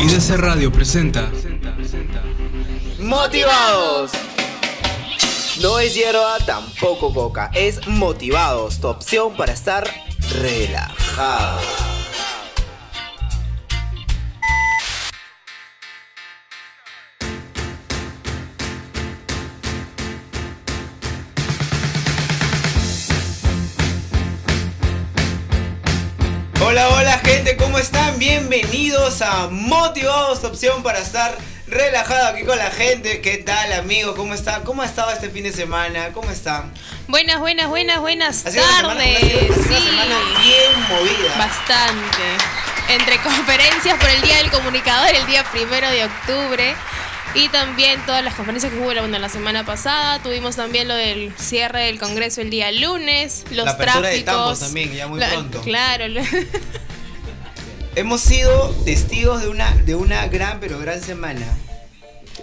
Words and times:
IDC 0.00 0.36
Radio 0.36 0.70
presenta 0.70 1.28
Motivados. 3.00 4.12
No 5.60 5.80
es 5.80 5.94
hierba, 5.94 6.38
tampoco 6.46 7.12
coca. 7.12 7.50
Es 7.52 7.84
Motivados, 7.88 8.80
tu 8.80 8.86
opción 8.86 9.36
para 9.36 9.52
estar 9.52 9.90
relajado. 10.40 11.58
Hola, 26.60 26.88
hola 26.88 27.17
¿cómo 27.78 27.84
están? 27.84 28.18
Bienvenidos 28.18 29.22
a 29.22 29.46
Motivados, 29.52 30.42
opción 30.42 30.82
para 30.82 30.98
estar 30.98 31.38
relajado 31.68 32.26
aquí 32.26 32.42
con 32.42 32.58
la 32.58 32.72
gente. 32.72 33.20
¿Qué 33.20 33.36
tal, 33.38 33.72
amigos? 33.74 34.16
¿Cómo 34.16 34.34
están? 34.34 34.64
¿Cómo 34.64 34.82
ha 34.82 34.84
estado 34.86 35.12
este 35.12 35.30
fin 35.30 35.44
de 35.44 35.52
semana? 35.52 36.08
¿Cómo 36.12 36.28
están? 36.28 36.72
Buenas, 37.06 37.38
buenas, 37.38 37.68
buenas, 37.68 38.00
buenas 38.00 38.34
sido 38.38 38.64
una 38.64 38.76
semana- 38.78 38.94
tardes. 39.04 39.22
una 39.22 39.54
Sí, 39.78 39.84
semana 39.84 40.16
bien 40.42 40.88
movida. 40.88 41.36
bastante. 41.38 42.24
Entre 42.88 43.16
conferencias 43.18 43.96
por 43.96 44.10
el 44.10 44.22
Día 44.22 44.38
del 44.38 44.50
Comunicador, 44.50 45.14
el 45.14 45.26
día 45.26 45.44
primero 45.52 45.88
de 45.88 46.04
octubre. 46.04 46.74
Y 47.34 47.48
también 47.50 48.04
todas 48.06 48.24
las 48.24 48.34
conferencias 48.34 48.72
que 48.72 48.78
hubo 48.80 48.86
bueno, 48.86 49.18
la 49.20 49.28
semana 49.28 49.64
pasada. 49.64 50.20
Tuvimos 50.20 50.56
también 50.56 50.88
lo 50.88 50.96
del 50.96 51.32
cierre 51.38 51.82
del 51.84 52.00
Congreso 52.00 52.40
el 52.40 52.50
día 52.50 52.72
lunes. 52.72 53.44
Los 53.52 53.66
La 53.66 53.74
de 53.74 53.84
tráficos. 53.84 54.24
Tambos 54.24 54.60
también, 54.60 54.92
ya 54.94 55.06
muy 55.06 55.20
La- 55.20 55.28
pronto. 55.28 55.60
Claro. 55.62 56.06
Hemos 57.98 58.20
sido 58.20 58.70
testigos 58.84 59.42
de 59.42 59.48
una, 59.48 59.74
de 59.84 59.96
una 59.96 60.28
gran, 60.28 60.60
pero 60.60 60.78
gran 60.78 61.02
semana. 61.02 61.44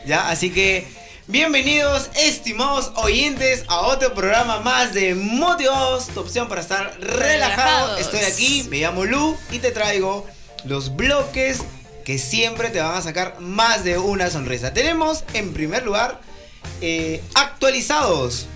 ¿Ya? 0.06 0.28
Así 0.28 0.50
que, 0.50 0.86
bienvenidos, 1.28 2.10
estimados 2.14 2.92
oyentes, 2.96 3.64
a 3.70 3.80
otro 3.84 4.14
programa 4.14 4.60
más 4.60 4.94
de 4.94 5.16
Motivados, 5.16 6.08
tu 6.08 6.20
opción 6.20 6.50
para 6.50 6.60
estar 6.60 7.00
relajado. 7.00 7.22
Relajados. 7.22 8.02
Estoy 8.02 8.20
aquí, 8.20 8.68
me 8.70 8.80
llamo 8.80 9.06
Lu 9.06 9.38
y 9.50 9.60
te 9.60 9.72
traigo 9.72 10.26
los 10.66 10.94
bloques 10.98 11.60
que 12.04 12.18
siempre 12.20 12.70
te 12.70 12.82
van 12.82 12.98
a 12.98 13.02
sacar 13.02 13.40
más 13.40 13.86
de 13.86 13.98
una 13.98 14.30
sonrisa. 14.30 14.74
Tenemos, 14.74 15.24
en 15.34 15.54
primer 15.54 15.84
lugar, 15.84 16.20
eh, 16.82 17.24
actualizados. 17.34 18.48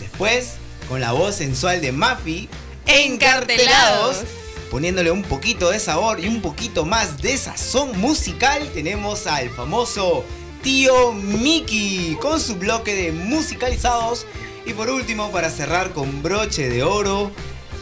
Después, 0.00 0.52
con 0.88 1.02
la 1.02 1.12
voz 1.12 1.34
sensual 1.34 1.82
de 1.82 1.92
Mafi, 1.92 2.48
encartelados. 2.86 4.16
Encartelados. 4.16 4.41
Poniéndole 4.72 5.10
un 5.10 5.22
poquito 5.22 5.68
de 5.68 5.78
sabor 5.78 6.18
y 6.18 6.28
un 6.28 6.40
poquito 6.40 6.86
más 6.86 7.20
de 7.20 7.36
sazón 7.36 8.00
musical, 8.00 8.70
tenemos 8.72 9.26
al 9.26 9.50
famoso 9.50 10.24
tío 10.62 11.12
Mickey 11.12 12.16
con 12.22 12.40
su 12.40 12.56
bloque 12.56 12.94
de 12.94 13.12
musicalizados. 13.12 14.26
Y 14.64 14.72
por 14.72 14.88
último, 14.88 15.30
para 15.30 15.50
cerrar 15.50 15.92
con 15.92 16.22
broche 16.22 16.70
de 16.70 16.82
oro, 16.82 17.30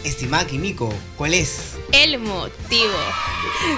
estimada 0.03 0.49
Kimiko, 0.49 0.93
¿cuál 1.17 1.35
es? 1.35 1.77
El 1.93 2.19
motivo. 2.19 2.99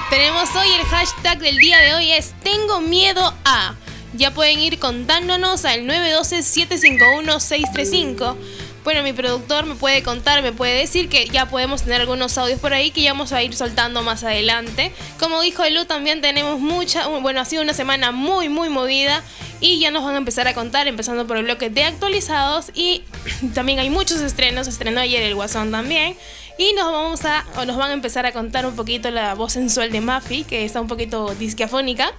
Tenemos 0.09 0.49
hoy 0.57 0.69
el 0.81 0.87
hashtag 0.87 1.39
del 1.39 1.59
día 1.59 1.83
de 1.83 1.93
hoy 1.93 2.13
es 2.13 2.33
Tengo 2.43 2.81
miedo 2.81 3.35
a. 3.45 3.75
Ya 4.15 4.33
pueden 4.33 4.59
ir 4.59 4.79
contándonos 4.79 5.67
al 5.67 5.83
912-751-635. 5.83 8.37
Bueno, 8.85 9.05
mi 9.05 9.13
productor 9.13 9.65
me 9.65 9.77
puede 9.77 10.03
contar, 10.03 10.43
me 10.43 10.53
puede 10.53 10.75
decir 10.75 11.09
que 11.09 11.27
ya 11.27 11.47
podemos 11.47 11.83
tener 11.83 12.01
algunos 12.01 12.37
audios 12.37 12.59
por 12.59 12.75
ahí 12.75 12.91
que 12.91 13.03
ya 13.03 13.13
vamos 13.13 13.33
a 13.33 13.41
ir 13.41 13.55
soltando 13.55 14.03
más 14.03 14.25
adelante. 14.25 14.93
Como 15.21 15.41
dijo 15.41 15.63
Lu, 15.71 15.85
también 15.85 16.21
tenemos 16.21 16.59
mucha, 16.59 17.07
bueno, 17.07 17.41
ha 17.41 17.45
sido 17.45 17.63
una 17.63 17.75
semana 17.75 18.11
muy, 18.11 18.49
muy 18.49 18.69
movida 18.71 19.23
y 19.63 19.79
ya 19.79 19.91
nos 19.91 20.05
van 20.05 20.15
a 20.15 20.19
empezar 20.19 20.47
a 20.49 20.55
contar, 20.55 20.89
empezando 20.89 21.27
por 21.27 21.37
el 21.39 21.45
bloque 21.45 21.71
de 21.71 21.85
actualizados 21.85 22.67
y 22.75 23.05
también 23.55 23.79
hay 23.79 23.89
muchos 23.89 24.21
estrenos, 24.21 24.67
estrenó 24.67 25.01
ayer 25.01 25.23
el 25.23 25.35
Guasón 25.35 25.71
también. 25.71 26.17
Y 26.59 26.75
nos 26.75 26.93
vamos 26.93 27.25
a, 27.25 27.47
o 27.57 27.65
nos 27.65 27.77
van 27.79 27.91
a 27.91 27.95
empezar 27.95 28.27
a 28.27 28.33
contar 28.33 28.67
un 28.67 28.77
poquito 28.77 29.11
la 29.11 29.35
voz 29.35 29.55
sensual 29.55 29.91
de 29.91 30.03
Mafi, 30.03 30.45
que 30.45 30.67
está 30.67 30.83
un 30.83 30.87
poquito 30.87 31.35
disquiafónica. 31.37 32.13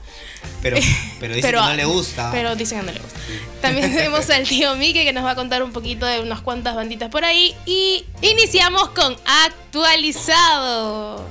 Pero, 0.62 0.78
pero 1.20 1.36
dice 1.36 1.48
Pero- 1.48 1.62
que 1.62 1.68
no 1.68 1.74
le 1.76 1.86
gusta. 1.86 2.32
Pero 2.32 2.56
dicen 2.56 2.80
que 2.80 2.86
no 2.88 2.92
le 2.94 3.00
gusta. 3.00 3.20
También 3.62 3.94
tenemos 3.96 4.28
al 4.32 4.48
tío 4.48 4.76
Mike 4.76 5.04
que 5.04 5.14
nos 5.14 5.24
va 5.24 5.32
a 5.32 5.36
contar 5.36 5.62
un 5.62 5.72
poquito 5.72 6.08
de 6.08 6.20
unas 6.22 6.42
cuantas 6.42 6.74
banditas 6.76 7.10
por 7.10 7.24
ahí. 7.26 7.54
Y 7.68 8.06
iniciamos 8.22 8.90
con 8.90 9.16
actualizado. 9.46 11.28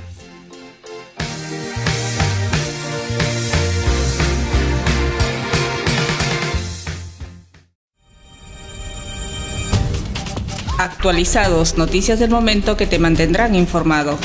Actualizados, 10.82 11.78
noticias 11.78 12.18
del 12.18 12.30
momento 12.30 12.76
que 12.76 12.88
te 12.88 12.98
mantendrán 12.98 13.54
informado. 13.54 14.18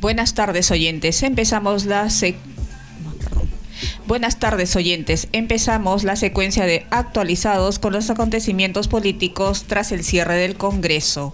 Buenas 0.00 0.34
tardes 0.34 0.70
oyentes, 0.70 1.22
empezamos 1.22 1.84
la 1.86 2.04
sec- 2.06 2.36
no, 2.36 2.42
perdón. 2.42 2.51
Buenas 4.12 4.38
tardes 4.38 4.76
oyentes, 4.76 5.28
empezamos 5.32 6.04
la 6.04 6.16
secuencia 6.16 6.66
de 6.66 6.84
actualizados 6.90 7.78
con 7.78 7.94
los 7.94 8.10
acontecimientos 8.10 8.86
políticos 8.86 9.64
tras 9.66 9.90
el 9.90 10.04
cierre 10.04 10.36
del 10.36 10.54
Congreso. 10.54 11.32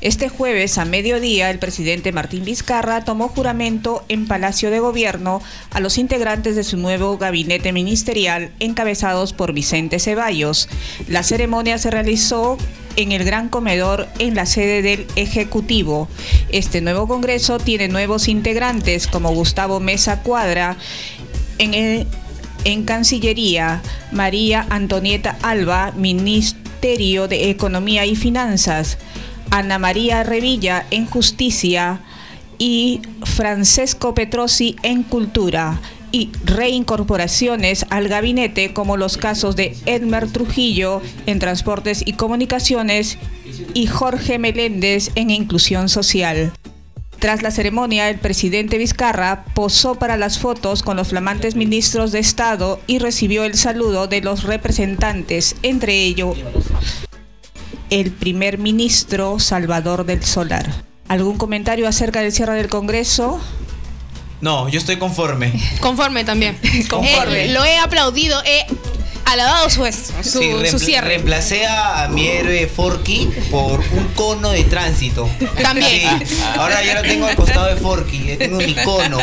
Este 0.00 0.28
jueves 0.28 0.76
a 0.78 0.84
mediodía 0.84 1.50
el 1.50 1.60
presidente 1.60 2.10
Martín 2.10 2.44
Vizcarra 2.44 3.04
tomó 3.04 3.28
juramento 3.28 4.04
en 4.08 4.26
Palacio 4.26 4.72
de 4.72 4.80
Gobierno 4.80 5.40
a 5.70 5.78
los 5.78 5.98
integrantes 5.98 6.56
de 6.56 6.64
su 6.64 6.76
nuevo 6.78 7.16
gabinete 7.16 7.72
ministerial 7.72 8.50
encabezados 8.58 9.32
por 9.32 9.52
Vicente 9.52 10.00
Ceballos. 10.00 10.68
La 11.06 11.22
ceremonia 11.22 11.78
se 11.78 11.92
realizó 11.92 12.58
en 12.96 13.12
el 13.12 13.24
Gran 13.24 13.48
Comedor 13.48 14.08
en 14.18 14.34
la 14.34 14.46
sede 14.46 14.82
del 14.82 15.06
Ejecutivo. 15.16 16.08
Este 16.48 16.80
nuevo 16.80 17.06
Congreso 17.06 17.58
tiene 17.58 17.88
nuevos 17.88 18.26
integrantes 18.26 19.06
como 19.06 19.32
Gustavo 19.32 19.80
Mesa 19.80 20.22
Cuadra 20.22 20.76
en, 21.58 22.84
Cancillería, 22.84 23.82
María 24.12 24.66
Antonieta 24.70 25.36
Alba, 25.42 25.92
Ministerio 25.96 27.28
de 27.28 27.50
Economía 27.50 28.06
y 28.06 28.16
Finanzas, 28.16 28.98
Ana 29.50 29.78
María 29.78 30.22
Revilla 30.22 30.86
en 30.90 31.06
Justicia 31.06 32.00
y 32.58 33.00
Francesco 33.24 34.14
Petrosi 34.14 34.76
en 34.82 35.02
Cultura 35.02 35.80
y 36.12 36.30
reincorporaciones 36.44 37.86
al 37.90 38.08
gabinete 38.08 38.72
como 38.72 38.96
los 38.96 39.16
casos 39.16 39.56
de 39.56 39.76
Edmer 39.86 40.30
Trujillo 40.30 41.02
en 41.26 41.38
Transportes 41.38 42.02
y 42.06 42.14
Comunicaciones 42.14 43.18
y 43.74 43.86
Jorge 43.86 44.38
Meléndez 44.38 45.10
en 45.14 45.30
Inclusión 45.30 45.88
Social. 45.88 46.52
Tras 47.18 47.42
la 47.42 47.50
ceremonia, 47.50 48.10
el 48.10 48.18
presidente 48.18 48.78
Vizcarra 48.78 49.44
posó 49.54 49.94
para 49.94 50.16
las 50.16 50.38
fotos 50.38 50.82
con 50.82 50.96
los 50.96 51.08
flamantes 51.08 51.56
ministros 51.56 52.12
de 52.12 52.18
Estado 52.18 52.78
y 52.86 52.98
recibió 52.98 53.44
el 53.44 53.54
saludo 53.54 54.06
de 54.06 54.20
los 54.20 54.44
representantes, 54.44 55.56
entre 55.62 56.04
ellos 56.04 56.36
el 57.90 58.10
primer 58.10 58.58
ministro 58.58 59.38
Salvador 59.38 60.04
del 60.04 60.24
Solar. 60.24 60.66
¿Algún 61.08 61.38
comentario 61.38 61.86
acerca 61.86 62.20
del 62.20 62.32
cierre 62.32 62.54
del 62.54 62.68
Congreso? 62.68 63.40
No, 64.40 64.68
yo 64.68 64.78
estoy 64.78 64.96
conforme. 64.96 65.52
Conforme 65.80 66.24
también. 66.24 66.58
Conforme. 66.90 67.44
Eh, 67.46 67.48
lo 67.48 67.64
he 67.64 67.78
aplaudido, 67.78 68.42
he 68.44 68.66
alabado 69.24 69.68
su, 69.70 69.84
su, 70.22 70.38
Sí, 70.40 70.52
su 70.70 70.78
cierre. 70.78 71.08
Reemplacé 71.08 71.66
a 71.66 72.06
mi 72.08 72.28
héroe 72.28 72.68
Forky 72.68 73.28
por 73.50 73.80
un 73.80 74.08
cono 74.14 74.50
de 74.50 74.62
tránsito. 74.64 75.28
También. 75.60 76.24
Sí, 76.24 76.36
Ahora 76.56 76.80
ya 76.84 76.94
lo 76.94 77.02
tengo 77.02 77.26
al 77.26 77.34
costado 77.34 77.66
de 77.66 77.76
Forky, 77.76 78.24
ya 78.24 78.38
tengo 78.38 78.58
mi 78.58 78.74
cono. 78.76 79.18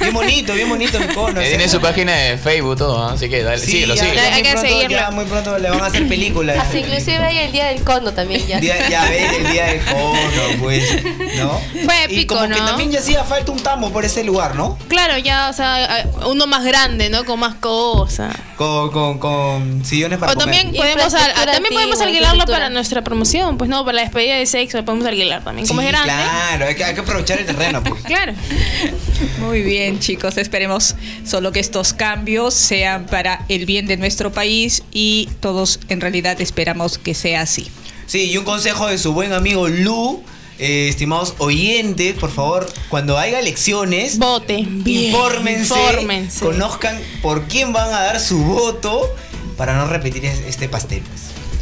Bien 0.00 0.14
bonito, 0.14 0.54
bien 0.54 0.68
bonito 0.68 0.98
mi 0.98 1.08
cono. 1.08 1.40
Eh, 1.42 1.48
Tiene 1.50 1.68
su 1.68 1.78
página 1.78 2.14
de 2.14 2.38
Facebook, 2.38 2.76
todo, 2.78 3.06
así 3.06 3.28
que 3.28 3.42
dale, 3.42 3.58
Sí, 3.58 3.72
síguelo, 3.72 3.96
síguelo. 3.96 4.20
Hay 4.20 4.42
muy 4.42 4.86
que 4.86 4.94
ya 4.94 5.10
muy 5.10 5.24
pronto 5.26 5.58
le 5.58 5.68
van 5.68 5.80
a 5.82 5.86
hacer 5.86 6.08
películas. 6.08 6.58
Hasta 6.60 6.78
inclusive 6.78 7.18
hay 7.18 7.38
el 7.38 7.52
día 7.52 7.66
del 7.66 7.82
cono 7.84 8.12
también 8.14 8.46
ya. 8.46 8.58
Día- 8.60 8.88
ya 8.88 9.04
ves 9.10 9.32
el 9.40 9.52
día 9.52 9.66
del 9.66 9.84
cono, 9.84 10.18
pues, 10.58 10.84
¿no? 11.36 11.60
Fue 11.84 11.94
y 12.08 12.14
épico, 12.14 12.36
como 12.36 12.48
que 12.48 12.58
¿no? 12.60 12.66
también 12.66 12.90
ya 12.90 13.00
hacía 13.00 13.22
falta 13.24 13.52
un 13.52 13.62
tambo 13.62 13.90
por 13.92 14.06
ese 14.06 14.24
lugar, 14.24 14.53
¿no? 14.54 14.78
Claro, 14.88 15.18
ya, 15.18 15.48
o 15.50 15.52
sea, 15.52 16.08
uno 16.26 16.46
más 16.46 16.64
grande, 16.64 17.10
¿no? 17.10 17.24
Con 17.24 17.40
más 17.40 17.54
cosas. 17.56 18.34
Con, 18.56 18.90
con, 18.92 19.18
con 19.18 19.84
sillones 19.84 20.18
para 20.18 20.32
O 20.32 20.36
también 20.36 20.66
comer. 20.68 20.76
podemos, 20.80 21.12
al- 21.14 21.20
Infraestructura 21.20 21.52
también 21.52 21.74
podemos 21.74 22.00
alquilarlo 22.00 22.44
para 22.46 22.70
nuestra 22.70 23.02
promoción, 23.02 23.58
pues 23.58 23.68
no, 23.68 23.84
para 23.84 23.96
la 23.96 24.02
despedida 24.02 24.36
de 24.36 24.46
sexo 24.46 24.78
lo 24.78 24.84
podemos 24.84 25.06
alquilar 25.06 25.42
también. 25.42 25.66
Como 25.66 25.80
Sí, 25.80 25.86
es 25.88 25.92
grande. 25.92 26.12
claro, 26.12 26.66
hay 26.66 26.74
que, 26.74 26.84
hay 26.84 26.94
que 26.94 27.00
aprovechar 27.00 27.38
el 27.40 27.46
terreno. 27.46 27.82
Pues. 27.82 28.02
Claro. 28.04 28.32
Muy 29.40 29.62
bien, 29.62 29.98
chicos. 29.98 30.36
Esperemos 30.36 30.94
solo 31.26 31.52
que 31.52 31.60
estos 31.60 31.92
cambios 31.92 32.54
sean 32.54 33.06
para 33.06 33.44
el 33.48 33.66
bien 33.66 33.86
de 33.86 33.96
nuestro 33.96 34.32
país 34.32 34.82
y 34.92 35.28
todos 35.40 35.80
en 35.88 36.00
realidad 36.00 36.40
esperamos 36.40 36.98
que 36.98 37.14
sea 37.14 37.40
así. 37.42 37.70
Sí, 38.06 38.30
y 38.30 38.36
un 38.36 38.44
consejo 38.44 38.86
de 38.86 38.98
su 38.98 39.12
buen 39.12 39.32
amigo 39.32 39.68
Lu. 39.68 40.22
Eh, 40.58 40.88
estimados 40.88 41.34
oyentes, 41.38 42.14
por 42.14 42.30
favor, 42.30 42.66
cuando 42.88 43.18
haya 43.18 43.40
elecciones, 43.40 44.18
Voten. 44.18 44.82
Infórmense, 44.86 45.74
Infórmense. 45.74 46.44
conozcan 46.44 46.98
por 47.22 47.44
quién 47.44 47.72
van 47.72 47.88
a 47.92 48.00
dar 48.02 48.20
su 48.20 48.38
voto 48.44 49.12
para 49.56 49.74
no 49.76 49.86
repetir 49.88 50.24
es- 50.24 50.40
este 50.46 50.68
pastel. 50.68 51.02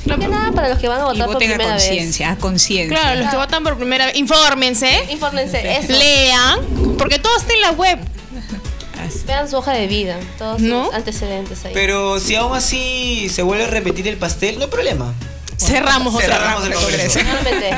Más 0.04 0.18
que 0.18 0.26
nada 0.26 0.50
para 0.52 0.68
los 0.68 0.78
que 0.78 0.88
van 0.88 1.00
a 1.00 1.04
Y 1.04 1.06
votar 1.06 1.26
por 1.26 1.34
voten 1.34 1.50
a 1.52 1.54
primera 1.54 1.74
vez. 1.76 1.84
conciencia, 1.86 2.30
a 2.32 2.36
conciencia. 2.36 2.98
Claro, 2.98 3.20
los 3.20 3.30
que 3.30 3.36
votan 3.36 3.62
por 3.62 3.76
primera 3.76 4.06
vez, 4.06 4.16
infórmense, 4.16 4.90
Infórmense, 5.10 5.76
eso. 5.78 5.92
lean, 5.92 6.58
porque 6.98 7.18
todo 7.20 7.36
está 7.36 7.54
en 7.54 7.60
la 7.60 7.70
web. 7.72 7.98
Vean 9.26 9.48
su 9.48 9.56
hoja 9.56 9.72
de 9.72 9.86
vida, 9.86 10.18
todos 10.38 10.60
¿No? 10.60 10.86
sus 10.86 10.94
antecedentes 10.94 11.64
ahí. 11.64 11.72
Pero 11.74 12.18
si 12.18 12.34
aún 12.34 12.56
así 12.56 13.28
se 13.32 13.42
vuelve 13.42 13.64
a 13.64 13.68
repetir 13.68 14.08
el 14.08 14.16
pastel, 14.16 14.58
no 14.58 14.64
hay 14.64 14.70
problema. 14.70 15.12
Cerramos 15.66 16.14
otra 16.14 16.36
Cerramos 16.36 16.66
el 16.66 16.74
congreso. 16.74 17.18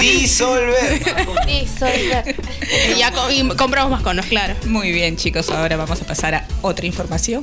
Disolver. 0.00 1.46
Disolver. 1.46 2.36
Y 2.94 2.98
ya 2.98 3.10
co- 3.12 3.30
y 3.30 3.46
compramos 3.56 3.90
más 3.90 4.02
conos, 4.02 4.26
claro. 4.26 4.54
Muy 4.66 4.90
bien, 4.92 5.16
chicos. 5.16 5.50
Ahora 5.50 5.76
vamos 5.76 6.00
a 6.00 6.04
pasar 6.06 6.34
a 6.34 6.46
otra 6.62 6.86
información. 6.86 7.42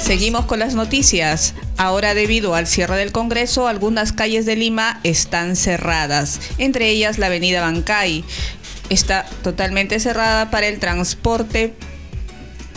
Seguimos 0.00 0.46
con 0.46 0.58
las 0.58 0.74
noticias. 0.74 1.54
Ahora, 1.76 2.14
debido 2.14 2.54
al 2.54 2.66
cierre 2.66 2.96
del 2.96 3.12
Congreso, 3.12 3.66
algunas 3.68 4.12
calles 4.12 4.46
de 4.46 4.56
Lima 4.56 5.00
están 5.04 5.56
cerradas, 5.56 6.40
entre 6.58 6.88
ellas 6.90 7.18
la 7.18 7.26
avenida 7.26 7.60
Bancay. 7.60 8.24
Está 8.90 9.24
totalmente 9.42 10.00
cerrada 10.00 10.50
para 10.50 10.66
el 10.66 10.78
transporte 10.80 11.74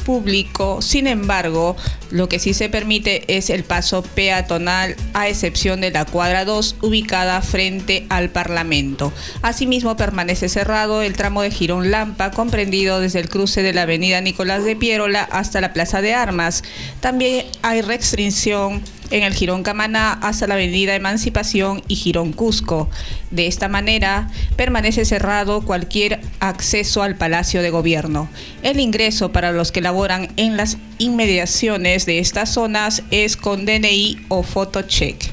público. 0.06 0.81
Sin 0.81 1.07
embargo, 1.07 1.75
lo 2.12 2.30
que 2.30 2.40
sí 2.40 2.54
se 2.54 2.69
permite 2.69 3.36
es 3.36 3.50
el 3.50 3.66
paso 3.66 4.04
peatonal 4.04 4.96
a 5.13 5.28
excepción 5.28 5.81
de 5.81 5.92
la 5.92 6.06
cuadra 6.06 6.46
2 6.46 6.78
ubicada 6.81 7.42
frente 7.42 8.06
al 8.10 8.30
Parlamento. 8.30 9.12
Asimismo, 9.42 9.98
permanece 9.98 10.48
cerrado 10.48 11.02
el 11.02 11.13
tramo 11.13 11.42
de 11.42 11.52
Girón 11.52 11.92
Lampa 11.92 12.31
comprendido 12.31 13.02
desde 13.02 13.19
el 13.19 13.28
cruce 13.28 13.63
de 13.63 13.74
la 13.74 13.81
avenida 13.81 14.22
Nicolás 14.22 14.63
de 14.63 14.78
Piérola 14.78 15.24
hasta 15.24 15.60
la 15.60 15.74
Plaza 15.74 16.02
de 16.02 16.13
Armas. 16.13 16.63
También 17.02 17.46
hay 17.62 17.81
restricción 17.81 18.81
en 19.12 19.24
el 19.24 19.34
Girón 19.34 19.63
Camaná 19.63 20.13
hasta 20.13 20.48
la 20.48 20.56
avenida 20.56 20.96
Emancipación 20.96 21.84
y 21.88 21.96
Girón 21.96 22.34
Cusco. 22.34 22.90
De 23.31 23.48
esta 23.48 23.68
manera, 23.68 24.30
permanece 24.56 25.06
cerrado 25.06 25.62
cualquier 25.62 26.22
acceso 26.40 27.04
al 27.04 27.16
Palacio 27.16 27.62
de 27.62 27.69
Gobierno. 27.69 28.30
El 28.63 28.80
ingreso 28.80 29.31
para 29.31 29.52
los 29.52 29.72
que 29.72 29.81
laboran 29.81 30.30
en 30.38 30.57
las 30.57 30.78
inmediaciones 30.98 32.06
de 32.06 32.19
estas 32.19 32.54
zonas 32.54 33.04
es 33.12 33.38
con 33.38 33.66
DNI 33.66 34.25
o 34.30 34.44
fotocheck. 34.44 35.31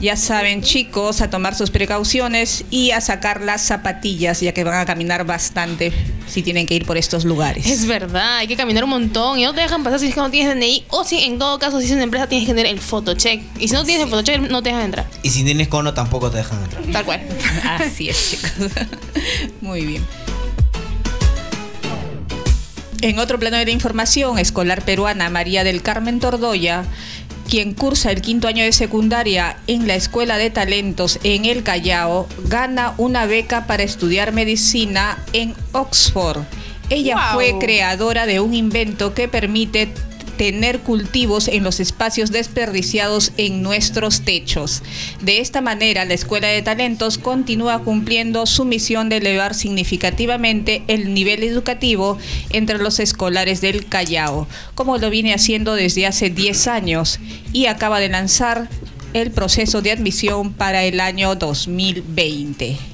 Ya 0.00 0.14
saben, 0.16 0.62
chicos, 0.62 1.20
a 1.20 1.28
tomar 1.28 1.56
sus 1.56 1.70
precauciones 1.70 2.64
y 2.70 2.92
a 2.92 3.00
sacar 3.00 3.40
las 3.40 3.62
zapatillas, 3.62 4.40
ya 4.40 4.52
que 4.52 4.62
van 4.62 4.78
a 4.78 4.86
caminar 4.86 5.24
bastante 5.24 5.92
si 6.28 6.42
tienen 6.42 6.66
que 6.66 6.74
ir 6.74 6.86
por 6.86 6.96
estos 6.96 7.24
lugares. 7.24 7.66
Es 7.66 7.84
verdad, 7.84 8.36
hay 8.36 8.46
que 8.46 8.56
caminar 8.56 8.84
un 8.84 8.90
montón 8.90 9.40
y 9.40 9.44
no 9.44 9.52
te 9.54 9.60
dejan 9.60 9.82
pasar 9.82 9.98
si 9.98 10.06
es 10.06 10.14
que 10.14 10.20
no 10.20 10.30
tienes 10.30 10.54
DNI 10.54 10.84
o 10.90 11.02
si 11.02 11.24
en 11.24 11.40
todo 11.40 11.58
caso 11.58 11.80
si 11.80 11.86
es 11.86 11.92
una 11.92 12.04
empresa 12.04 12.28
tienes 12.28 12.46
que 12.46 12.54
tener 12.54 12.70
el 12.70 12.78
photocheck. 12.78 13.42
Y 13.58 13.66
si 13.66 13.74
no 13.74 13.84
tienes 13.84 14.04
el 14.04 14.10
photocheck 14.10 14.40
no 14.48 14.62
te 14.62 14.68
dejan 14.68 14.84
entrar. 14.84 15.06
Y 15.24 15.30
si 15.30 15.42
tienes 15.42 15.66
cono 15.66 15.92
tampoco 15.92 16.30
te 16.30 16.36
dejan 16.38 16.62
entrar. 16.62 16.84
Tal 16.92 17.04
cual. 17.04 17.20
Así 17.64 18.08
es, 18.08 18.30
chicos. 18.30 18.50
Muy 19.60 19.84
bien. 19.84 20.04
En 23.00 23.18
otro 23.18 23.38
plano 23.38 23.56
de 23.56 23.64
la 23.64 23.70
información, 23.70 24.38
escolar 24.38 24.84
peruana 24.84 25.30
María 25.30 25.62
del 25.62 25.82
Carmen 25.82 26.18
Tordoya, 26.18 26.84
quien 27.48 27.72
cursa 27.74 28.12
el 28.12 28.20
quinto 28.20 28.46
año 28.46 28.62
de 28.62 28.72
secundaria 28.72 29.56
en 29.66 29.86
la 29.88 29.94
Escuela 29.94 30.36
de 30.36 30.50
Talentos 30.50 31.18
en 31.24 31.46
el 31.46 31.62
Callao, 31.62 32.28
gana 32.44 32.94
una 32.98 33.26
beca 33.26 33.66
para 33.66 33.82
estudiar 33.82 34.32
medicina 34.32 35.18
en 35.32 35.54
Oxford. 35.72 36.42
Ella 36.90 37.14
Wow. 37.16 37.34
fue 37.34 37.58
creadora 37.58 38.26
de 38.26 38.40
un 38.40 38.54
invento 38.54 39.14
que 39.14 39.28
permite 39.28 39.92
tener 40.38 40.78
cultivos 40.78 41.48
en 41.48 41.64
los 41.64 41.80
espacios 41.80 42.30
desperdiciados 42.30 43.32
en 43.36 43.60
nuestros 43.60 44.22
techos. 44.22 44.82
De 45.20 45.40
esta 45.40 45.60
manera, 45.60 46.06
la 46.06 46.14
Escuela 46.14 46.48
de 46.48 46.62
Talentos 46.62 47.18
continúa 47.18 47.80
cumpliendo 47.80 48.46
su 48.46 48.64
misión 48.64 49.10
de 49.10 49.18
elevar 49.18 49.54
significativamente 49.54 50.82
el 50.88 51.12
nivel 51.12 51.42
educativo 51.42 52.16
entre 52.50 52.78
los 52.78 53.00
escolares 53.00 53.60
del 53.60 53.84
Callao, 53.86 54.48
como 54.74 54.96
lo 54.96 55.10
viene 55.10 55.34
haciendo 55.34 55.74
desde 55.74 56.06
hace 56.06 56.30
10 56.30 56.68
años 56.68 57.20
y 57.52 57.66
acaba 57.66 58.00
de 58.00 58.08
lanzar 58.08 58.70
el 59.12 59.30
proceso 59.30 59.82
de 59.82 59.92
admisión 59.92 60.52
para 60.52 60.84
el 60.84 61.00
año 61.00 61.34
2020. 61.34 62.87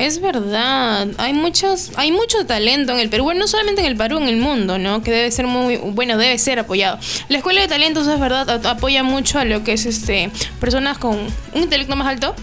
Es 0.00 0.22
verdad, 0.22 1.08
hay 1.18 1.34
muchos, 1.34 1.90
hay 1.96 2.10
mucho 2.10 2.46
talento 2.46 2.92
en 2.92 3.00
el 3.00 3.10
Perú, 3.10 3.24
bueno, 3.24 3.40
no 3.40 3.46
solamente 3.46 3.82
en 3.82 3.86
el 3.86 3.98
Perú, 3.98 4.16
en 4.16 4.28
el 4.28 4.38
mundo, 4.38 4.78
¿no? 4.78 5.02
Que 5.02 5.10
debe 5.10 5.30
ser 5.30 5.46
muy, 5.46 5.76
bueno, 5.76 6.16
debe 6.16 6.38
ser 6.38 6.58
apoyado. 6.58 6.98
La 7.28 7.36
escuela 7.36 7.60
de 7.60 7.68
talentos 7.68 8.08
es 8.08 8.18
verdad, 8.18 8.64
apoya 8.64 9.02
mucho 9.02 9.38
a 9.38 9.44
lo 9.44 9.62
que 9.62 9.74
es 9.74 9.84
este 9.84 10.30
personas 10.58 10.96
con 10.96 11.18
un 11.52 11.62
intelecto 11.62 11.96
más 11.96 12.08
alto 12.08 12.34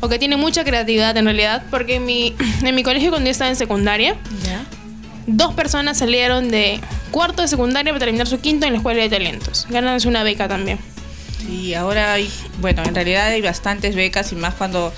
o 0.00 0.08
que 0.08 0.18
tienen 0.18 0.40
mucha 0.40 0.64
creatividad 0.64 1.14
en 1.18 1.26
realidad, 1.26 1.62
porque 1.70 1.96
en 1.96 2.06
mi, 2.06 2.34
en 2.62 2.74
mi 2.74 2.82
colegio 2.82 3.10
cuando 3.10 3.26
yo 3.26 3.32
estaba 3.32 3.50
en 3.50 3.56
secundaria, 3.56 4.16
dos 5.26 5.52
personas 5.52 5.98
salieron 5.98 6.50
de 6.50 6.80
cuarto 7.10 7.42
de 7.42 7.48
secundaria 7.48 7.92
para 7.92 8.06
terminar 8.06 8.26
su 8.26 8.40
quinto 8.40 8.64
en 8.64 8.72
la 8.72 8.78
escuela 8.78 9.02
de 9.02 9.10
talentos, 9.10 9.66
ganándose 9.68 10.08
una 10.08 10.22
beca 10.22 10.48
también. 10.48 10.78
Y 11.50 11.74
ahora 11.74 12.14
hay, 12.14 12.30
bueno, 12.62 12.82
en 12.82 12.94
realidad 12.94 13.26
hay 13.26 13.42
bastantes 13.42 13.94
becas 13.94 14.32
y 14.32 14.36
más 14.36 14.54
cuando 14.54 14.90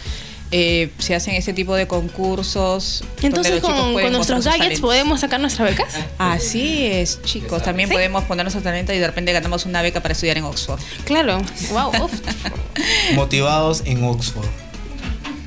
eh, 0.53 0.91
se 0.99 1.15
hacen 1.15 1.35
ese 1.35 1.53
tipo 1.53 1.75
de 1.75 1.87
concursos. 1.87 3.05
Entonces 3.23 3.61
con, 3.61 3.93
con 3.95 4.13
nuestros 4.13 4.45
gadgets 4.45 4.59
talentos. 4.59 4.81
podemos 4.81 5.21
sacar 5.21 5.41
nuestras 5.41 5.71
becas. 5.71 5.95
Así 6.19 6.87
es, 6.87 7.23
chicos. 7.23 7.63
También 7.63 7.89
podemos 7.89 8.25
ponernos 8.25 8.55
a 8.57 8.61
talento 8.61 8.93
y 8.93 8.99
de 8.99 9.07
repente 9.07 9.33
ganamos 9.33 9.65
una 9.67 9.81
beca 9.83 10.01
para 10.01 10.13
estudiar 10.13 10.39
en 10.39 10.45
Oxford. 10.45 10.81
Claro, 11.05 11.41
wow. 11.71 11.93
Motivados 13.15 13.83
en 13.85 14.05
Oxford. 14.05 14.47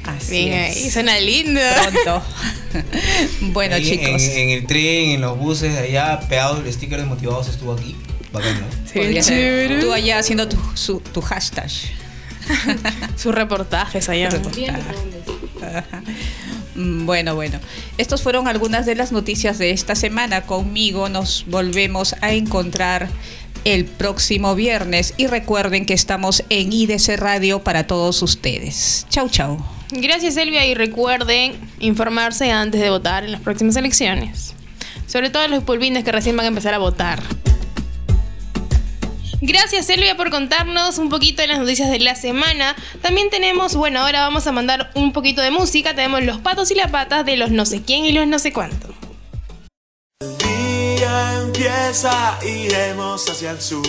Así 0.05 0.45
Bien, 0.45 0.53
ahí, 0.59 0.85
es. 0.87 0.93
suena 0.93 1.17
lindo. 1.19 1.61
Pronto. 1.91 2.23
bueno, 3.53 3.75
Ahí 3.75 3.89
chicos. 3.89 4.21
En, 4.21 4.39
en 4.39 4.49
el 4.49 4.67
tren, 4.67 5.11
en 5.11 5.21
los 5.21 5.37
buses, 5.37 5.77
allá 5.77 6.19
pegado 6.27 6.57
el 6.61 6.71
sticker 6.73 6.99
de 6.99 7.05
motivados 7.05 7.47
estuvo 7.47 7.73
aquí. 7.73 7.95
Bacán, 8.31 8.59
¿no? 8.59 8.67
podría 8.93 9.21
ser 9.23 9.37
chévere. 9.37 9.81
Tú 9.81 9.93
allá 9.93 10.17
haciendo 10.19 10.47
tu, 10.49 10.57
su- 10.75 10.99
tu 10.99 11.21
hashtag. 11.21 11.69
Sus 13.15 13.33
reportajes 13.33 14.09
allá. 14.09 14.29
Bueno, 16.75 17.35
bueno. 17.35 17.59
Estos 17.97 18.23
fueron 18.23 18.47
algunas 18.47 18.85
de 18.85 18.95
las 18.95 19.11
noticias 19.11 19.57
de 19.57 19.71
esta 19.71 19.95
semana. 19.95 20.41
Conmigo 20.41 21.09
nos 21.09 21.45
volvemos 21.47 22.15
a 22.21 22.33
encontrar 22.33 23.09
el 23.65 23.85
próximo 23.85 24.55
viernes 24.55 25.13
y 25.17 25.27
recuerden 25.27 25.85
que 25.85 25.93
estamos 25.93 26.43
en 26.49 26.73
IDC 26.73 27.17
Radio 27.17 27.63
para 27.63 27.87
todos 27.87 28.21
ustedes. 28.21 29.05
Chau, 29.09 29.29
chau. 29.29 29.63
Gracias, 29.91 30.37
Elvia, 30.37 30.65
y 30.65 30.73
recuerden 30.73 31.53
informarse 31.79 32.51
antes 32.51 32.81
de 32.81 32.89
votar 32.89 33.23
en 33.23 33.31
las 33.31 33.41
próximas 33.41 33.75
elecciones. 33.75 34.55
Sobre 35.07 35.29
todo 35.29 35.47
los 35.47 35.63
pulvines 35.63 36.03
que 36.03 36.11
recién 36.11 36.35
van 36.35 36.45
a 36.45 36.49
empezar 36.49 36.73
a 36.73 36.79
votar. 36.79 37.21
Gracias, 39.45 39.89
Elvia, 39.89 40.15
por 40.15 40.29
contarnos 40.29 40.97
un 40.99 41.09
poquito 41.09 41.41
de 41.41 41.49
las 41.49 41.59
noticias 41.59 41.91
de 41.91 41.99
la 41.99 42.15
semana. 42.15 42.77
También 43.01 43.29
tenemos, 43.29 43.75
bueno, 43.75 43.99
ahora 43.99 44.21
vamos 44.21 44.47
a 44.47 44.53
mandar 44.53 44.89
un 44.95 45.11
poquito 45.11 45.41
de 45.41 45.51
música. 45.51 45.93
Tenemos 45.93 46.23
los 46.23 46.37
patos 46.37 46.71
y 46.71 46.75
las 46.75 46.89
patas 46.89 47.25
de 47.25 47.35
los 47.35 47.51
no 47.51 47.65
sé 47.65 47.81
quién 47.81 48.05
y 48.05 48.13
los 48.13 48.25
no 48.25 48.39
sé 48.39 48.53
cuánto. 48.53 48.87
El 50.21 50.37
día 50.37 51.41
empieza, 51.41 52.39
iremos 52.41 53.29
hacia 53.29 53.51
el 53.51 53.59
sur. 53.59 53.85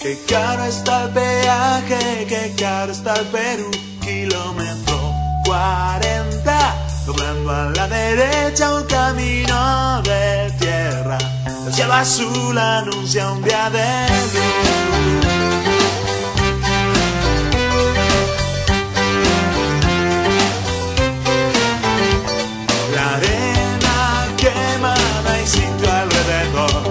Qué 0.00 0.16
caro 0.26 0.64
está 0.64 1.04
el 1.04 1.10
peaje, 1.10 2.26
qué 2.26 2.52
caro 2.58 2.92
está 2.92 3.12
el 3.16 3.26
Perú. 3.26 3.70
Kilómetro 4.00 5.12
40, 5.44 6.86
doblando 7.06 7.50
a 7.50 7.70
la 7.70 7.88
derecha 7.88 8.74
un 8.74 8.84
camino 8.84 10.02
de 10.02 10.52
tierra. 10.58 11.18
El 11.66 11.72
cielo 11.72 11.94
azul 11.94 12.56
anuncia 12.58 13.30
un 13.30 13.42
día 13.42 13.70
de 13.70 14.06
luz. 14.34 15.22
La 22.94 23.14
arena 23.16 24.26
quemada 24.36 25.40
y 25.42 25.46
sitio 25.46 25.90
alrededor. 25.90 26.82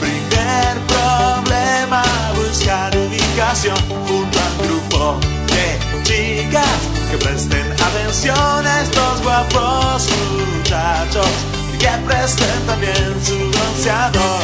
Primer 0.00 0.78
problema, 0.94 2.02
buscar 2.36 2.96
ubicación 2.96 3.76
junto 4.06 4.38
al 4.38 4.66
grupo 4.66 5.18
de 5.48 6.02
chicas 6.04 6.89
que 7.10 7.16
presten 7.18 7.72
atención 7.72 8.66
a 8.66 8.82
estos 8.82 9.22
guapos 9.22 10.08
muchachos 10.56 11.26
y 11.74 11.78
que 11.78 11.88
presten 12.06 12.66
también 12.66 13.16
su 13.24 13.36
bronceador. 13.50 14.40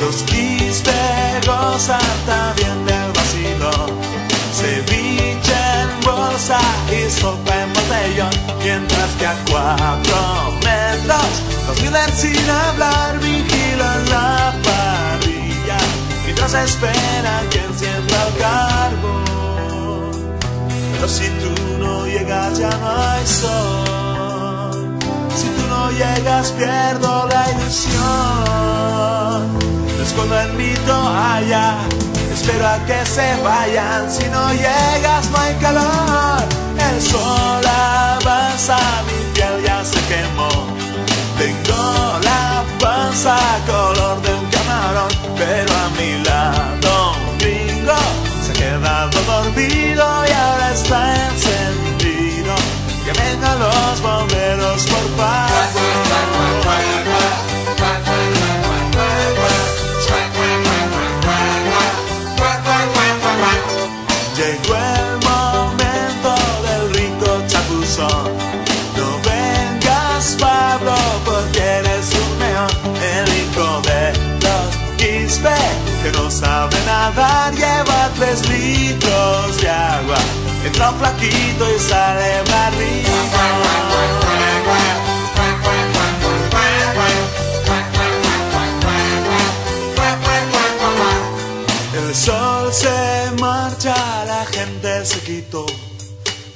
Los 0.00 0.22
quispe 0.22 0.90
gozan 1.46 2.00
también 2.26 2.86
del 2.86 3.12
vacilo 3.12 3.70
Ceviche 4.54 5.52
en 5.82 6.00
bolsa 6.00 6.58
y 6.90 7.10
sopa 7.10 7.62
en 7.62 7.72
botellón 7.74 8.30
Mientras 8.62 9.10
que 9.18 9.26
a 9.26 9.34
cuatro 9.50 10.52
metros 10.64 11.42
Los 11.66 11.82
líderes 11.82 12.14
sin 12.14 12.50
hablar 12.50 13.18
la 14.08 14.52
parrilla 14.62 15.78
Mientras 16.24 16.54
esperan 16.54 17.48
que 17.50 17.64
encienda 17.64 18.26
el 18.26 18.34
carbón 18.38 20.12
Pero 20.92 21.08
si 21.08 21.28
tú 21.40 21.78
no 21.78 22.06
llegas 22.06 22.58
ya 22.58 22.70
no 22.70 22.88
hay 23.02 23.26
sol. 23.26 24.98
Si 25.34 25.46
tú 25.46 25.66
no 25.68 25.90
llegas 25.90 26.52
pierdo 26.52 27.28
la 27.28 27.50
ilusión. 27.52 27.98
Me 29.96 30.02
escondo 30.04 30.40
en 30.40 30.56
mi 30.56 30.74
toalla 30.86 31.76
Espero 32.32 32.66
a 32.66 32.78
que 32.86 33.04
se 33.06 33.36
vayan. 33.42 34.10
Si 34.10 34.24
no 34.26 34.52
llegas 34.52 35.30
no 35.30 35.38
hay 35.38 35.54
calor. 35.56 36.42
El 36.90 37.02
sol 37.02 37.64
avanza 37.66 38.78
Mi 39.06 39.32
piel 39.34 39.62
ya 39.64 39.84
se 39.84 40.00
quemó. 40.10 40.48
Tengo 41.38 42.18
la 42.22 42.57
panza 42.78 43.36
Color 43.66 44.22
de 44.22 44.34
un 44.34 44.46
camarón 44.46 45.08
Pero 45.36 45.72
a 45.84 45.88
mi 45.98 46.24
lado 46.24 47.12
un 47.30 47.38
gringo 47.38 47.98
Se 48.44 48.52
ha 48.52 48.54
quedado 48.54 49.22
dormido 49.22 50.04
Y 50.28 50.32
ahora 50.32 50.72
está 50.72 51.00
encendido. 51.28 52.54
Que 53.04 53.12
vengan 53.12 53.58
los 53.58 54.02
bomberos 54.02 54.82
por 54.86 55.16
favor 55.16 56.67
Que 75.28 76.10
no 76.12 76.30
sabe 76.30 76.74
nadar 76.86 77.52
lleva 77.54 78.10
tres 78.16 78.48
litros 78.48 79.60
de 79.60 79.68
agua. 79.68 80.16
Entra 80.64 80.90
flaquito 80.92 81.66
y 81.70 81.78
sale 81.78 82.42
barriga. 82.50 83.12
El 91.94 92.14
sol 92.14 92.72
se 92.72 93.30
marcha, 93.38 93.94
la 94.24 94.46
gente 94.46 95.04
se 95.04 95.20
quitó. 95.20 95.66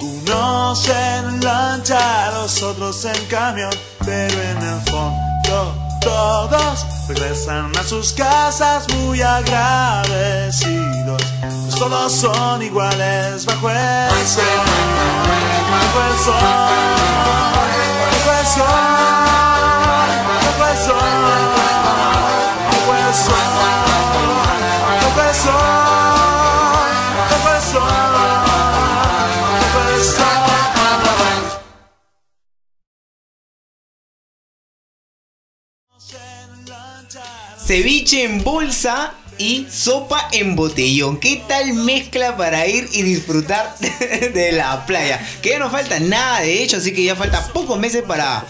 Unos 0.01 0.89
en 0.89 1.45
lancha, 1.45 2.31
los 2.33 2.63
otros 2.63 3.05
en 3.05 3.27
camión, 3.27 3.71
pero 4.03 4.43
en 4.43 4.63
el 4.63 4.81
fondo 4.91 5.82
todos 6.05 6.87
regresan 7.09 7.73
a 7.79 7.83
sus 7.83 8.13
casas 8.13 8.87
muy 8.95 9.23
agradecidos. 9.23 11.23
Pues 11.41 11.75
todos 11.77 12.13
son 12.13 12.63
iguales 12.63 13.47
bajo 13.47 13.71
el 13.71 14.27
sol, 14.27 14.45
bajo 15.71 16.03
el 16.09 16.19
sol, 16.19 16.35
bajo 18.13 18.33
el 18.33 18.47
sol, 18.47 18.67
bajo 20.45 20.67
el 20.71 20.79
sol, 20.79 20.97
bajo 22.71 22.95
el 22.95 23.15
sol. 23.15 23.82
Ceviche 37.73 38.25
en 38.25 38.45
bolsa 38.45 39.15
y 39.39 39.67
sopa 39.71 40.29
en 40.33 40.57
botellón. 40.57 41.17
¿Qué 41.17 41.43
tal 41.49 41.73
mezcla 41.73 42.37
para 42.37 42.67
ir 42.67 42.87
y 42.93 43.01
disfrutar 43.01 43.75
de 43.81 44.53
la 44.53 44.85
playa? 44.85 45.27
Que 45.41 45.53
ya 45.53 45.59
no 45.59 45.71
falta 45.71 45.99
nada 45.99 46.41
de 46.41 46.63
hecho, 46.63 46.77
así 46.77 46.93
que 46.93 47.03
ya 47.03 47.17
falta 47.17 47.51
pocos 47.55 47.79
meses 47.79 48.03
para 48.03 48.45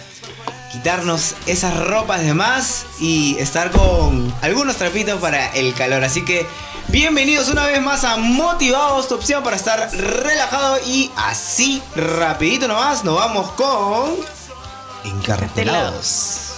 quitarnos 0.72 1.36
esas 1.46 1.86
ropas 1.86 2.22
de 2.22 2.34
más 2.34 2.84
y 2.98 3.36
estar 3.38 3.70
con 3.70 4.34
algunos 4.42 4.74
trapitos 4.74 5.20
para 5.20 5.54
el 5.54 5.72
calor. 5.74 6.02
Así 6.02 6.24
que 6.24 6.44
bienvenidos 6.88 7.48
una 7.48 7.64
vez 7.66 7.80
más 7.80 8.02
a 8.02 8.16
Motivados, 8.16 9.06
tu 9.06 9.14
opción 9.14 9.44
para 9.44 9.54
estar 9.54 9.88
relajado 9.94 10.80
y 10.84 11.12
así 11.16 11.80
rapidito 11.94 12.66
nomás 12.66 13.04
nos 13.04 13.14
vamos 13.14 13.52
con 13.52 14.16
encartelados. 15.04 16.51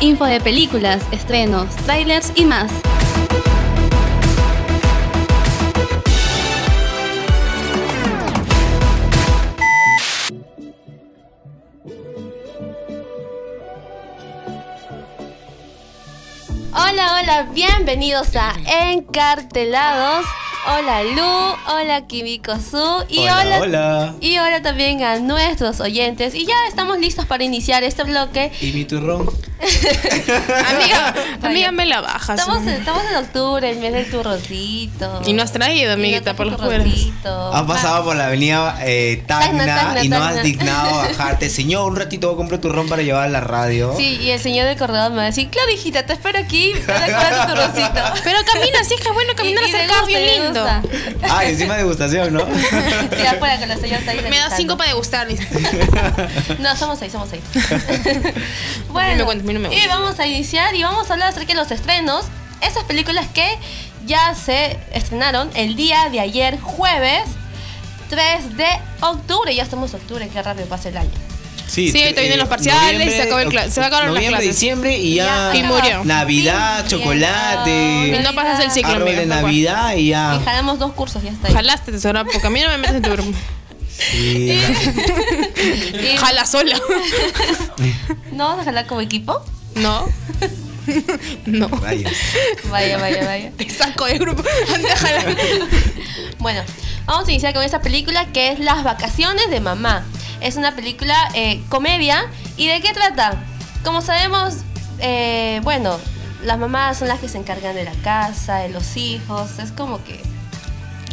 Info 0.00 0.26
de 0.26 0.42
películas, 0.42 1.02
estrenos, 1.10 1.74
trailers 1.86 2.32
y 2.34 2.44
más. 2.44 2.70
Hola, 16.74 17.18
hola, 17.22 17.48
bienvenidos 17.54 18.36
a 18.36 18.52
Encartelados. 18.66 20.26
Hola 20.64 21.02
Lu, 21.02 21.72
hola 21.74 22.06
Kimiko 22.06 22.54
Su 22.58 23.04
y 23.08 23.18
Hola, 23.20 23.40
hola, 23.42 23.58
hola. 23.60 24.14
y 24.20 24.38
hola 24.38 24.62
también 24.62 25.02
a 25.02 25.18
nuestros 25.18 25.80
oyentes. 25.80 26.34
Y 26.34 26.46
ya 26.46 26.54
estamos 26.68 26.98
listos 26.98 27.26
para 27.26 27.42
iniciar 27.42 27.82
este 27.82 28.04
bloque. 28.04 28.52
¿Y 28.60 28.72
mi 28.72 28.84
turrón? 28.84 29.28
Amiga, 30.68 31.14
amiga, 31.42 31.72
me 31.72 31.86
la 31.86 32.00
bajas. 32.00 32.38
Estamos, 32.38 32.62
en- 32.62 32.68
estamos 32.70 33.02
en 33.08 33.16
octubre, 33.16 33.70
el 33.70 33.78
mes 33.78 33.92
del 33.92 34.10
turroncito. 34.10 35.22
Y 35.24 35.32
no 35.32 35.42
has 35.42 35.52
traído, 35.52 35.92
amiguita, 35.92 36.34
por 36.34 36.46
los 36.46 36.56
turroncito. 36.56 37.54
Has 37.54 37.62
pasado 37.62 38.04
por 38.04 38.16
la 38.16 38.26
avenida 38.26 38.76
eh, 38.82 39.22
Tacna, 39.26 39.64
Tacna, 39.64 39.84
Tacna, 39.84 40.04
y 40.04 40.08
no 40.08 40.22
has 40.22 40.42
dignado 40.42 41.00
a 41.00 41.08
bajarte. 41.08 41.48
Señor, 41.62 41.90
un 41.90 41.96
ratito 41.96 42.36
compro 42.36 42.58
tu 42.58 42.70
ron 42.70 42.88
para 42.88 43.02
llevar 43.02 43.24
a 43.24 43.28
la 43.28 43.40
radio. 43.40 43.94
Sí, 43.96 44.18
y 44.20 44.30
el 44.30 44.40
señor 44.40 44.66
del 44.66 44.76
corredor 44.76 45.10
me 45.10 45.16
va 45.18 45.22
a 45.22 45.26
decir, 45.26 45.48
claro, 45.48 45.70
hijita, 45.70 46.04
te 46.06 46.14
espero 46.14 46.38
aquí, 46.38 46.72
para 46.86 47.46
tu 47.46 47.52
turroncito. 47.52 48.00
Pero 48.24 48.38
camina, 48.52 48.84
sí 48.84 48.94
es 48.94 49.00
que 49.00 49.08
es 49.08 49.14
bueno 49.14 49.32
caminar 49.36 49.64
gusta, 49.64 50.06
bien 50.06 50.42
lindo. 50.44 50.66
Ah, 51.28 51.44
encima 51.44 51.76
degustación, 51.76 52.32
¿no? 52.32 52.40
Sí, 52.40 53.26
afuera 53.26 53.58
con 53.58 53.68
la 53.68 53.76
señora 53.76 53.98
está 53.98 54.10
ahí 54.12 54.20
Me 54.28 54.38
da 54.38 54.50
cinco 54.56 54.76
para 54.76 54.90
degustar. 54.90 55.28
No, 56.58 56.76
somos 56.76 56.98
seis, 56.98 57.12
somos 57.12 57.28
seis. 57.28 57.42
A 58.88 58.92
bueno, 58.92 59.26
me 59.44 59.51
a 59.51 59.51
mí 59.52 59.60
no 59.60 59.68
me 59.68 59.74
y 59.74 59.78
gusta. 59.80 59.98
vamos 59.98 60.18
a 60.20 60.26
iniciar 60.26 60.74
y 60.74 60.82
vamos 60.82 61.08
a 61.10 61.12
hablar 61.14 61.28
acerca 61.28 61.48
de 61.52 61.58
los 61.58 61.70
estrenos. 61.70 62.24
Esas 62.60 62.84
películas 62.84 63.26
que 63.34 63.58
ya 64.06 64.34
se 64.34 64.78
estrenaron 64.92 65.50
el 65.54 65.76
día 65.76 66.08
de 66.10 66.20
ayer, 66.20 66.60
jueves 66.60 67.22
3 68.10 68.56
de 68.56 68.66
octubre. 69.00 69.54
Ya 69.54 69.62
estamos 69.62 69.92
en 69.94 70.00
octubre, 70.00 70.28
qué 70.32 70.42
rápido 70.42 70.66
pasa 70.66 70.88
el 70.88 70.96
año. 70.96 71.10
Sí, 71.66 71.90
ahorita 71.90 72.20
vienen 72.20 72.38
los 72.38 72.48
parciales, 72.48 73.14
se 73.14 73.22
acabó 73.22 73.38
el 73.40 73.50
se 73.50 73.80
acabaron 73.80 74.08
las 74.12 74.14
noviembre, 74.14 74.28
clases. 74.42 74.48
diciembre 74.60 74.98
y 74.98 75.14
ya. 75.14 75.52
Y 75.54 75.62
murió. 75.62 76.04
Navidad, 76.04 76.84
Sí, 76.86 76.90
chocolate. 76.96 78.08
Y 78.08 78.22
no 78.22 78.34
pasas 78.34 78.60
el 78.64 78.70
ciclo, 78.70 78.92
amiga, 78.96 79.20
de. 79.20 79.26
Navidad 79.26 79.94
y 79.96 80.08
ya. 80.08 80.38
Y 80.38 80.44
jalamos 80.44 80.78
dos 80.78 80.92
cursos, 80.92 81.22
ya 81.22 81.30
está 81.30 81.48
ahí. 81.48 81.54
Jalaste, 81.54 81.90
tesoro, 81.92 82.22
porque 82.24 82.46
a 82.46 82.50
mí 82.50 82.60
no 82.60 82.68
me 82.68 82.76
metes 82.78 82.96
en 82.96 83.02
tu 83.02 83.10
grupo. 83.12 83.30
Sí. 84.10 84.60
Y- 86.02 86.16
Jala 86.18 86.44
sola. 86.46 86.76
¿No 88.32 88.48
vas 88.48 88.60
a 88.60 88.64
jalar 88.64 88.86
como 88.86 89.00
equipo? 89.00 89.42
No. 89.74 90.06
No. 91.46 91.68
Rayos. 91.68 92.10
Vaya, 92.70 92.98
vaya, 92.98 93.24
vaya. 93.24 93.52
Te 93.56 93.70
saco 93.70 94.04
del 94.06 94.18
grupo. 94.18 94.42
Anda 94.74 94.92
a 94.92 94.96
jalar. 94.96 95.36
Bueno, 96.38 96.62
vamos 97.06 97.28
a 97.28 97.30
iniciar 97.30 97.54
con 97.54 97.62
esta 97.62 97.80
película 97.80 98.26
que 98.32 98.50
es 98.50 98.58
Las 98.58 98.82
vacaciones 98.82 99.48
de 99.48 99.60
mamá. 99.60 100.04
Es 100.40 100.56
una 100.56 100.74
película 100.74 101.14
eh, 101.34 101.62
comedia. 101.68 102.28
¿Y 102.56 102.66
de 102.66 102.80
qué 102.80 102.92
trata? 102.92 103.44
Como 103.84 104.02
sabemos, 104.02 104.54
eh, 104.98 105.60
bueno, 105.62 106.00
las 106.42 106.58
mamás 106.58 106.98
son 106.98 107.06
las 107.06 107.20
que 107.20 107.28
se 107.28 107.38
encargan 107.38 107.76
de 107.76 107.84
la 107.84 107.94
casa, 108.02 108.56
de 108.56 108.68
los 108.70 108.96
hijos. 108.96 109.60
Es 109.60 109.70
como 109.70 110.02
que. 110.02 110.20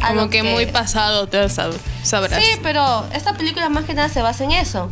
Como 0.08 0.30
que 0.30 0.42
muy 0.42 0.66
pasado, 0.66 1.26
te 1.28 1.42
sab- 1.46 1.76
sabrás. 2.02 2.42
Sí, 2.42 2.58
pero 2.62 3.06
esta 3.12 3.34
película 3.34 3.68
más 3.68 3.84
que 3.84 3.94
nada 3.94 4.08
se 4.08 4.22
basa 4.22 4.44
en 4.44 4.52
eso. 4.52 4.90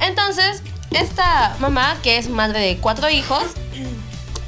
Entonces, 0.00 0.62
esta 0.90 1.56
mamá, 1.60 1.96
que 2.02 2.18
es 2.18 2.28
madre 2.28 2.60
de 2.60 2.76
cuatro 2.78 3.08
hijos, 3.10 3.42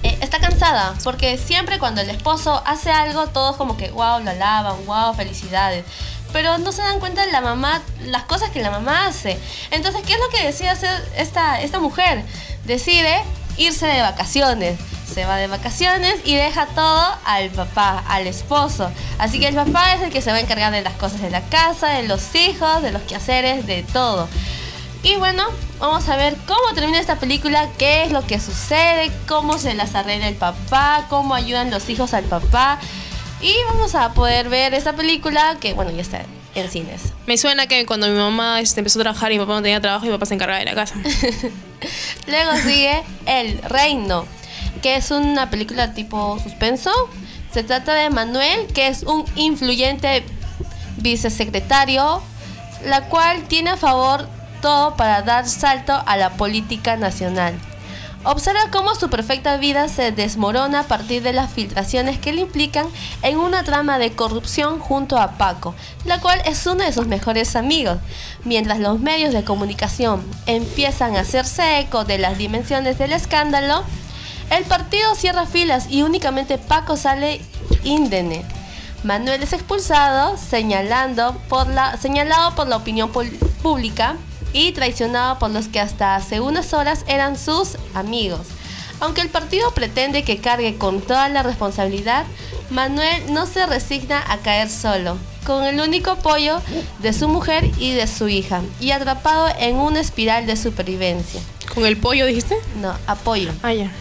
eh, 0.03 0.19
está 0.21 0.39
cansada 0.39 0.95
porque 1.03 1.39
siempre 1.39 1.79
cuando 1.79 2.01
el 2.01 2.11
esposo 2.11 2.63
hace 2.67 2.91
algo, 2.91 3.27
todos 3.29 3.57
como 3.57 3.77
que, 3.77 3.91
wow, 3.91 4.21
lo 4.23 4.31
alaban, 4.31 4.85
wow, 4.87 5.15
felicidades. 5.15 5.85
Pero 6.33 6.59
no 6.59 6.73
se 6.73 6.83
dan 6.83 7.01
cuenta 7.01 7.25
de 7.25 7.33
la 7.33 7.41
mamá, 7.41 7.81
las 8.03 8.25
cosas 8.25 8.51
que 8.51 8.61
la 8.61 8.71
mamá 8.71 9.07
hace. 9.07 9.39
Entonces, 9.71 10.03
¿qué 10.07 10.13
es 10.15 10.19
lo 10.19 10.29
que 10.29 10.45
decide 10.45 10.69
hacer 10.69 11.09
esta, 11.17 11.61
esta 11.63 11.79
mujer? 11.79 12.25
Decide 12.65 13.23
irse 13.57 13.87
de 13.87 14.03
vacaciones. 14.03 14.79
Se 15.13 15.25
va 15.25 15.37
de 15.37 15.47
vacaciones 15.47 16.17
y 16.25 16.35
deja 16.35 16.67
todo 16.67 17.05
al 17.25 17.51
papá, 17.51 18.03
al 18.09 18.27
esposo. 18.27 18.91
Así 19.19 19.39
que 19.39 19.49
el 19.49 19.55
papá 19.55 19.95
es 19.95 20.03
el 20.03 20.11
que 20.11 20.21
se 20.21 20.31
va 20.31 20.37
a 20.37 20.41
encargar 20.41 20.73
de 20.73 20.83
las 20.83 20.95
cosas 20.95 21.23
de 21.23 21.31
la 21.31 21.43
casa, 21.43 21.89
de 21.89 22.03
los 22.03 22.35
hijos, 22.35 22.83
de 22.83 22.93
los 22.93 23.03
quehaceres, 23.03 23.67
de 23.67 23.83
todo. 23.85 24.29
Y 25.03 25.15
bueno, 25.17 25.45
vamos 25.79 26.09
a 26.09 26.17
ver 26.17 26.37
cómo 26.47 26.75
termina 26.75 26.99
esta 26.99 27.17
película, 27.21 27.69
qué 27.79 28.05
es 28.05 28.13
lo 28.13 28.27
que 28.27 28.41
sucede, 28.41 29.13
cómo 29.29 29.59
se 29.59 29.75
las 29.75 29.95
arregla 29.95 30.29
el 30.29 30.35
papá, 30.35 31.07
cómo 31.09 31.35
ayudan 31.35 31.71
los 31.71 31.89
hijos 31.89 32.13
al 32.13 32.25
papá. 32.25 32.81
Y 33.41 33.55
vamos 33.69 33.95
a 33.95 34.13
poder 34.15 34.49
ver 34.49 34.75
esta 34.75 34.95
película 34.95 35.59
que, 35.61 35.75
bueno, 35.75 35.93
ya 35.93 36.03
está 36.03 36.23
en 36.57 36.71
cines. 36.71 37.13
Me 37.27 37.37
suena 37.37 37.67
que 37.67 37.85
cuando 37.87 38.09
mi 38.09 38.17
mamá 38.17 38.61
este, 38.61 38.81
empezó 38.81 38.99
a 38.99 39.03
trabajar 39.03 39.31
y 39.31 39.35
mi 39.35 39.45
papá 39.45 39.55
no 39.55 39.63
tenía 39.63 39.81
trabajo, 39.81 40.07
mi 40.07 40.13
papá 40.13 40.27
se 40.27 40.35
encargaba 40.35 40.59
de 40.59 40.65
la 40.65 40.75
casa. 40.75 40.95
Luego 42.27 42.57
sigue 42.65 43.03
El 43.27 43.63
Reino, 43.63 44.27
que 44.87 44.95
es 44.95 45.11
una 45.11 45.51
película 45.51 45.95
tipo 45.95 46.39
suspenso. 46.39 46.93
Se 47.51 47.65
trata 47.65 47.93
de 47.93 48.09
Manuel, 48.09 48.69
que 48.73 48.87
es 48.87 49.03
un 49.03 49.25
influyente 49.35 50.25
vicesecretario, 50.99 52.23
la 52.85 53.09
cual 53.09 53.43
tiene 53.49 53.71
a 53.71 53.77
favor 53.77 54.29
todo 54.63 54.95
para 54.95 55.23
dar 55.23 55.49
salto 55.49 55.93
a 56.07 56.17
la 56.17 56.37
política 56.37 56.97
nacional. 56.97 57.59
Observa 58.23 58.71
cómo 58.71 58.95
su 58.95 59.11
perfecta 59.11 59.57
vida 59.57 59.89
se 59.89 60.13
desmorona 60.13 60.81
a 60.81 60.85
partir 60.85 61.25
de 61.25 61.33
las 61.33 61.51
filtraciones 61.51 62.21
que 62.21 62.33
le 62.33 62.43
implican 62.43 62.87
en 63.23 63.39
una 63.39 63.65
trama 63.65 63.99
de 63.99 64.13
corrupción 64.13 64.79
junto 64.79 65.19
a 65.19 65.33
Paco, 65.33 65.75
la 66.05 66.21
cual 66.21 66.41
es 66.45 66.65
uno 66.65 66.85
de 66.85 66.93
sus 66.93 67.09
mejores 67.09 67.57
amigos. 67.57 67.99
Mientras 68.45 68.79
los 68.79 69.01
medios 69.01 69.35
de 69.35 69.43
comunicación 69.43 70.23
empiezan 70.47 71.17
a 71.17 71.23
hacerse 71.23 71.81
eco 71.81 72.05
de 72.05 72.19
las 72.19 72.39
dimensiones 72.39 72.99
del 72.99 73.13
escándalo, 73.13 73.83
el 74.51 74.65
partido 74.65 75.15
cierra 75.15 75.47
filas 75.47 75.87
y 75.91 76.03
únicamente 76.03 76.59
Paco 76.59 76.97
sale 76.97 77.41
índene. 77.85 78.45
Manuel 79.03 79.43
es 79.43 79.53
expulsado, 79.53 80.37
señalando 80.37 81.37
por 81.49 81.69
la, 81.69 81.97
señalado 81.97 82.55
por 82.55 82.67
la 82.67 82.77
opinión 82.77 83.11
pública 83.63 84.17
y 84.53 84.73
traicionado 84.73 85.39
por 85.39 85.51
los 85.51 85.69
que 85.69 85.81
hasta 85.81 86.17
hace 86.17 86.41
unas 86.41 86.73
horas 86.73 87.05
eran 87.07 87.39
sus 87.39 87.77
amigos. 87.95 88.47
Aunque 89.01 89.21
el 89.21 89.29
partido 89.29 89.73
pretende 89.73 90.25
que 90.25 90.39
cargue 90.39 90.79
con 90.79 91.03
toda 91.03 91.29
la 91.29 91.43
responsabilidad, 91.43 92.25
Manuel 92.71 93.33
no 93.33 93.47
se 93.47 93.67
resigna 93.67 94.25
a 94.27 94.39
caer 94.39 94.71
solo, 94.71 95.19
con 95.45 95.65
el 95.65 95.81
único 95.81 96.13
apoyo 96.13 96.61
de 97.01 97.13
su 97.13 97.29
mujer 97.29 97.71
y 97.79 97.93
de 97.93 98.07
su 98.07 98.29
hija, 98.29 98.63
y 98.81 98.93
atrapado 98.93 99.49
en 99.59 99.77
una 99.77 100.01
espiral 100.01 100.47
de 100.47 100.57
supervivencia. 100.57 101.41
¿Con 101.75 101.85
el 101.85 101.99
pollo 101.99 102.25
dijiste? 102.27 102.57
No, 102.81 102.95
apoyo. 103.07 103.53
Ah, 103.63 103.75
ya. 103.75 103.93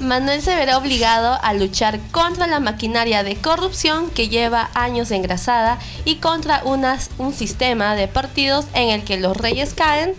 Manuel 0.00 0.42
se 0.42 0.54
verá 0.54 0.78
obligado 0.78 1.38
a 1.42 1.52
luchar 1.54 1.98
contra 2.10 2.46
la 2.46 2.60
maquinaria 2.60 3.22
de 3.22 3.36
corrupción 3.36 4.10
que 4.10 4.28
lleva 4.28 4.70
años 4.74 5.10
engrasada 5.10 5.78
y 6.04 6.16
contra 6.16 6.62
unas- 6.64 7.10
un 7.18 7.32
sistema 7.32 7.94
de 7.94 8.08
partidos 8.08 8.66
en 8.74 8.90
el 8.90 9.04
que 9.04 9.16
los 9.18 9.36
reyes 9.36 9.74
caen, 9.74 10.14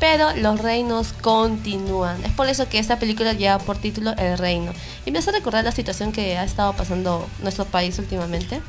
pero 0.00 0.34
los 0.36 0.60
reinos 0.60 1.12
continúan. 1.20 2.22
Es 2.24 2.32
por 2.32 2.48
eso 2.48 2.68
que 2.68 2.78
esta 2.78 2.98
película 2.98 3.32
lleva 3.32 3.58
por 3.58 3.78
título 3.78 4.12
El 4.18 4.36
Reino. 4.38 4.72
Y 5.06 5.10
me 5.10 5.18
hace 5.20 5.32
recordar 5.32 5.64
la 5.64 5.72
situación 5.72 6.12
que 6.12 6.36
ha 6.36 6.44
estado 6.44 6.72
pasando 6.74 7.26
nuestro 7.42 7.64
país 7.64 7.98
últimamente. 7.98 8.60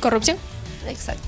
¿Corrupción? 0.00 0.36
Exacto. 0.88 1.22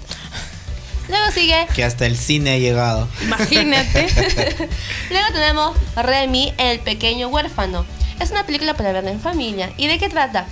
Luego 1.08 1.30
sigue 1.32 1.66
Que 1.74 1.84
hasta 1.84 2.06
el 2.06 2.16
cine 2.16 2.54
ha 2.54 2.58
llegado. 2.58 3.08
Imagínate. 3.22 4.06
Luego 5.10 5.26
tenemos 5.32 5.76
Remy, 5.96 6.54
el 6.58 6.80
pequeño 6.80 7.28
huérfano. 7.28 7.84
Es 8.20 8.30
una 8.30 8.44
película 8.44 8.74
para 8.74 8.92
ver 8.92 9.06
en 9.06 9.20
familia. 9.20 9.72
¿Y 9.76 9.86
de 9.86 9.98
qué 9.98 10.08
trata? 10.08 10.46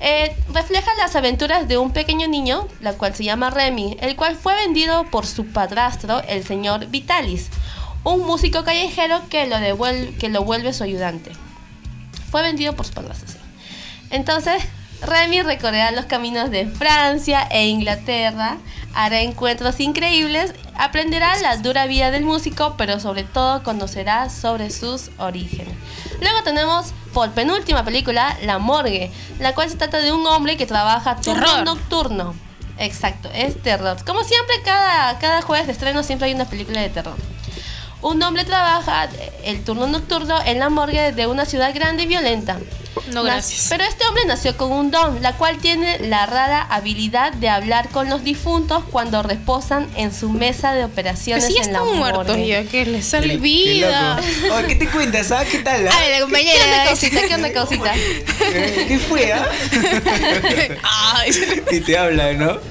Eh, 0.00 0.36
refleja 0.52 0.90
las 0.96 1.16
aventuras 1.16 1.66
de 1.66 1.76
un 1.76 1.92
pequeño 1.92 2.28
niño, 2.28 2.68
la 2.80 2.92
cual 2.92 3.14
se 3.14 3.24
llama 3.24 3.50
Remy, 3.50 3.96
el 4.00 4.14
cual 4.14 4.36
fue 4.36 4.54
vendido 4.54 5.04
por 5.10 5.26
su 5.26 5.46
padrastro, 5.46 6.22
el 6.28 6.44
señor 6.44 6.86
Vitalis, 6.86 7.48
un 8.04 8.24
músico 8.24 8.62
callejero 8.62 9.22
que 9.28 9.46
lo, 9.46 9.56
que 10.18 10.28
lo 10.28 10.44
vuelve 10.44 10.72
su 10.72 10.84
ayudante. 10.84 11.32
Fue 12.30 12.42
vendido 12.42 12.74
por 12.74 12.86
su 12.86 12.92
padrastro, 12.92 13.28
sí. 13.28 13.38
Entonces, 14.10 14.62
Remy 15.02 15.42
recorrerá 15.42 15.90
los 15.90 16.06
caminos 16.06 16.50
de 16.50 16.66
Francia 16.66 17.46
e 17.50 17.66
Inglaterra, 17.66 18.58
hará 18.94 19.20
encuentros 19.20 19.80
increíbles, 19.80 20.54
aprenderá 20.74 21.36
la 21.38 21.56
dura 21.58 21.86
vida 21.86 22.10
del 22.10 22.24
músico, 22.24 22.74
pero 22.76 23.00
sobre 23.00 23.24
todo 23.24 23.62
conocerá 23.62 24.30
sobre 24.30 24.70
sus 24.70 25.10
orígenes. 25.18 25.74
Luego 26.20 26.42
tenemos 26.42 26.92
por 27.12 27.30
penúltima 27.30 27.84
película, 27.84 28.36
La 28.42 28.58
Morgue, 28.58 29.10
la 29.38 29.54
cual 29.54 29.70
se 29.70 29.76
trata 29.76 29.98
de 29.98 30.12
un 30.12 30.26
hombre 30.26 30.56
que 30.56 30.66
trabaja 30.66 31.16
turno 31.16 31.44
Terror. 31.44 31.64
nocturno. 31.64 32.34
Exacto, 32.78 33.28
es 33.34 33.60
terror. 33.60 33.96
Como 34.04 34.22
siempre, 34.22 34.62
cada, 34.64 35.18
cada 35.18 35.42
jueves 35.42 35.66
de 35.66 35.72
estreno 35.72 36.02
siempre 36.02 36.28
hay 36.28 36.34
una 36.34 36.44
película 36.44 36.80
de 36.80 36.88
terror. 36.90 37.16
Un 38.00 38.22
hombre 38.22 38.44
trabaja 38.44 39.08
el 39.44 39.64
turno 39.64 39.86
nocturno 39.88 40.40
en 40.44 40.58
la 40.60 40.68
morgue 40.68 41.10
de 41.12 41.26
una 41.26 41.44
ciudad 41.44 41.74
grande 41.74 42.04
y 42.04 42.06
violenta. 42.06 42.58
No, 43.12 43.22
gracias. 43.22 43.66
Pero 43.70 43.84
este 43.84 44.06
hombre 44.06 44.24
nació 44.26 44.56
con 44.56 44.70
un 44.72 44.90
don, 44.90 45.20
la 45.22 45.32
cual 45.36 45.58
tiene 45.58 45.98
la 46.00 46.26
rara 46.26 46.62
habilidad 46.62 47.32
de 47.32 47.48
hablar 47.48 47.88
con 47.88 48.08
los 48.10 48.22
difuntos 48.22 48.84
cuando 48.90 49.22
reposan 49.22 49.88
en 49.96 50.12
su 50.14 50.30
mesa 50.30 50.74
de 50.74 50.84
operaciones 50.84 51.46
si 51.46 51.54
ya 51.54 51.62
en 51.62 51.72
la 51.72 51.78
están 51.80 51.96
muertos 51.96 52.26
morgue. 52.28 52.46
ya, 52.46 52.64
que 52.64 52.86
les 52.86 53.06
sale 53.06 53.30
Qué 53.30 53.36
vida. 53.38 54.20
¿qué 54.68 54.74
te 54.76 54.86
cuentas? 54.88 55.30
ah? 55.32 55.44
¿Qué 55.50 55.58
tal? 55.58 55.86
ah? 55.88 55.92
Ay, 55.96 56.10
la 56.10 56.16
¿Qué 56.16 56.22
compañera. 56.22 56.64
onda, 56.64 56.84
causita? 56.84 57.20
¿Qué 57.28 57.34
onda, 57.34 57.52
causita? 57.52 57.94
Eh, 57.96 58.84
¿Qué 58.88 58.98
fue, 58.98 59.32
ah? 59.32 59.46
Ay, 61.16 61.30
Y 61.72 61.80
te 61.80 61.96
habla, 61.98 62.32
¿no? 62.34 62.58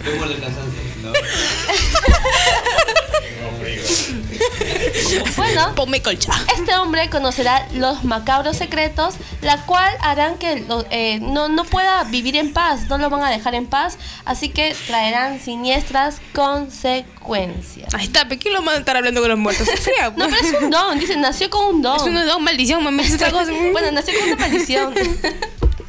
Bueno, 5.38 5.74
ponme 5.76 6.02
colcha. 6.02 6.32
Este 6.58 6.76
hombre 6.76 7.10
conocerá 7.10 7.68
los 7.74 8.04
macabros 8.04 8.58
secretos, 8.58 9.16
la 9.42 9.58
cual 9.66 9.94
harán 10.02 10.38
que 10.38 10.62
lo- 10.62 10.86
eh, 10.90 11.20
no, 11.22 11.48
no 11.50 11.64
pueda 11.64 12.04
vivir 12.06 12.36
en 12.36 12.54
paz, 12.54 12.88
no 12.90 12.98
lo 12.98 13.10
van 13.10 13.24
a 13.24 13.30
dejar 13.30 13.56
en 13.56 13.68
paz, 13.68 13.98
así 14.26 14.50
que 14.50 14.76
traerán 14.88 15.40
siniestras 15.40 16.20
consecuencias. 16.34 17.94
Ahí 17.94 18.06
está, 18.06 18.28
¿por 18.28 18.38
qué 18.38 18.50
lo 18.50 18.62
van 18.64 18.76
a 18.76 18.80
estar 18.80 18.98
hablando 18.98 19.22
con 19.22 19.30
los 19.30 19.40
muertos? 19.40 19.68
Fea, 19.80 20.10
No, 20.16 20.26
pero 20.28 20.38
es 20.42 20.62
un 20.62 20.70
don, 20.70 21.00
dice, 21.00 21.16
nació 21.18 21.50
con 21.50 21.76
un 21.76 21.82
don. 21.82 21.96
Es 21.98 22.04
una 22.04 22.26
don, 22.26 22.44
maldición, 22.44 22.84
cosa. 22.84 23.52
bueno, 23.72 23.92
nació 23.92 24.14
con 24.20 24.28
una 24.30 24.36
maldición. 24.38 24.94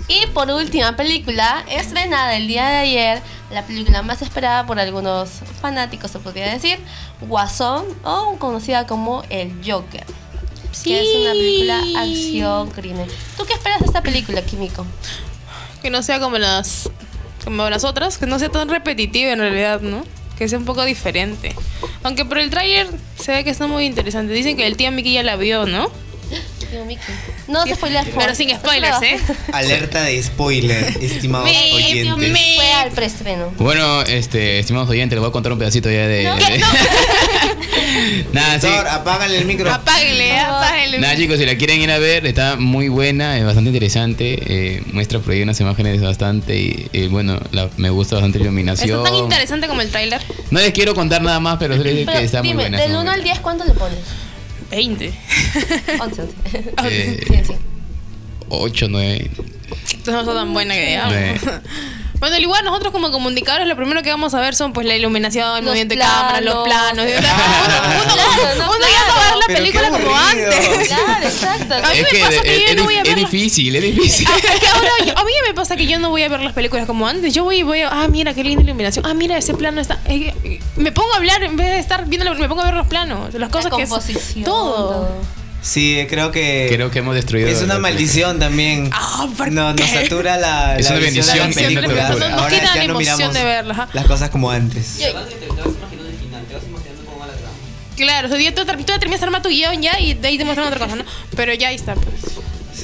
y 0.08 0.26
por 0.28 0.50
última 0.50 0.96
película, 0.96 1.64
estrenada 1.68 2.36
el 2.36 2.48
día 2.48 2.66
de 2.68 2.76
ayer, 2.76 3.22
la 3.50 3.66
película 3.66 4.02
más 4.02 4.22
esperada 4.22 4.66
por 4.66 4.78
algunos 4.78 5.30
fanáticos, 5.60 6.10
se 6.10 6.18
podría 6.18 6.52
decir, 6.52 6.78
Guasón, 7.22 7.84
o 8.04 8.36
conocida 8.38 8.86
como 8.86 9.22
El 9.30 9.52
Joker. 9.64 10.04
Que 10.84 11.00
es 11.00 11.16
una 11.16 11.32
película 11.32 12.02
acción, 12.02 12.70
crimen. 12.70 13.08
¿Tú 13.36 13.44
qué 13.46 13.54
esperas 13.54 13.80
de 13.80 13.86
esta 13.86 14.02
película, 14.02 14.42
Químico? 14.42 14.86
Que 15.82 15.90
no 15.90 16.02
sea 16.02 16.20
como 16.20 16.38
las 16.38 16.90
como 17.44 17.68
las 17.70 17.84
otras, 17.84 18.18
que 18.18 18.26
no 18.26 18.38
sea 18.38 18.50
tan 18.50 18.68
repetitiva 18.68 19.32
en 19.32 19.38
realidad, 19.38 19.80
¿no? 19.80 20.04
Que 20.36 20.48
sea 20.48 20.58
un 20.58 20.64
poco 20.64 20.84
diferente. 20.84 21.54
Aunque 22.02 22.24
por 22.24 22.38
el 22.38 22.50
tráiler 22.50 22.88
se 23.18 23.32
ve 23.32 23.44
que 23.44 23.50
está 23.50 23.66
muy 23.66 23.86
interesante. 23.86 24.32
Dicen 24.32 24.56
que 24.56 24.66
el 24.66 24.76
tío 24.76 24.92
Mickey 24.92 25.14
ya 25.14 25.22
la 25.22 25.36
vio, 25.36 25.66
¿no? 25.66 25.90
Tío 26.70 26.84
Mickey. 26.84 27.14
No 27.46 27.64
se 27.64 27.74
spoileas. 27.76 28.06
por 28.08 28.22
Pero 28.22 28.34
sin 28.34 28.50
spoilers, 28.50 29.00
¿eh? 29.02 29.18
Alerta 29.52 30.02
de 30.02 30.22
spoiler, 30.22 30.84
estimados 31.00 31.48
oyentes. 31.50 32.14
Fue 32.56 32.72
al 32.72 32.90
preestreno. 32.90 33.52
Bueno, 33.58 34.02
este, 34.02 34.58
estimados 34.58 34.88
oyentes, 34.90 35.16
les 35.16 35.20
voy 35.20 35.30
a 35.30 35.32
contar 35.32 35.52
un 35.52 35.58
pedacito 35.58 35.90
ya 35.90 36.06
de. 36.06 36.24
No, 36.24 36.36
de- 36.36 36.60
Nada, 38.32 38.60
sí. 38.60 38.66
Apágale 38.90 39.38
el 39.38 39.44
micro. 39.46 39.72
Apáguenle, 39.72 40.38
apáguenle. 40.38 40.98
Nada, 40.98 41.16
chicos, 41.16 41.38
si 41.38 41.46
la 41.46 41.56
quieren 41.56 41.80
ir 41.80 41.90
a 41.90 41.98
ver, 41.98 42.26
está 42.26 42.56
muy 42.56 42.88
buena, 42.88 43.38
es 43.38 43.44
bastante 43.44 43.70
interesante. 43.70 44.38
eh, 44.46 44.82
muestra 44.92 45.20
por 45.20 45.32
ahí 45.32 45.42
unas 45.42 45.58
imágenes 45.60 46.00
bastante. 46.02 46.56
Y, 46.56 46.88
y, 46.92 47.06
bueno, 47.08 47.38
la- 47.52 47.70
me 47.76 47.90
gusta 47.90 48.16
bastante 48.16 48.38
la 48.38 48.44
Está 48.44 48.48
iluminación. 48.50 49.04
tan 49.04 49.14
interesante 49.14 49.68
como 49.68 49.80
el 49.80 49.90
tráiler. 49.90 50.20
No 50.50 50.60
les 50.60 50.72
quiero 50.72 50.94
contar 50.94 51.22
nada 51.22 51.40
más, 51.40 51.56
pero 51.58 51.74
digo 51.76 51.84
que 51.84 52.04
Pero 52.06 52.18
está 52.18 52.40
muy 52.42 52.48
dime, 52.50 52.62
buena. 52.64 52.78
del 52.78 52.86
está 52.90 53.00
1 53.00 53.04
muy 53.04 53.14
al 53.14 53.20
buena. 53.20 53.32
10, 53.34 53.40
¿cuánto 53.40 53.64
le 53.64 53.72
pones? 53.72 53.98
20. 54.70 55.12
11, 56.00 56.22
11. 56.22 56.34
Eh, 56.84 57.20
Sí, 57.26 57.34
sí. 57.46 57.52
8, 58.48 58.86
9. 58.88 59.30
Entonces 59.70 60.06
no 60.06 60.20
está 60.20 60.34
tan 60.34 60.52
buena. 60.52 60.74
Nueve. 61.06 61.40
Bueno, 62.20 62.34
al 62.34 62.42
igual 62.42 62.64
nosotros 62.64 62.92
como 62.92 63.12
comunicadores 63.12 63.66
lo 63.68 63.76
primero 63.76 64.02
que 64.02 64.10
vamos 64.10 64.34
a 64.34 64.40
ver 64.40 64.54
son 64.56 64.72
pues 64.72 64.86
la 64.86 64.96
iluminación, 64.96 65.58
el 65.58 65.64
Los 65.64 65.70
movimiento 65.72 65.94
de 65.94 66.00
cámara, 66.00 66.40
los 66.40 66.64
planos. 66.64 67.04
planos. 67.06 67.06
uno, 68.56 68.86
ya 68.86 69.14
va 69.14 69.14
a 69.14 69.24
ver 69.28 69.36
la 69.36 69.44
Pero 69.46 69.58
película 69.58 69.90
como 69.90 70.16
antes. 70.16 70.88
Claro, 70.88 71.26
exacto. 71.26 71.74
A 71.78 71.90
mí 71.92 71.98
Es 71.98 72.02
me 72.02 72.08
que 72.08 72.18
pasa 72.24 72.42
que 72.42 72.56
es, 72.56 72.70
yo 72.70 72.74
no 72.74 72.80
es 72.80 72.84
voy 72.86 72.94
a 72.96 73.02
dif- 73.02 73.08
es 73.10 73.16
difícil, 73.16 73.76
es 73.76 73.82
difícil. 73.82 74.26
Ah, 74.30 74.36
es 74.36 74.60
que 74.60 74.66
ahora 74.66 74.90
a 75.16 75.24
mí 75.24 75.32
me 75.46 75.54
pasa 75.54 75.76
que 75.76 75.86
yo 75.86 75.98
no 75.98 76.10
voy 76.10 76.22
a 76.22 76.28
ver 76.28 76.40
las 76.40 76.52
películas 76.54 76.86
como 76.86 77.06
antes. 77.06 77.32
Yo 77.34 77.44
voy 77.44 77.58
y 77.58 77.62
voy 77.62 77.80
a, 77.82 77.88
ah, 77.90 78.08
mira 78.08 78.34
qué 78.34 78.42
linda 78.44 78.62
iluminación. 78.64 79.06
Ah, 79.06 79.14
mira 79.14 79.36
ese 79.38 79.54
plano 79.54 79.80
está. 79.80 79.98
eh, 80.06 80.34
eh, 80.44 80.60
me 80.76 80.90
pongo 80.92 81.12
a 81.12 81.16
hablar 81.18 81.42
en 81.44 81.56
vez 81.56 81.68
de 81.68 81.78
estar 81.78 82.04
viendo, 82.06 82.24
la- 82.24 82.34
me 82.38 82.48
pongo 82.48 82.62
a 82.62 82.66
ver 82.66 82.74
los 82.74 82.86
planos, 82.88 83.32
las 83.34 83.48
cosas 83.50 83.70
la 83.70 83.76
que 83.76 83.82
composición. 83.84 84.44
todo. 84.44 85.08
Sí, 85.60 86.06
creo 86.08 86.30
que. 86.30 86.68
Creo 86.72 86.90
que 86.90 87.00
hemos 87.00 87.14
destruido. 87.14 87.48
Es 87.48 87.62
una 87.62 87.74
la- 87.74 87.80
maldición 87.80 88.38
también. 88.38 88.90
Ah, 88.92 89.26
¿por 89.36 89.50
No, 89.50 89.72
nos 89.74 89.88
satura 89.90 90.36
la, 90.36 90.78
Es 90.78 90.88
la 90.88 90.96
una 90.96 91.00
visión 91.06 91.26
de 91.26 91.40
bendición 91.40 91.74
las 91.74 91.84
que 91.84 91.88
no. 92.18 92.28
No- 92.28 92.36
Ahora 92.42 92.50
quita 92.50 92.74
la 92.74 92.74
ya 92.82 92.86
no 92.86 92.98
miramos 92.98 93.34
de 93.34 93.44
verlas, 93.44 93.78
ajá. 93.78 93.88
las 93.92 94.06
cosas 94.06 94.30
como 94.30 94.50
antes. 94.50 94.98
Yo- 94.98 95.06
Claro, 97.96 98.28
o 98.28 98.30
sea, 98.30 98.54
tú, 98.54 98.64
tú 98.64 98.84
terminas 98.98 99.20
de 99.20 99.26
armar 99.26 99.42
tu 99.42 99.48
guion 99.48 99.82
ya 99.82 99.98
y 99.98 100.14
de 100.14 100.28
ahí 100.28 100.38
te 100.38 100.44
muestran 100.44 100.68
otra 100.68 100.78
cosa, 100.78 100.94
¿no? 100.94 101.04
Pero 101.34 101.52
ya 101.54 101.68
ahí 101.68 101.74
está, 101.74 101.94
pues. 101.94 102.14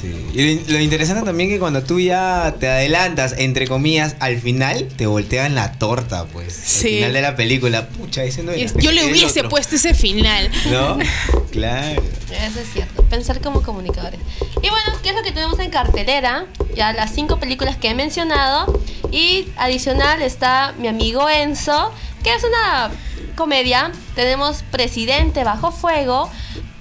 Sí. 0.01 0.13
Y 0.33 0.71
lo, 0.71 0.79
interesante 0.79 1.23
también 1.23 1.49
que 1.49 1.59
cuando 1.59 1.83
tú 1.83 1.99
ya 1.99 2.55
te 2.59 2.67
adelantas, 2.67 3.35
entre 3.37 3.67
comillas, 3.67 4.15
al 4.19 4.39
final, 4.39 4.87
te 4.95 5.07
voltean 5.07 5.55
la 5.55 5.73
torta, 5.73 6.25
pues. 6.25 6.53
Sí. 6.53 6.87
Al 6.87 6.95
final 6.95 7.13
de 7.13 7.21
la 7.21 7.35
película. 7.35 7.87
Pucha, 7.87 8.23
ese 8.23 8.43
no 8.43 8.51
era. 8.51 8.71
Yo 8.79 8.91
le 8.91 9.05
hubiese 9.05 9.39
otro. 9.39 9.49
puesto 9.49 9.75
ese 9.75 9.93
final. 9.93 10.51
¿No? 10.71 10.97
Claro. 11.55 12.01
Eso 12.31 12.59
es 12.59 12.73
cierto, 12.73 13.01
pensar 13.03 13.39
como 13.39 13.63
comunicadores. 13.63 14.19
Y 14.61 14.69
bueno, 14.69 14.91
¿qué 15.01 15.09
es 15.11 15.15
lo 15.15 15.23
que 15.23 15.31
tenemos 15.31 15.57
en 15.59 15.69
cartelera? 15.69 16.47
Ya 16.75 16.91
las 16.91 17.15
cinco 17.15 17.39
películas 17.39 17.77
que 17.77 17.89
he 17.89 17.95
mencionado. 17.95 18.77
Y 19.09 19.47
adicional 19.55 20.21
está 20.21 20.73
mi 20.77 20.89
amigo 20.89 21.29
Enzo, 21.29 21.93
que 22.23 22.33
es 22.33 22.43
una 22.43 22.91
comedia. 23.35 23.93
Tenemos 24.15 24.63
Presidente 24.69 25.45
Bajo 25.45 25.71
Fuego, 25.71 26.29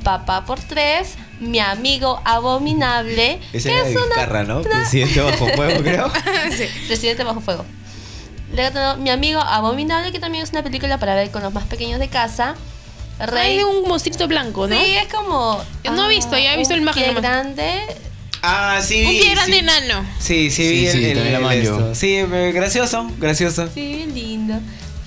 Papá 0.02 0.44
por 0.44 0.58
Tres, 0.58 1.14
Mi 1.40 1.58
Amigo 1.58 2.20
Abominable, 2.24 3.40
Ese 3.52 3.68
que 3.68 3.74
era 3.74 3.86
es 3.86 3.90
de 3.94 3.96
una... 3.96 4.06
Vizcarra, 4.06 4.44
¿no? 4.44 4.62
Presidente 4.62 5.20
bajo 5.20 5.46
fuego, 5.48 5.82
creo. 5.82 6.12
Sí. 6.56 6.64
Presidente 6.86 7.24
Bajo 7.24 7.40
Fuego. 7.40 7.64
Luego 8.54 8.70
tenemos 8.72 8.98
Mi 8.98 9.10
Amigo 9.10 9.40
Abominable, 9.40 10.12
que 10.12 10.18
también 10.20 10.44
es 10.44 10.50
una 10.50 10.62
película 10.62 10.98
para 10.98 11.14
ver 11.14 11.30
con 11.30 11.42
los 11.42 11.52
más 11.52 11.64
pequeños 11.64 11.98
de 11.98 12.08
casa. 12.08 12.54
Rey 13.18 13.56
de 13.58 13.64
un 13.64 13.88
monstruito 13.88 14.26
blanco, 14.28 14.66
¿no? 14.66 14.76
Sí, 14.76 14.94
es 14.96 15.12
como. 15.12 15.62
Yo 15.84 15.92
no 15.92 16.06
he 16.06 16.08
visto, 16.08 16.36
ya 16.36 16.54
he 16.54 16.56
visto 16.56 16.74
la 16.74 16.82
imagen 16.82 17.02
pie 17.04 17.12
nomás. 17.14 17.22
grande. 17.30 17.80
Ah, 18.42 18.80
sí. 18.82 19.04
Un 19.04 19.10
pie 19.10 19.22
sí. 19.22 19.30
grande 19.30 19.58
enano. 19.58 20.04
Sí, 20.18 20.50
sí, 20.50 20.68
vi 20.68 20.86
Sí, 20.86 20.92
sí, 20.98 21.04
el, 21.06 21.18
el- 21.18 21.44
el. 21.44 21.96
Sí, 21.96 22.16
eh, 22.16 22.52
gracioso, 22.52 23.08
gracioso. 23.18 23.68
Sí, 23.72 23.94
bien 23.96 24.14
lindo. 24.14 24.54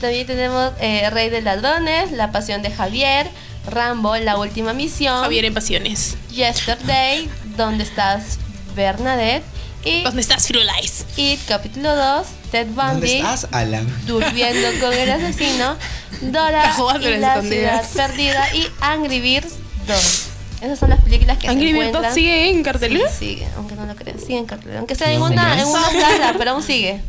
También 0.01 0.25
tenemos 0.27 0.71
eh, 0.79 1.09
Rey 1.09 1.29
de 1.29 1.41
Ladrones, 1.41 2.11
La 2.11 2.31
Pasión 2.31 2.61
de 2.61 2.71
Javier, 2.71 3.29
Rambo, 3.67 4.15
La 4.17 4.37
Última 4.37 4.73
Misión, 4.73 5.21
Javier 5.21 5.45
en 5.45 5.53
pasiones. 5.53 6.15
Yesterday, 6.31 7.29
¿Dónde 7.57 7.83
estás, 7.83 8.39
Bernadette? 8.75 9.43
Y 9.83 10.03
¿Dónde 10.03 10.21
estás, 10.21 10.47
Firulais? 10.47 11.05
It, 11.17 11.39
capítulo 11.47 11.95
2, 11.95 12.27
Ted 12.51 12.67
¿Dónde 12.67 12.81
Bundy, 12.93 13.13
estás, 13.17 13.47
Alan? 13.51 13.87
Durmiendo 14.05 14.67
con 14.79 14.93
el 14.93 15.09
asesino, 15.11 15.75
Dora 16.21 16.73
y 17.01 17.05
en 17.07 17.21
la 17.21 17.33
escondidas. 17.35 17.89
ciudad 17.89 18.07
perdida 18.07 18.53
y 18.55 18.67
Angry 18.81 19.19
Birds 19.21 19.53
2. 19.87 20.23
Esas 20.61 20.79
son 20.79 20.89
las 20.89 21.01
películas 21.01 21.37
que 21.37 21.47
Angry 21.47 21.67
se 21.67 21.73
Birds 21.73 21.87
encuentran. 21.89 22.13
sigue 22.15 22.49
en 22.49 22.63
cartelera. 22.63 23.09
Sí, 23.09 23.15
sigue, 23.19 23.47
aunque 23.55 23.75
no 23.75 23.85
lo 23.85 23.95
crean, 23.95 24.19
sigue 24.19 24.37
en 24.39 24.45
cartelera. 24.45 24.79
Aunque 24.79 24.95
sea 24.95 25.11
en 25.11 25.19
No, 25.19 25.25
una, 25.25 25.55
no. 25.55 25.61
en 25.61 25.67
una 25.67 25.89
sala, 25.91 26.33
pero 26.37 26.51
aún 26.51 26.63
sigue. 26.63 26.99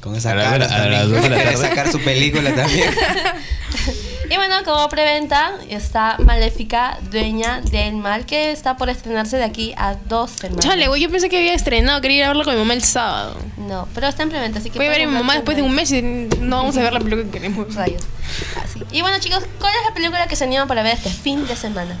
Con 0.00 0.14
esa 0.14 0.32
A 0.32 0.34
la- 0.34 0.44
cara 0.50 0.66
a 0.66 0.86
la 0.88 1.20
tarde. 1.20 1.56
sacar 1.56 1.90
su 1.90 1.98
película 2.00 2.54
también. 2.54 2.90
Y 4.30 4.36
bueno, 4.36 4.56
como 4.64 4.86
preventa 4.90 5.52
está 5.70 6.16
Maléfica, 6.18 6.98
Dueña 7.10 7.62
del 7.62 7.96
Mal, 7.96 8.26
que 8.26 8.50
está 8.50 8.76
por 8.76 8.90
estrenarse 8.90 9.38
de 9.38 9.44
aquí 9.44 9.72
a 9.78 9.94
dos 9.94 10.30
semanas. 10.32 10.64
Chale, 10.64 10.86
güey, 10.88 11.00
yo 11.00 11.10
pensé 11.10 11.30
que 11.30 11.38
había 11.38 11.54
estrenado, 11.54 12.00
quería 12.02 12.18
ir 12.18 12.24
a 12.24 12.28
verlo 12.28 12.44
con 12.44 12.52
mi 12.52 12.58
mamá 12.58 12.74
el 12.74 12.82
sábado. 12.82 13.36
No, 13.56 13.88
pero 13.94 14.06
está 14.06 14.22
en 14.24 14.28
preventa, 14.28 14.58
así 14.58 14.68
que... 14.68 14.78
Voy 14.78 14.86
a 14.86 14.90
ver 14.90 15.02
a 15.02 15.06
mi 15.06 15.14
mamá 15.14 15.34
después 15.34 15.56
de 15.56 15.62
un 15.62 15.74
mes 15.74 15.90
y 15.92 16.02
no 16.02 16.56
vamos 16.58 16.76
a 16.76 16.82
ver 16.82 16.92
la 16.92 17.00
película 17.00 17.24
que 17.24 17.30
queremos. 17.30 17.74
Rayos. 17.74 18.02
Así. 18.62 18.82
Y 18.92 19.00
bueno, 19.00 19.18
chicos, 19.18 19.42
¿cuál 19.58 19.72
es 19.74 19.88
la 19.88 19.94
película 19.94 20.26
que 20.26 20.36
se 20.36 20.44
animan 20.44 20.68
para 20.68 20.82
ver 20.82 20.94
este 20.94 21.08
fin 21.10 21.46
de 21.46 21.56
semana? 21.56 21.96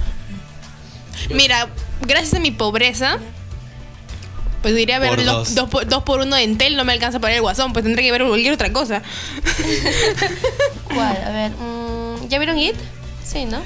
Mira, 1.30 1.68
gracias 2.02 2.34
a 2.34 2.40
mi 2.40 2.50
pobreza, 2.50 3.18
pues 4.62 4.76
iré 4.78 4.92
a 4.94 4.98
ver 4.98 5.10
Por 5.10 5.18
los 5.24 5.26
dos. 5.26 5.54
dos. 5.54 5.70
por, 5.70 5.86
dos 5.86 6.02
por 6.02 6.20
uno 6.20 6.36
de 6.36 6.42
Entel, 6.42 6.76
no 6.76 6.84
me 6.84 6.92
alcanza 6.92 7.20
para 7.20 7.34
el 7.34 7.40
guasón, 7.40 7.72
pues 7.72 7.84
tendré 7.84 8.02
que 8.02 8.12
ver 8.12 8.22
cualquier 8.26 8.52
otra 8.52 8.70
cosa. 8.72 9.02
¿Cuál? 10.84 11.16
A 11.24 11.30
ver, 11.30 11.50
mm, 11.52 11.97
¿ya 12.28 12.38
vieron 12.38 12.58
It? 12.58 12.76
Sí, 13.24 13.44
¿no? 13.44 13.60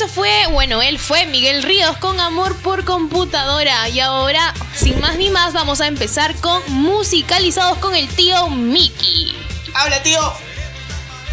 eso 0.00 0.08
fue, 0.08 0.46
bueno, 0.50 0.80
él 0.80 0.98
fue 0.98 1.26
Miguel 1.26 1.62
Ríos 1.62 1.94
con 1.98 2.20
Amor 2.20 2.56
por 2.62 2.86
Computadora. 2.86 3.86
Y 3.90 4.00
ahora, 4.00 4.54
sin 4.74 4.98
más 4.98 5.18
ni 5.18 5.28
más, 5.28 5.52
vamos 5.52 5.82
a 5.82 5.88
empezar 5.88 6.34
con 6.36 6.62
musicalizados 6.68 7.76
con 7.78 7.94
el 7.94 8.08
tío 8.08 8.48
Mickey. 8.48 9.34
Habla, 9.74 10.02
tío. 10.02 10.18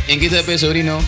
¿En 0.09 0.19
qué 0.19 0.25
está 0.25 0.57
sobrino? 0.57 0.99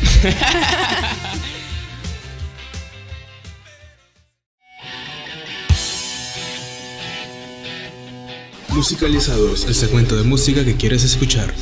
musicalizados, 8.69 9.65
el 9.65 9.75
segmento 9.75 10.15
de 10.15 10.23
música 10.23 10.63
que 10.63 10.77
quieres 10.77 11.03
escuchar. 11.03 11.53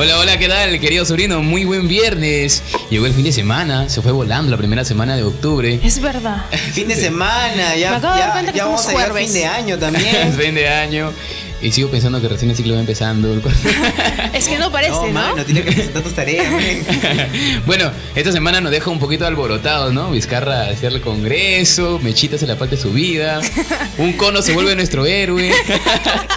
Hola, 0.00 0.16
hola, 0.20 0.38
¿qué 0.38 0.46
tal, 0.46 0.78
querido 0.78 1.04
sobrino? 1.04 1.42
Muy 1.42 1.64
buen 1.64 1.88
viernes. 1.88 2.62
Llegó 2.88 3.06
el 3.06 3.12
fin 3.14 3.24
de 3.24 3.32
semana, 3.32 3.88
se 3.88 4.00
fue 4.00 4.12
volando 4.12 4.48
la 4.48 4.56
primera 4.56 4.84
semana 4.84 5.16
de 5.16 5.24
octubre. 5.24 5.80
Es 5.82 6.00
verdad. 6.00 6.44
Fin 6.72 6.86
de 6.86 6.94
semana, 6.94 7.74
ya, 7.74 7.90
Me 7.90 7.96
acabo 7.96 8.14
de 8.14 8.20
dar 8.20 8.28
ya, 8.28 8.32
cuenta 8.32 8.52
que 8.52 8.58
ya 8.58 8.66
vamos 8.66 8.86
a 8.86 8.92
llegar 8.92 9.10
jueves. 9.10 9.26
fin 9.32 9.40
de 9.40 9.46
año 9.46 9.76
también. 9.76 10.32
fin 10.34 10.54
de 10.54 10.68
año. 10.68 11.12
Y 11.60 11.72
sigo 11.72 11.90
pensando 11.90 12.20
que 12.20 12.28
recién 12.28 12.50
el 12.50 12.56
ciclo 12.56 12.74
va 12.74 12.80
empezando. 12.80 13.34
Es 14.32 14.46
que 14.46 14.58
no 14.58 14.70
parece, 14.70 14.92
no, 14.92 15.06
¿no? 15.06 15.12
mano, 15.12 15.44
tienes 15.44 15.64
que 15.64 15.72
presentar 15.72 16.02
tus 16.02 16.14
tareas, 16.14 16.46
bueno, 17.66 17.90
esta 18.14 18.30
semana 18.30 18.60
nos 18.60 18.70
deja 18.70 18.90
un 18.90 18.98
poquito 19.00 19.26
alborotados, 19.26 19.92
¿no? 19.92 20.10
Vizcarra 20.10 20.68
hacia 20.68 20.88
el 20.90 21.00
congreso, 21.00 21.98
Mechita 22.02 22.38
se 22.38 22.46
la 22.46 22.56
parte 22.56 22.76
su 22.76 22.92
vida, 22.92 23.40
un 23.98 24.12
cono 24.12 24.42
se 24.42 24.52
vuelve 24.52 24.76
nuestro 24.76 25.06
héroe. 25.06 25.50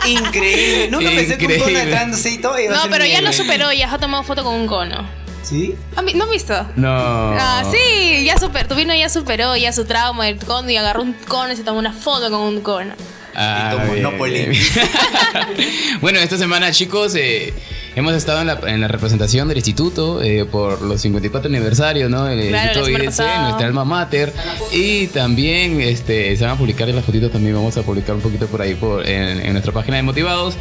Increíble. 0.07 0.89
Nunca 0.89 1.09
pensé 1.09 1.37
que 1.37 1.45
un 1.47 1.59
cono 1.59 1.77
entrándose 1.79 2.29
y 2.31 2.37
todo 2.39 2.57
iba 2.59 2.73
a 2.73 2.75
No, 2.75 2.81
ser 2.83 2.91
pero 2.91 3.05
ya 3.05 3.21
lo 3.21 3.33
superó, 3.33 3.71
ya 3.71 3.93
ha 3.93 3.99
tomado 3.99 4.23
foto 4.23 4.43
con 4.43 4.55
un 4.55 4.67
cono. 4.67 5.07
¿Sí? 5.43 5.75
¿Han 5.95 6.05
vi- 6.05 6.13
¿No 6.13 6.25
has 6.25 6.29
visto? 6.31 6.67
No. 6.75 6.89
Ah, 6.89 7.63
sí, 7.71 8.23
ya 8.25 8.37
super, 8.39 8.67
tu 8.67 8.75
vino 8.75 8.93
ya 8.95 9.09
superó 9.09 9.55
ya 9.57 9.73
su 9.73 9.85
trauma 9.85 10.25
del 10.25 10.37
cono 10.37 10.69
y 10.69 10.77
agarró 10.77 11.01
un 11.01 11.13
cono 11.27 11.51
y 11.51 11.55
se 11.55 11.63
tomó 11.63 11.79
una 11.79 11.93
foto 11.93 12.29
con 12.31 12.39
un 12.41 12.61
cono. 12.61 12.93
Ah, 13.35 13.71
Y 13.73 13.77
tomó 13.77 13.91
bien, 13.93 14.03
Monopoly. 14.03 14.33
bien, 14.33 14.49
bien. 14.51 14.63
bueno, 16.01 16.19
esta 16.19 16.37
semana, 16.37 16.71
chicos, 16.71 17.15
eh, 17.15 17.53
hemos 17.95 18.13
estado 18.13 18.41
en 18.41 18.47
la, 18.47 18.59
en 18.67 18.81
la 18.81 18.87
representación 18.87 19.47
del 19.47 19.57
instituto 19.57 20.21
eh, 20.21 20.45
por 20.45 20.81
los 20.81 21.01
54 21.01 21.49
aniversarios, 21.49 22.09
¿no? 22.09 22.27
El 22.27 22.49
Claro, 22.49 22.79
Instituto 22.87 22.89
IDC, 22.89 23.41
nuestra 23.41 23.67
alma 23.67 23.85
mater. 23.85 24.33
Y 24.71 25.07
también 25.07 25.79
este, 25.81 26.35
se 26.35 26.43
van 26.43 26.53
a 26.53 26.57
publicar 26.57 26.89
en 26.89 26.95
las 26.95 27.05
fotitos, 27.05 27.31
también 27.31 27.55
vamos 27.55 27.75
a 27.77 27.83
publicar 27.83 28.15
un 28.15 28.21
poquito 28.21 28.47
por 28.47 28.61
ahí 28.61 28.75
por, 28.75 29.07
en, 29.07 29.39
en 29.45 29.51
nuestra 29.53 29.71
página 29.73 29.97
de 29.97 30.03
Motivados. 30.03 30.55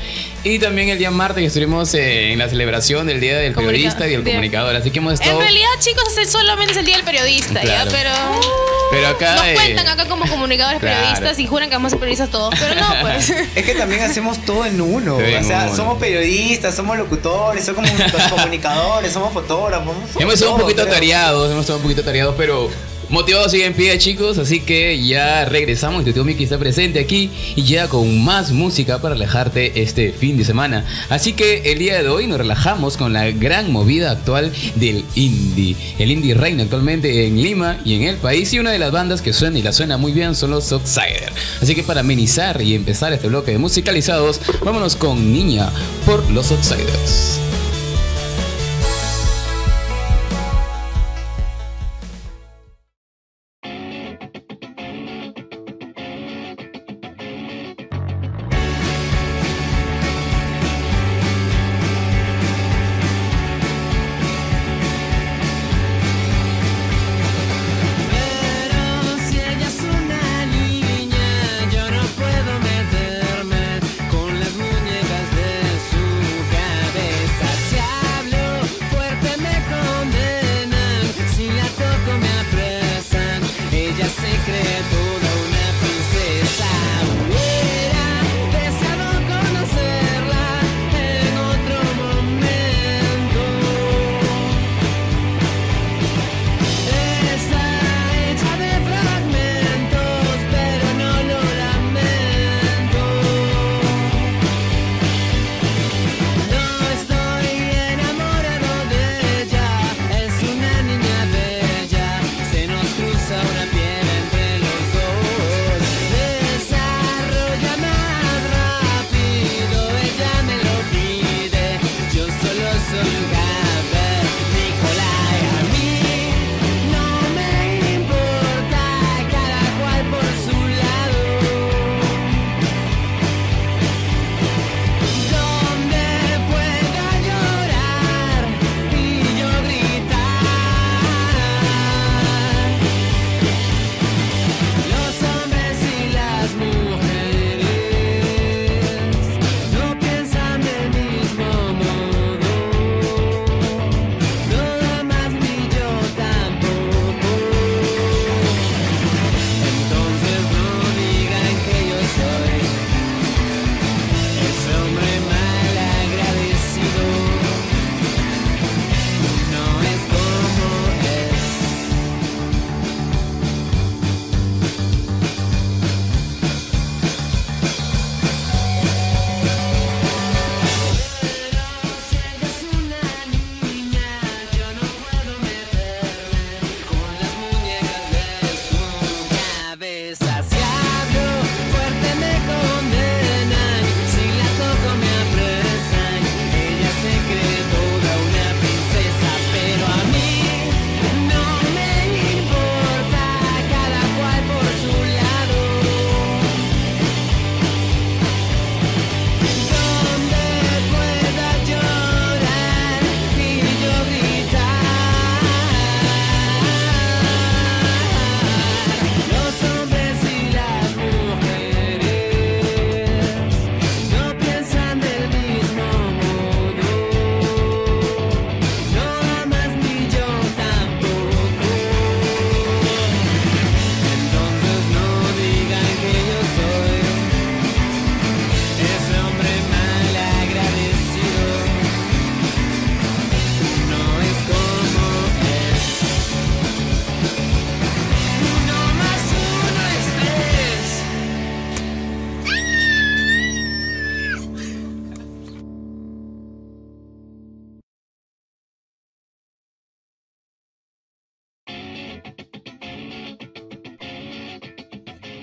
Y 0.44 0.58
también 0.58 0.88
el 0.88 0.98
día 0.98 1.10
martes 1.10 1.44
estuvimos 1.44 1.92
eh, 1.94 2.32
en 2.32 2.38
la 2.38 2.48
celebración 2.48 3.06
del 3.06 3.20
Día 3.20 3.36
del 3.38 3.52
Comunica- 3.54 3.66
Periodista 3.72 4.06
y 4.08 4.10
del 4.12 4.24
Comunicador. 4.24 4.74
Así 4.76 4.90
que 4.90 4.98
hemos 4.98 5.14
estado... 5.14 5.32
En 5.32 5.40
realidad, 5.42 5.68
chicos, 5.80 6.16
es 6.18 6.30
solamente 6.30 6.72
es 6.72 6.78
el 6.78 6.86
día 6.86 6.96
del 6.96 7.04
periodista, 7.04 7.60
Claro. 7.60 7.90
¿ya? 7.90 7.96
Pero. 7.96 8.79
Pero 8.90 9.06
acá, 9.08 9.34
Nos 9.36 9.44
eh, 9.46 9.54
cuentan 9.54 9.86
acá 9.88 10.06
como 10.08 10.26
comunicadores 10.26 10.80
claro. 10.80 10.96
periodistas 10.98 11.38
y 11.38 11.46
juran 11.46 11.68
que 11.68 11.76
vamos 11.76 11.88
a 11.88 11.90
ser 11.90 11.98
periodistas 12.00 12.30
todos. 12.30 12.54
Pero 12.58 12.74
no, 12.80 12.88
pues. 13.00 13.30
Es 13.54 13.64
que 13.64 13.74
también 13.74 14.02
hacemos 14.02 14.38
todo 14.44 14.64
en 14.66 14.80
uno. 14.80 15.16
O 15.16 15.44
sea, 15.44 15.66
uno. 15.66 15.76
somos 15.76 15.98
periodistas, 15.98 16.74
somos 16.74 16.98
locutores, 16.98 17.64
somos 17.64 17.88
comu- 17.88 18.30
comunicadores, 18.30 19.12
somos 19.12 19.32
fotógrafos. 19.32 19.94
somos 19.94 20.20
Hemos 20.22 20.34
estado 20.34 20.54
un 20.54 20.60
poquito 20.60 20.82
creo. 20.82 20.94
tareados, 20.94 21.50
hemos 21.50 21.60
estado 21.62 21.78
un 21.78 21.82
poquito 21.82 22.02
tareados, 22.02 22.34
pero 22.36 22.68
motivados 23.10 23.52
sigue 23.52 23.66
en 23.66 23.74
pie, 23.74 23.96
chicos. 23.98 24.38
Así 24.38 24.60
que 24.60 25.02
ya 25.04 25.44
regresamos. 25.44 26.04
Tío 26.04 26.24
Miki 26.24 26.44
está 26.44 26.58
presente 26.58 27.00
aquí 27.00 27.30
y 27.56 27.62
ya 27.62 27.88
con 27.88 28.22
más 28.24 28.52
música 28.52 29.00
para 29.00 29.14
relajarte 29.14 29.82
este 29.82 30.12
fin 30.12 30.36
de 30.36 30.44
semana. 30.44 30.84
Así 31.08 31.32
que 31.32 31.72
el 31.72 31.78
día 31.78 32.02
de 32.02 32.08
hoy 32.08 32.26
nos 32.26 32.38
relajamos 32.38 32.96
con 32.96 33.12
la 33.12 33.30
gran 33.30 33.72
movida 33.72 34.10
actual 34.10 34.52
del 34.76 35.04
indie. 35.14 35.76
El 35.98 36.10
indie 36.10 36.34
reina 36.34 36.62
actualmente 36.62 37.26
en 37.26 37.42
Lima 37.42 37.78
y 37.84 37.94
en 37.94 38.02
el 38.04 38.16
país. 38.16 38.52
Y 38.52 38.58
una 38.58 38.70
de 38.70 38.78
las 38.78 38.92
bandas 38.92 39.22
que 39.22 39.32
suena 39.32 39.58
y 39.58 39.62
la 39.62 39.72
suena 39.72 39.96
muy 39.96 40.12
bien 40.12 40.34
son 40.34 40.50
los 40.50 40.70
Outsider. 40.72 41.32
Así 41.60 41.74
que 41.74 41.82
para 41.82 42.00
amenizar 42.00 42.60
y 42.62 42.74
empezar 42.74 43.12
este 43.12 43.28
bloque 43.28 43.52
de 43.52 43.58
musicalizados, 43.58 44.40
vámonos 44.64 44.96
con 44.96 45.32
Niña 45.32 45.70
por 46.06 46.28
los 46.30 46.50
Outsiders. 46.50 47.59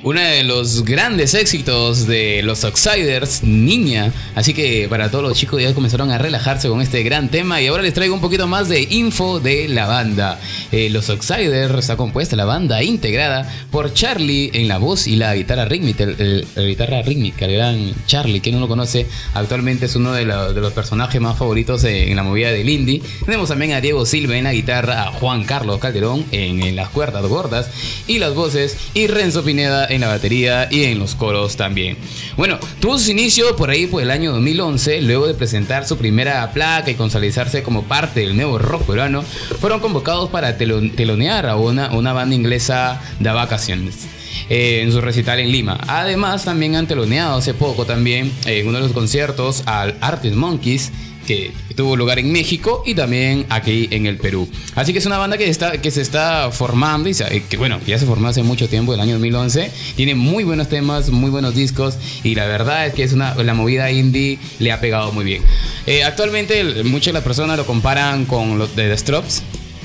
Uno 0.03 0.21
de 0.21 0.43
los 0.43 0.85
grandes 0.85 1.33
éxitos 1.33 2.07
de 2.07 2.41
los 2.43 2.63
Outsiders, 2.63 3.43
Niña. 3.43 4.13
Así 4.35 4.53
que 4.53 4.87
para 4.89 5.09
todos 5.09 5.23
los 5.23 5.37
chicos 5.37 5.61
ya 5.61 5.73
comenzaron 5.73 6.11
a 6.11 6.17
relajarse 6.17 6.69
con 6.69 6.81
este 6.81 7.03
gran 7.03 7.29
tema. 7.29 7.61
Y 7.61 7.67
ahora 7.67 7.83
les 7.83 7.93
traigo 7.93 8.13
un 8.13 8.21
poquito 8.21 8.47
más 8.47 8.69
de 8.69 8.81
info 8.89 9.39
de 9.39 9.67
la 9.67 9.87
banda. 9.87 10.39
Eh, 10.71 10.89
los 10.91 11.09
Outsiders 11.09 11.77
está 11.79 11.97
compuesta 11.97 12.35
la 12.35 12.45
banda 12.45 12.83
integrada 12.83 13.51
por 13.71 13.93
Charlie 13.93 14.51
en 14.53 14.67
la 14.67 14.77
voz 14.77 15.07
y 15.07 15.15
la 15.15 15.35
guitarra 15.35 15.65
rítmica. 15.65 16.03
el- 16.03 16.45
la 16.55 16.63
guitarra 16.63 17.01
rítmica, 17.01 17.45
el 17.45 17.53
gran 17.55 17.93
Charlie, 18.05 18.39
que 18.39 18.51
no 18.51 18.59
lo 18.59 18.67
conoce, 18.67 19.07
actualmente 19.33 19.85
es 19.87 19.95
uno 19.95 20.13
de, 20.13 20.25
los 20.25 20.73
personajes 20.73 21.19
más 21.19 21.37
favoritos 21.37 21.83
en, 21.83 22.15
la 22.15 22.23
movida 22.23 22.51
del 22.51 22.69
indie. 22.69 23.01
Tenemos 23.25 23.49
también 23.49 23.73
a 23.73 23.81
Diego 23.81 24.05
Silva 24.05 24.37
en 24.37 24.43
la 24.45 24.53
guitarra, 24.53 25.03
a 25.03 25.11
Juan 25.11 25.43
Carlos 25.43 25.79
Calderón 25.79 26.25
en 26.31 26.75
las 26.75 26.89
cuerdas 26.89 27.25
gordas 27.25 27.69
y 28.07 28.19
las 28.19 28.33
voces, 28.33 28.77
y 28.93 29.07
Renzo 29.07 29.43
Pineda 29.43 29.86
en 29.89 30.01
la 30.01 30.07
batería 30.07 30.67
y 30.71 30.83
en 30.85 30.99
los 30.99 31.15
coros 31.15 31.55
también. 31.57 31.97
Bueno, 32.35 32.57
tuvo 32.79 32.97
sus 32.97 33.09
inicios 33.09 33.53
por 33.53 33.69
ahí 33.69 33.87
por 33.87 34.01
el 34.01 34.11
año 34.11 34.31
2011, 34.33 35.01
luego 35.01 35.27
de 35.27 35.33
presentar 35.33 35.87
su 35.87 35.97
primera 35.97 36.51
placa 36.53 36.91
y 36.91 36.95
consolidarse 36.95 37.63
como 37.63 37.83
parte 37.83 38.21
del 38.21 38.35
nuevo 38.35 38.57
rock 38.57 38.83
peruano, 38.85 39.23
fueron 39.59 39.79
convocados 39.79 40.29
para 40.29 40.57
telo- 40.57 40.91
telonear 40.95 41.45
a 41.47 41.55
una, 41.55 41.91
una 41.91 42.13
banda 42.13 42.35
inglesa 42.35 43.01
de 43.19 43.29
vacaciones. 43.31 44.07
eh, 44.49 44.81
en 44.83 44.91
su 44.91 45.01
recital 45.01 45.39
en 45.39 45.51
Lima. 45.51 45.77
Además, 45.87 46.45
también 46.45 46.75
han 46.75 46.87
teloneado 46.87 47.37
hace 47.37 47.53
poco 47.53 47.85
también 47.85 48.31
eh, 48.45 48.59
en 48.59 48.67
uno 48.67 48.77
de 48.77 48.83
los 48.83 48.93
conciertos 48.93 49.63
al 49.65 49.95
Artist 49.99 50.35
Monkeys 50.35 50.91
que 51.27 51.51
tuvo 51.75 51.95
lugar 51.95 52.17
en 52.17 52.31
México 52.31 52.81
y 52.85 52.95
también 52.95 53.45
aquí 53.49 53.87
en 53.91 54.07
el 54.07 54.17
Perú. 54.17 54.49
Así 54.73 54.93
que 54.93 54.99
es 54.99 55.05
una 55.05 55.19
banda 55.19 55.37
que, 55.37 55.47
está, 55.49 55.79
que 55.79 55.91
se 55.91 56.01
está 56.01 56.49
formando 56.51 57.09
y 57.09 57.13
se- 57.13 57.25
eh, 57.35 57.43
que 57.47 57.57
bueno, 57.57 57.79
ya 57.85 57.99
se 57.99 58.05
formó 58.07 58.29
hace 58.29 58.41
mucho 58.41 58.67
tiempo, 58.67 58.93
el 58.93 58.99
año 58.99 59.13
2011. 59.13 59.69
Tiene 59.95 60.15
muy 60.15 60.43
buenos 60.43 60.69
temas, 60.69 61.09
muy 61.09 61.29
buenos 61.29 61.53
discos 61.53 61.95
y 62.23 62.33
la 62.33 62.45
verdad 62.47 62.87
es 62.87 62.93
que 62.93 63.03
es 63.03 63.13
una, 63.13 63.35
la 63.35 63.53
movida 63.53 63.91
indie 63.91 64.39
le 64.59 64.71
ha 64.71 64.79
pegado 64.79 65.11
muy 65.11 65.25
bien. 65.25 65.43
Eh, 65.85 66.03
actualmente 66.03 66.63
muchas 66.83 67.07
de 67.07 67.13
las 67.13 67.23
personas 67.23 67.57
lo 67.57 67.65
comparan 67.65 68.25
con 68.25 68.57
los 68.57 68.75
de 68.75 68.87
The 68.89 68.97
Strokes. 68.97 69.41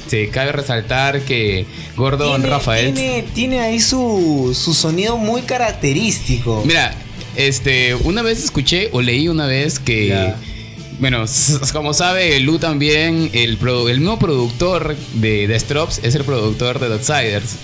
Se 0.08 0.28
cabe 0.28 0.52
resaltar 0.52 1.22
que 1.22 1.64
Gordon 1.96 2.36
Tiene- 2.42 2.48
Rafael... 2.50 2.94
Tiene, 2.94 3.24
tiene 3.34 3.60
ahí 3.60 3.80
su, 3.80 4.56
su 4.58 4.74
sonido 4.74 5.16
muy 5.16 5.42
característico. 5.42 6.62
Mira, 6.64 6.94
este, 7.36 7.94
una 7.94 8.22
vez 8.22 8.44
escuché 8.44 8.88
o 8.92 9.00
leí 9.02 9.28
una 9.28 9.46
vez 9.46 9.78
que. 9.78 10.32
Bueno, 11.02 11.24
como 11.72 11.92
sabe 11.92 12.38
Lu 12.40 12.58
también, 12.58 13.28
el, 13.32 13.58
produ- 13.58 13.90
el 13.90 14.00
nuevo 14.02 14.18
productor 14.20 14.96
de 15.14 15.46
The 15.48 15.58
Strokes 15.60 15.96
es 16.02 16.14
el 16.14 16.22
productor 16.24 16.78
de 16.78 16.86
The 16.86 16.92
Outsiders. 16.94 17.56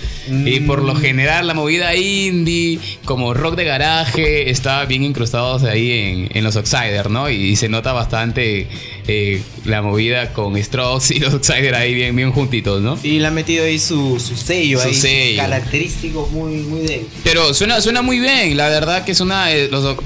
Y 0.45 0.59
por 0.59 0.83
lo 0.83 0.93
Mm. 0.93 0.97
general 1.01 1.47
la 1.47 1.53
movida 1.53 1.95
indie, 1.95 2.79
como 3.05 3.33
rock 3.33 3.55
de 3.55 3.63
garaje, 3.63 4.49
está 4.51 4.83
bien 4.85 5.03
incrustados 5.03 5.63
ahí 5.63 5.91
en, 5.91 6.37
en 6.37 6.43
los 6.43 6.55
Outsiders, 6.57 7.09
¿no? 7.09 7.29
Y, 7.29 7.55
se 7.55 7.69
nota 7.69 7.93
bastante 7.93 8.67
eh, 9.11 9.41
la 9.65 9.81
movida 9.81 10.33
con 10.33 10.55
Strokes 10.61 11.15
y 11.15 11.19
los 11.19 11.33
Outsiders 11.33 11.75
ahí 11.75 11.93
bien, 11.95 12.15
bien 12.15 12.31
juntitos, 12.31 12.81
¿no? 12.81 12.97
Y 13.01 13.19
le 13.19 13.27
ha 13.27 13.31
metido 13.31 13.65
ahí 13.65 13.79
su, 13.79 14.19
su 14.19 14.35
sello 14.37 14.79
Su 14.79 14.87
ahí. 14.89 14.93
sello. 14.93 15.41
Característico 15.41 16.27
muy, 16.31 16.57
muy 16.57 16.81
de. 16.81 17.05
Pero 17.23 17.53
suena, 17.53 17.81
suena 17.81 18.01
muy 18.03 18.19
bien, 18.19 18.55
la 18.55 18.69
verdad 18.69 19.03
que 19.03 19.13
es 19.13 19.19
una 19.19 19.51
eh, 19.51 19.67
los, 19.71 19.97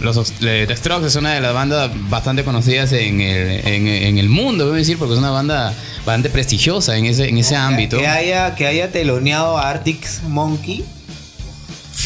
los 0.00 0.32
eh, 0.42 0.64
The 0.68 0.76
Strokes 0.76 1.06
es 1.08 1.16
una 1.16 1.34
de 1.34 1.40
las 1.40 1.52
bandas 1.52 1.90
bastante 2.08 2.44
conocidas 2.44 2.92
en 2.92 3.20
el, 3.20 3.66
en, 3.66 3.86
en 3.88 4.18
el 4.18 4.28
mundo, 4.28 4.66
voy 4.66 4.76
a 4.76 4.78
decir, 4.78 4.96
porque 4.98 5.14
es 5.14 5.18
una 5.18 5.30
banda 5.30 5.74
bastante 6.06 6.30
prestigiosa 6.30 6.96
en 6.96 7.06
ese, 7.06 7.28
en 7.28 7.38
ese 7.38 7.56
ámbito. 7.56 7.98
Que 7.98 8.06
haya, 8.06 8.54
que 8.54 8.66
haya 8.66 8.90
teloneado 8.92 9.58
a 9.58 9.70
Arctic 9.70 10.06
Monkey. 10.28 10.84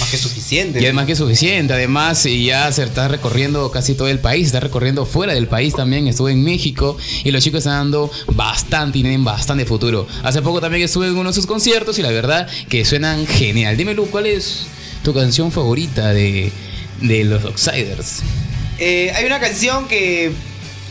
Más 0.06 0.12
que 0.12 0.18
suficiente. 0.18 0.80
Y 0.80 0.86
es 0.86 0.94
más 0.94 1.04
que 1.04 1.16
suficiente, 1.16 1.72
además 1.72 2.24
y 2.26 2.44
ya 2.44 2.70
se 2.70 2.84
está 2.84 3.08
recorriendo 3.08 3.72
casi 3.72 3.94
todo 3.94 4.06
el 4.06 4.20
país, 4.20 4.46
está 4.46 4.60
recorriendo 4.60 5.04
fuera 5.04 5.34
del 5.34 5.48
país 5.48 5.74
también, 5.74 6.06
estuve 6.06 6.30
en 6.30 6.44
México 6.44 6.96
y 7.24 7.32
los 7.32 7.42
chicos 7.42 7.58
están 7.58 7.90
dando 7.90 8.08
bastante 8.28 8.98
y 8.98 9.02
tienen 9.02 9.24
bastante 9.24 9.66
futuro. 9.66 10.06
Hace 10.22 10.42
poco 10.42 10.60
también 10.60 10.84
estuve 10.84 11.08
en 11.08 11.16
uno 11.16 11.30
de 11.30 11.34
sus 11.34 11.46
conciertos 11.46 11.98
y 11.98 12.02
la 12.02 12.12
verdad 12.12 12.46
que 12.68 12.84
suenan 12.84 13.26
genial. 13.26 13.76
Dime 13.76 13.94
Lu, 13.94 14.06
¿cuál 14.06 14.26
es 14.26 14.66
tu 15.02 15.12
canción 15.12 15.50
favorita 15.50 16.12
de, 16.12 16.52
de 17.00 17.24
los 17.24 17.44
Outsiders? 17.44 18.22
Eh, 18.78 19.10
hay 19.12 19.24
una 19.24 19.40
canción 19.40 19.88
que 19.88 20.30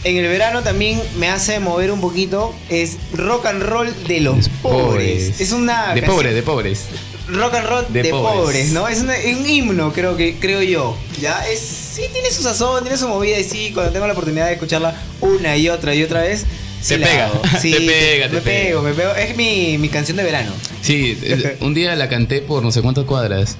en 0.03 0.18
el 0.18 0.28
verano 0.28 0.61
también 0.61 1.01
me 1.18 1.30
hace 1.30 1.61
mover 1.61 1.89
un 1.89 2.01
poquito. 2.01 2.53
Es 2.70 2.97
Rock 3.13 3.45
and 3.45 3.63
Roll 3.63 3.93
de 4.07 4.20
los 4.20 4.49
pobres. 4.61 5.39
Es 5.39 5.53
una 5.53 5.93
De 5.93 6.01
pobres, 6.03 6.36
de 6.36 6.43
pobres. 6.43 6.82
Rock 7.28 7.55
and 7.55 7.67
roll 7.67 7.86
De 7.89 8.03
de, 8.03 8.09
pobres. 8.09 8.34
pobres. 8.36 8.71
¿no? 8.71 8.88
Es, 8.88 8.99
un 9.01 9.49
himno, 9.49 9.91
creo 9.93 10.15
que 10.17 10.36
creo 10.39 10.61
yo. 10.61 10.95
Ya 11.21 11.45
es 11.47 11.59
sí 11.59 12.03
tiene 12.13 12.30
su 12.30 12.43
sazón, 12.43 12.84
tiene 12.84 12.97
su 12.97 13.07
movida 13.07 13.39
y 13.39 13.43
sí, 13.43 13.71
cuando 13.73 13.91
tengo 13.93 14.05
la 14.05 14.13
oportunidad 14.13 14.47
de 14.47 14.53
escucharla 14.53 14.95
una 15.21 15.55
y 15.57 15.69
otra 15.69 15.95
y 15.95 16.03
otra 16.03 16.21
vez, 16.21 16.45
sí 16.82 16.95
Te 16.95 16.99
pega, 16.99 17.26
hago. 17.28 17.39
te 17.53 17.59
Sí, 17.59 17.73
pega, 17.88 18.28
te 18.28 18.34
me 18.36 18.41
pega. 18.41 18.65
pego, 18.67 18.82
me 18.82 18.93
pego. 18.93 19.15
Es 19.15 19.36
mi, 19.38 19.78
mi 19.78 19.89
canción 19.89 20.17
de 20.17 20.23
verano. 20.23 20.51
Sí, 20.82 21.17
eh, 21.23 21.57
un 21.61 21.73
día 21.73 21.95
la 21.95 22.09
canté 22.09 22.41
por 22.41 22.61
no 22.63 22.71
sé 22.71 22.82
cuántas 22.82 23.05
cuadras. 23.05 23.55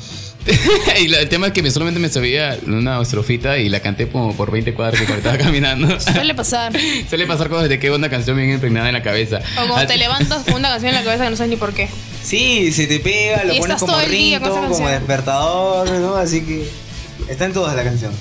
y 1.02 1.08
la- 1.08 1.22
el 1.22 1.30
tema 1.30 1.48
es 1.48 1.54
que 1.54 1.64
me, 1.64 1.72
solamente 1.72 2.00
me 2.00 2.08
sabía 2.10 2.56
una 2.68 3.02
estrofita 3.02 3.58
y 3.58 3.68
la 3.70 3.80
canté 3.80 4.08
como 4.10 4.36
por 4.36 4.52
20 4.52 4.76
cuadras 4.76 5.02
que 5.02 5.12
estaba 5.12 5.38
caminando. 5.40 6.00
Suele 6.00 6.36
pasar. 6.36 6.72
Suele 7.10 7.26
pasar 7.26 7.50
cosas 7.50 7.68
de 7.70 7.80
que 7.80 7.90
una 7.90 8.10
canción 8.12 8.38
bien 8.38 8.52
impregnada 8.52 8.88
en 8.90 8.94
la 8.94 9.02
cabeza. 9.02 9.40
O 9.54 9.56
cuando 9.56 9.76
Así- 9.78 9.88
te 9.88 9.98
levantas 9.98 10.44
con 10.44 10.56
una 10.56 10.70
canción 10.70 10.90
en 10.90 10.96
la 11.00 11.04
cabeza 11.04 11.24
que 11.24 11.30
no 11.32 11.36
sabes 11.38 11.50
ni 11.50 11.56
por 11.56 11.74
qué. 11.74 11.88
Sí, 12.26 12.72
se 12.72 12.88
te 12.88 13.00
pega, 13.00 13.44
lo 13.44 13.54
Y 13.54 13.60
pones 13.60 13.80
como 13.80 14.00
ringtone, 14.00 14.68
como 14.70 14.90
despertador, 14.90 15.90
¿no? 15.92 16.16
Así 16.16 16.42
que 16.42 16.68
está 17.30 17.46
en 17.46 17.54
todas 17.54 17.76
la 17.76 17.84
canción. 17.84 18.12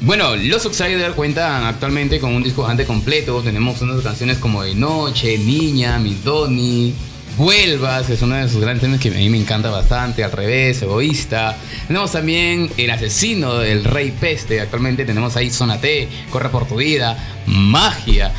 Bueno, 0.00 0.34
los 0.34 0.64
Outsiders 0.66 1.14
cuentan 1.14 1.64
actualmente 1.64 2.18
con 2.18 2.32
un 2.34 2.42
disco 2.42 2.62
bastante 2.62 2.86
completo. 2.86 3.40
Tenemos 3.40 3.80
unas 3.82 4.02
canciones 4.02 4.38
como 4.38 4.64
De 4.64 4.74
Noche, 4.74 5.38
Niña, 5.38 6.00
Mi 6.00 6.14
Doni, 6.24 6.92
Vuelvas, 7.36 8.06
que 8.08 8.14
es 8.14 8.22
uno 8.22 8.34
de 8.34 8.48
sus 8.48 8.60
grandes 8.60 8.82
temas 8.82 8.98
que 8.98 9.10
a 9.10 9.12
mí 9.12 9.30
me 9.30 9.38
encanta 9.38 9.70
bastante. 9.70 10.24
Al 10.24 10.32
revés, 10.32 10.82
Egoísta. 10.82 11.56
Tenemos 11.86 12.10
también 12.10 12.68
El 12.76 12.90
Asesino 12.90 13.58
del 13.58 13.84
Rey 13.84 14.10
Peste. 14.10 14.60
Actualmente 14.60 15.04
tenemos 15.04 15.36
ahí 15.36 15.50
Zona 15.50 15.80
T, 15.80 16.08
Corre 16.30 16.48
por 16.48 16.66
tu 16.66 16.74
vida, 16.74 17.16
Magia. 17.46 18.32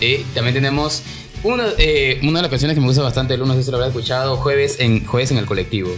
Eh, 0.00 0.24
también 0.34 0.54
tenemos 0.54 1.02
una, 1.42 1.64
eh, 1.78 2.18
una 2.22 2.38
de 2.38 2.42
las 2.42 2.50
canciones 2.50 2.74
que 2.74 2.80
me 2.80 2.86
gusta 2.86 3.02
bastante, 3.02 3.36
Lu, 3.36 3.46
no 3.46 3.54
sé 3.54 3.62
si 3.62 3.70
lo 3.70 3.76
habrás 3.76 3.90
escuchado, 3.90 4.36
Jueves 4.36 4.76
en, 4.80 5.04
Jueves 5.06 5.30
en 5.30 5.38
el 5.38 5.46
Colectivo. 5.46 5.90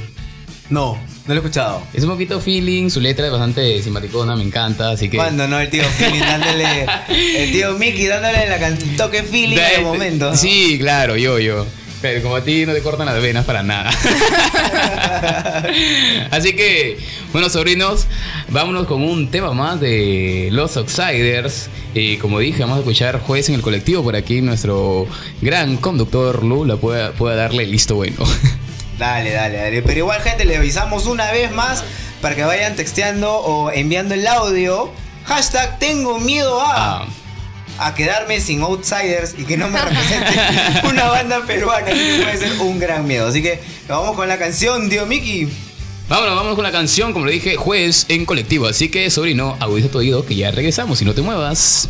No, 0.70 0.94
no 0.94 1.00
lo 1.28 1.34
he 1.34 1.36
escuchado. 1.36 1.82
Es 1.92 2.02
un 2.04 2.10
poquito 2.10 2.40
feeling, 2.40 2.88
su 2.88 3.00
letra 3.00 3.26
es 3.26 3.32
bastante 3.32 3.82
simpaticona, 3.82 4.34
me 4.36 4.42
encanta, 4.42 4.90
así 4.90 5.10
que... 5.10 5.16
Cuando 5.18 5.46
no, 5.46 5.60
el 5.60 5.68
tío 5.68 5.82
feeling 5.84 6.20
dándole. 6.20 6.86
El 7.08 7.52
tío 7.52 7.72
Mickey 7.78 8.06
dándole 8.06 8.48
la 8.48 8.58
can- 8.58 8.78
toque 8.96 9.22
feeling 9.22 9.56
De- 9.56 9.62
de 9.76 9.80
momento. 9.82 10.30
¿no? 10.30 10.36
Sí, 10.36 10.78
claro, 10.78 11.16
yo, 11.16 11.38
yo. 11.38 11.66
Pero 12.02 12.20
como 12.20 12.36
a 12.36 12.42
ti 12.42 12.66
no 12.66 12.74
te 12.74 12.82
cortan 12.82 13.06
las 13.06 13.22
venas 13.22 13.44
para 13.44 13.62
nada. 13.62 13.90
Así 16.32 16.54
que, 16.54 16.98
bueno, 17.32 17.48
sobrinos, 17.48 18.08
vámonos 18.48 18.88
con 18.88 19.02
un 19.04 19.30
tema 19.30 19.54
más 19.54 19.80
de 19.80 20.48
los 20.50 20.76
Outsiders. 20.76 21.70
Y 21.94 22.16
como 22.16 22.40
dije, 22.40 22.62
vamos 22.62 22.78
a 22.78 22.80
escuchar 22.80 23.20
Jueves 23.20 23.48
en 23.50 23.54
el 23.54 23.62
colectivo. 23.62 24.02
Por 24.02 24.16
aquí 24.16 24.40
nuestro 24.40 25.06
gran 25.40 25.76
conductor 25.76 26.42
Lula 26.42 26.76
pueda, 26.76 27.12
pueda 27.12 27.36
darle 27.36 27.66
listo 27.66 27.94
bueno. 27.94 28.16
Dale, 28.98 29.32
dale, 29.32 29.56
dale. 29.56 29.82
Pero 29.82 29.98
igual, 29.98 30.20
gente, 30.20 30.44
le 30.44 30.56
avisamos 30.56 31.06
una 31.06 31.32
vez 31.32 31.50
más 31.50 31.82
para 32.20 32.36
que 32.36 32.44
vayan 32.44 32.76
texteando 32.76 33.32
o 33.34 33.70
enviando 33.72 34.14
el 34.14 34.24
audio. 34.26 34.92
Hashtag 35.24 35.78
tengo 35.80 36.20
miedo 36.20 36.60
a. 36.60 37.02
Ah, 37.02 37.06
A 37.86 37.94
quedarme 37.94 38.40
sin 38.40 38.60
outsiders 38.62 39.34
y 39.38 39.44
que 39.44 39.56
no 39.56 39.68
me 39.68 39.80
represente 39.80 40.32
una 40.88 41.04
banda 41.08 41.44
peruana. 41.46 41.86
que 41.86 42.20
puede 42.22 42.38
ser 42.38 42.52
un 42.60 42.78
gran 42.78 43.06
miedo. 43.06 43.28
Así 43.28 43.42
que 43.42 43.60
nos 43.88 44.00
vamos 44.00 44.16
con 44.16 44.28
la 44.28 44.38
canción, 44.38 44.88
tío 44.88 45.06
Mickey. 45.06 45.48
vámonos, 46.08 46.34
vámonos 46.36 46.54
con 46.56 46.64
la 46.64 46.72
canción, 46.72 47.12
como 47.12 47.26
le 47.26 47.32
dije, 47.32 47.56
Jueves 47.56 48.06
en 48.08 48.24
colectivo. 48.24 48.66
Así 48.66 48.88
que, 48.88 49.10
sobrino, 49.10 49.56
agudiza 49.60 49.88
tu 49.88 49.98
oído 49.98 50.24
que 50.24 50.34
ya 50.36 50.50
regresamos 50.50 51.00
y 51.02 51.04
no 51.04 51.14
te 51.14 51.22
muevas. 51.22 51.88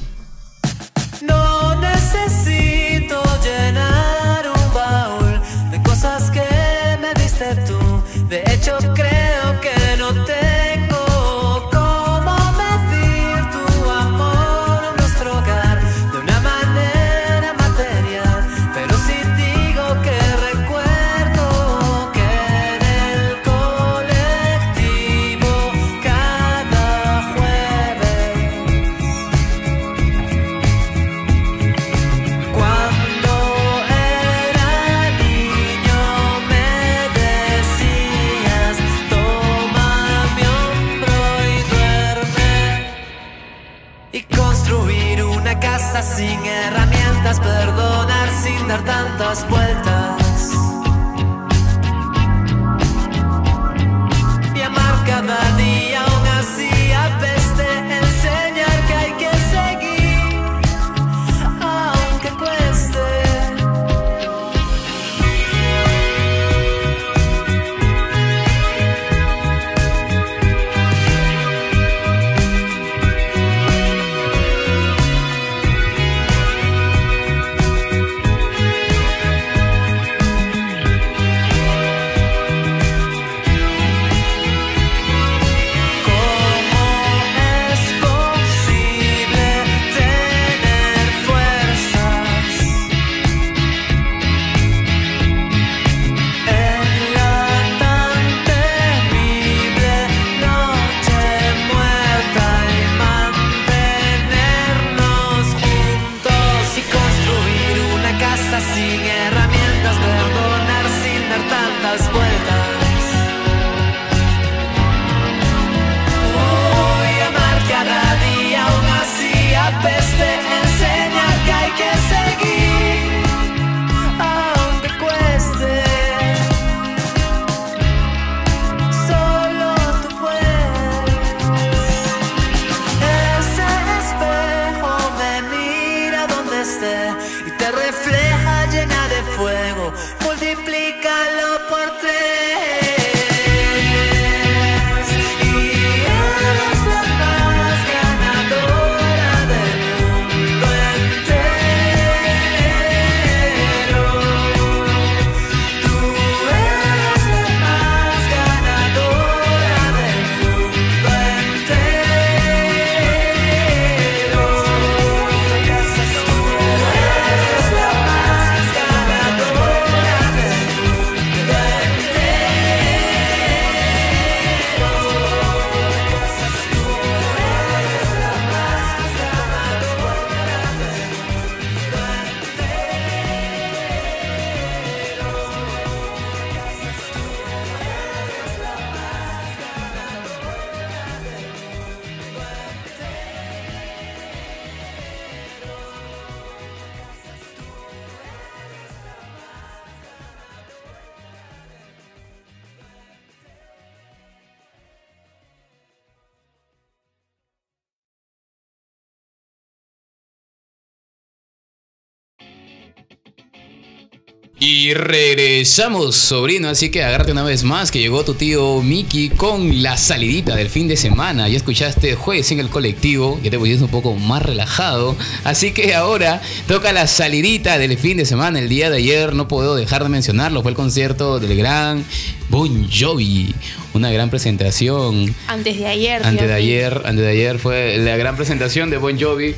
Y 214.92 214.94
regresamos, 214.94 216.16
sobrino, 216.16 216.68
así 216.68 216.90
que 216.90 217.02
agárrate 217.02 217.32
una 217.32 217.42
vez 217.42 217.64
más 217.64 217.90
que 217.90 217.98
llegó 217.98 218.26
tu 218.26 218.34
tío 218.34 218.82
Mickey 218.82 219.30
con 219.30 219.82
la 219.82 219.96
salidita 219.96 220.54
del 220.54 220.68
fin 220.68 220.86
de 220.86 220.98
semana. 220.98 221.48
Ya 221.48 221.56
escuchaste 221.56 222.14
jueves 222.14 222.52
en 222.52 222.60
el 222.60 222.68
colectivo, 222.68 223.40
ya 223.42 223.50
te 223.50 223.58
pusiste 223.58 223.84
un 223.84 223.90
poco 223.90 224.14
más 224.16 224.42
relajado. 224.42 225.16
Así 225.44 225.72
que 225.72 225.94
ahora 225.94 226.42
toca 226.66 226.92
la 226.92 227.06
salidita 227.06 227.78
del 227.78 227.96
fin 227.96 228.18
de 228.18 228.26
semana. 228.26 228.58
El 228.58 228.68
día 228.68 228.90
de 228.90 228.98
ayer 228.98 229.34
no 229.34 229.48
puedo 229.48 229.76
dejar 229.76 230.02
de 230.02 230.10
mencionarlo, 230.10 230.60
fue 230.60 230.72
el 230.72 230.76
concierto 230.76 231.40
del 231.40 231.56
gran 231.56 232.04
Bon 232.50 232.86
Jovi. 232.90 233.54
Una 233.94 234.10
gran 234.10 234.28
presentación. 234.28 235.34
Antes 235.46 235.78
de 235.78 235.86
ayer. 235.86 236.20
Antes 236.22 236.46
de 236.46 236.52
ayer, 236.52 237.00
antes 237.06 237.24
de 237.24 237.30
ayer 237.30 237.58
fue 237.58 237.96
la 237.96 238.18
gran 238.18 238.36
presentación 238.36 238.90
de 238.90 238.98
Bon 238.98 239.18
Jovi 239.18 239.54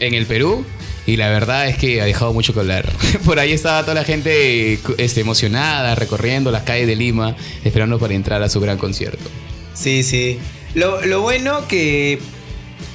en 0.00 0.14
el 0.14 0.26
Perú. 0.26 0.64
Y 1.06 1.16
la 1.16 1.28
verdad 1.28 1.68
es 1.68 1.76
que 1.76 2.00
ha 2.00 2.04
dejado 2.04 2.32
mucho 2.32 2.54
que 2.54 2.60
hablar. 2.60 2.90
Por 3.24 3.38
ahí 3.38 3.52
estaba 3.52 3.82
toda 3.82 3.94
la 3.94 4.04
gente 4.04 4.78
este, 4.98 5.20
emocionada, 5.20 5.94
recorriendo 5.94 6.50
las 6.50 6.62
calles 6.62 6.86
de 6.86 6.96
Lima, 6.96 7.36
esperando 7.64 7.98
para 7.98 8.14
entrar 8.14 8.42
a 8.42 8.48
su 8.48 8.60
gran 8.60 8.78
concierto. 8.78 9.24
Sí, 9.74 10.02
sí. 10.02 10.38
Lo, 10.74 11.04
lo 11.04 11.20
bueno 11.20 11.68
que 11.68 12.18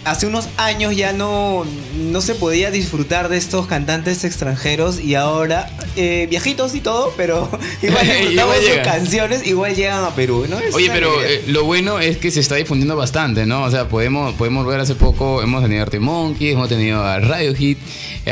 hace 0.09 0.27
unos 0.27 0.47
años 0.57 0.95
ya 0.95 1.13
no, 1.13 1.65
no 1.97 2.21
se 2.21 2.35
podía 2.35 2.71
disfrutar 2.71 3.29
de 3.29 3.37
estos 3.37 3.67
cantantes 3.67 4.23
extranjeros 4.23 4.99
y 4.99 5.15
ahora, 5.15 5.69
eh, 5.95 6.27
viejitos 6.29 6.75
y 6.75 6.81
todo, 6.81 7.13
pero 7.17 7.49
igual 7.81 8.05
disfrutamos 8.05 8.31
Igual 8.33 8.59
sus 8.63 8.77
canciones, 8.83 9.45
igual 9.47 9.75
llegan 9.75 10.03
a 10.03 10.15
Perú, 10.15 10.45
¿no? 10.49 10.57
Es 10.59 10.73
Oye, 10.75 10.89
pero 10.91 11.23
eh, 11.23 11.43
lo 11.47 11.63
bueno 11.63 11.99
es 11.99 12.17
que 12.17 12.31
se 12.31 12.39
está 12.39 12.55
difundiendo 12.55 12.95
bastante, 12.95 13.45
¿no? 13.45 13.63
O 13.63 13.71
sea, 13.71 13.87
podemos, 13.87 14.33
podemos 14.35 14.65
ver 14.65 14.79
hace 14.79 14.95
poco, 14.95 15.41
hemos 15.41 15.61
tenido 15.61 15.81
a 15.81 15.83
Arctic 15.83 16.01
Monkeys, 16.01 16.53
hemos 16.53 16.69
tenido 16.69 17.03
a 17.03 17.19
Radiohead, 17.19 17.77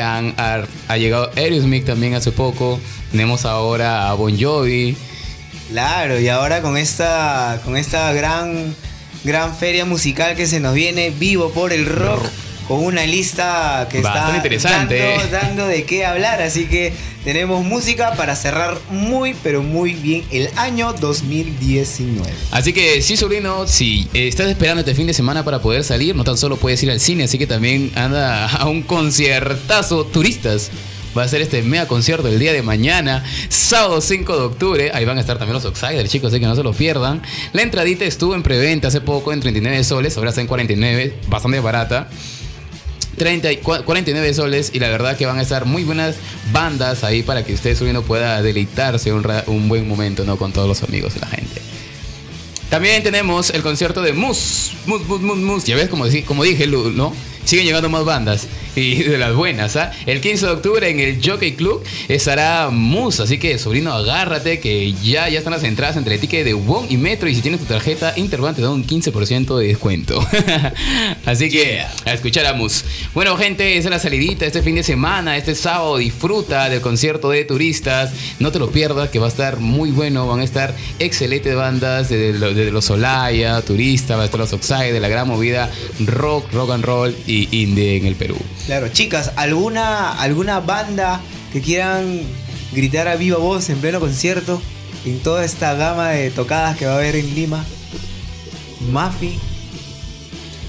han- 0.01 0.33
ha, 0.37 0.63
ha 0.87 0.97
llegado 0.97 1.31
Aerosmith 1.35 1.85
también 1.85 2.13
hace 2.15 2.31
poco, 2.31 2.79
tenemos 3.11 3.45
ahora 3.45 4.09
a 4.09 4.13
Bon 4.13 4.37
Jovi. 4.39 4.95
Claro, 5.71 6.17
y 6.19 6.29
ahora 6.29 6.61
con 6.61 6.77
esta, 6.77 7.59
con 7.65 7.75
esta 7.75 8.13
gran, 8.13 8.73
gran 9.23 9.55
feria 9.55 9.85
musical 9.85 10.35
que 10.35 10.47
se 10.47 10.59
nos 10.59 10.73
viene 10.73 11.09
vivo 11.11 11.51
por 11.51 11.73
el 11.73 11.85
rock, 11.85 12.23
con 12.67 12.83
una 12.83 13.05
lista 13.05 13.87
que 13.89 14.01
Bastante 14.01 14.35
está 14.35 14.37
interesante, 14.37 14.99
dando, 14.99 15.29
dando 15.29 15.67
de 15.67 15.83
qué 15.85 16.05
hablar. 16.05 16.41
Así 16.41 16.65
que 16.65 16.93
tenemos 17.23 17.63
música 17.63 18.13
para 18.13 18.35
cerrar 18.35 18.77
muy, 18.89 19.35
pero 19.41 19.63
muy 19.63 19.93
bien 19.93 20.23
el 20.31 20.49
año 20.57 20.93
2019. 20.93 22.29
Así 22.51 22.73
que 22.73 23.01
sí, 23.01 23.15
sobrino, 23.15 23.67
si 23.67 24.07
estás 24.13 24.49
esperando 24.49 24.81
este 24.81 24.95
fin 24.95 25.07
de 25.07 25.13
semana 25.13 25.45
para 25.45 25.61
poder 25.61 25.83
salir, 25.83 26.15
no 26.15 26.23
tan 26.23 26.37
solo 26.37 26.57
puedes 26.57 26.81
ir 26.83 26.91
al 26.91 26.99
cine, 26.99 27.23
así 27.23 27.37
que 27.37 27.47
también 27.47 27.91
anda 27.95 28.47
a 28.47 28.67
un 28.67 28.81
conciertazo 28.81 30.05
turistas. 30.05 30.71
Va 31.17 31.23
a 31.23 31.27
ser 31.27 31.41
este 31.41 31.63
mega 31.63 31.87
concierto 31.87 32.27
el 32.27 32.37
día 32.37 32.53
de 32.53 32.61
mañana, 32.61 33.23
sábado 33.49 34.01
5 34.01 34.37
de 34.37 34.43
octubre. 34.43 34.91
Ahí 34.93 35.03
van 35.05 35.17
a 35.17 35.21
estar 35.21 35.37
también 35.37 35.55
los 35.55 35.65
Outsiders, 35.65 36.09
chicos, 36.11 36.31
así 36.31 36.39
que 36.39 36.45
no 36.45 36.55
se 36.55 36.63
lo 36.63 36.73
pierdan. 36.73 37.21
La 37.53 37.61
entradita 37.63 38.05
estuvo 38.05 38.35
en 38.35 38.43
preventa 38.43 38.89
hace 38.89 39.01
poco 39.01 39.33
en 39.33 39.39
39 39.39 39.83
soles, 39.83 40.15
ahora 40.17 40.29
está 40.29 40.41
en 40.41 40.47
49, 40.47 41.15
bastante 41.27 41.59
barata. 41.59 42.09
30 43.17 43.51
y 43.51 43.57
cua- 43.57 43.83
49 43.83 44.31
soles 44.35 44.69
y 44.75 44.79
la 44.79 44.89
verdad 44.89 45.17
que 45.17 45.25
van 45.25 45.39
a 45.39 45.41
estar 45.41 45.65
muy 45.65 45.83
buenas 45.83 46.17
bandas 46.53 47.03
ahí 47.03 47.23
para 47.23 47.43
que 47.43 47.51
usted 47.55 47.75
subiendo 47.75 48.03
pueda 48.03 48.43
deleitarse 48.43 49.11
un, 49.11 49.25
un 49.47 49.67
buen 49.67 49.87
momento 49.87 50.23
¿no? 50.23 50.37
con 50.37 50.51
todos 50.53 50.67
los 50.67 50.83
amigos 50.83 51.13
y 51.15 51.19
la 51.21 51.27
gente. 51.27 51.61
También 52.69 53.01
tenemos 53.01 53.49
el 53.49 53.63
concierto 53.63 54.01
de 54.03 54.13
Mus. 54.13 54.73
Mus, 54.85 55.03
Mus, 55.07 55.21
Mus, 55.21 55.37
Mus. 55.37 55.63
Ya 55.63 55.75
ves, 55.75 55.87
como, 55.89 56.05
como 56.27 56.43
dije, 56.43 56.67
¿no? 56.67 57.13
Siguen 57.45 57.65
llegando 57.65 57.89
más 57.89 58.03
bandas. 58.05 58.45
Y 58.77 59.03
de 59.03 59.17
las 59.17 59.33
buenas. 59.35 59.75
¿ah? 59.75 59.91
El 60.05 60.21
15 60.21 60.45
de 60.45 60.51
octubre 60.51 60.89
en 60.89 60.99
el 60.99 61.19
Jockey 61.23 61.53
Club 61.53 61.83
estará 62.07 62.69
Mus, 62.71 63.19
así 63.19 63.37
que 63.37 63.57
sobrino, 63.57 63.91
agárrate 63.93 64.59
que 64.59 64.93
ya, 65.03 65.27
ya 65.29 65.39
están 65.39 65.53
las 65.53 65.63
entradas 65.63 65.97
entre 65.97 66.15
el 66.15 66.21
ticket 66.21 66.45
de 66.45 66.53
Wong 66.53 66.85
y 66.89 66.97
Metro 66.97 67.27
y 67.27 67.35
si 67.35 67.41
tienes 67.41 67.59
tu 67.59 67.65
tarjeta 67.65 68.13
Interbank 68.15 68.55
te 68.55 68.61
da 68.61 68.69
un 68.69 68.85
15% 68.85 69.57
de 69.57 69.67
descuento. 69.67 70.19
así 71.25 71.49
que 71.49 71.81
a 72.05 72.13
escuchar 72.13 72.45
a 72.45 72.53
Mus. 72.53 72.83
Bueno, 73.13 73.35
gente, 73.37 73.77
esa 73.77 73.87
es 73.89 73.91
la 73.91 73.99
salidita 73.99 74.45
este 74.45 74.61
fin 74.61 74.75
de 74.75 74.83
semana, 74.83 75.37
este 75.37 75.55
sábado 75.55 75.97
disfruta 75.97 76.69
del 76.69 76.81
concierto 76.81 77.29
de 77.29 77.43
turistas. 77.45 78.11
No 78.39 78.51
te 78.51 78.59
lo 78.59 78.69
pierdas, 78.71 79.09
que 79.09 79.19
va 79.19 79.25
a 79.25 79.29
estar 79.29 79.59
muy 79.59 79.91
bueno. 79.91 80.27
Van 80.27 80.39
a 80.39 80.43
estar 80.43 80.75
excelentes 80.99 81.55
bandas 81.55 82.09
desde, 82.09 82.37
lo- 82.37 82.53
desde 82.53 82.71
los 82.71 82.89
Olaya, 82.89 83.61
Turista, 83.61 84.15
va 84.15 84.23
a 84.23 84.25
estar 84.25 84.39
los 84.39 84.53
Oxide, 84.53 84.91
de 84.93 84.99
la 84.99 85.07
gran 85.07 85.27
movida 85.27 85.69
rock, 86.05 86.51
rock 86.53 86.71
and 86.71 86.83
roll 86.85 87.15
y 87.25 87.47
indie 87.63 87.97
en 87.97 88.05
el 88.05 88.15
Perú. 88.15 88.37
Claro, 88.67 88.89
chicas, 88.89 89.31
¿alguna, 89.37 90.11
alguna 90.11 90.59
banda 90.59 91.21
que 91.53 91.61
quieran 91.61 92.21
gritar 92.73 93.07
a 93.07 93.15
viva 93.15 93.37
voz 93.37 93.69
en 93.69 93.79
pleno 93.79 94.01
concierto? 94.01 94.61
En 95.05 95.19
toda 95.19 95.45
esta 95.45 95.73
gama 95.75 96.09
de 96.09 96.31
tocadas 96.31 96.75
que 96.75 96.85
va 96.85 96.91
a 96.91 96.95
haber 96.97 97.15
en 97.15 97.33
Lima. 97.33 97.63
Mafi. 98.91 99.39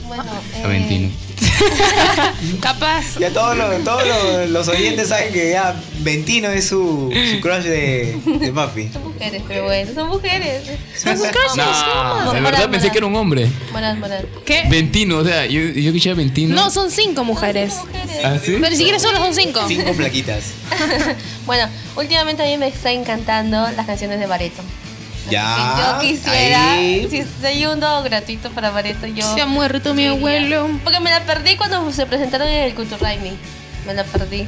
Bueno, 0.07 0.23
eh, 0.55 0.63
Aventino. 0.65 1.11
Capaz. 2.61 3.19
Ya 3.19 3.31
todos 3.31 3.57
los, 3.57 3.85
todos 3.85 4.03
los, 4.07 4.51
los 4.51 4.69
oyentes 4.69 5.09
saben 5.09 5.33
que 5.33 5.51
ya 5.53 5.75
Ventino 6.01 6.49
es 6.51 6.69
su, 6.69 7.11
su 7.35 7.41
crush 7.41 7.63
de, 7.65 8.17
de 8.25 8.53
Mafi. 8.53 8.91
Son 8.93 9.03
mujeres, 9.05 9.43
pero 9.47 9.65
bueno, 9.65 9.91
son 9.95 10.09
mujeres. 10.09 10.63
Son 10.97 11.17
sus 11.17 11.27
crushes. 11.29 11.57
No, 11.57 12.33
de 12.33 12.41
Moral, 12.41 12.43
verdad 12.43 12.71
pensé 12.71 12.77
moral. 12.79 12.93
que 12.93 12.99
era 12.99 13.07
un 13.07 13.17
hombre. 13.17 13.49
Moral, 13.73 13.99
moral. 13.99 14.29
¿Qué? 14.45 14.65
Ventino, 14.69 15.19
o 15.19 15.25
sea, 15.25 15.47
yo, 15.47 15.61
yo 15.61 15.89
escuché 15.91 16.15
Ventino. 16.15 16.55
No, 16.55 16.71
son 16.71 16.91
cinco 16.91 17.25
mujeres. 17.25 17.75
¿Ah, 18.25 18.37
sí? 18.43 18.57
Pero 18.61 18.71
ni 18.71 18.77
siquiera 18.77 18.99
solo 18.99 19.19
son 19.19 19.35
cinco. 19.35 19.61
Cinco 19.69 19.93
plaquitas. 19.93 20.45
Bueno, 21.47 21.67
últimamente 21.97 22.43
a 22.43 22.47
mí 22.47 22.59
me 22.59 22.69
está 22.69 22.93
encantando 22.93 23.71
las 23.75 23.87
canciones 23.87 24.21
de 24.21 24.27
Bareto. 24.27 24.63
Ya. 25.31 25.99
Yo 26.01 26.09
quisiera, 26.09 26.73
ahí. 26.75 27.09
si 27.11 27.47
hay 27.47 27.67
uno 27.67 28.03
gratuito 28.03 28.51
para 28.51 28.71
Bareto, 28.71 29.07
yo. 29.07 29.35
Se 29.35 29.41
ha 29.41 29.47
muerto 29.47 29.95
mi 29.95 30.07
abuelo. 30.07 30.69
Porque 30.85 31.01
me 31.01 31.11
la 31.11 31.25
perdí 31.25 31.57
cuando 31.57 31.91
se 31.93 32.07
presentaron 32.07 32.49
en 32.49 32.65
el 32.65 32.75
Culturraimi. 32.75 33.33
Me 33.87 33.95
la 33.95 34.05
perdí. 34.05 34.47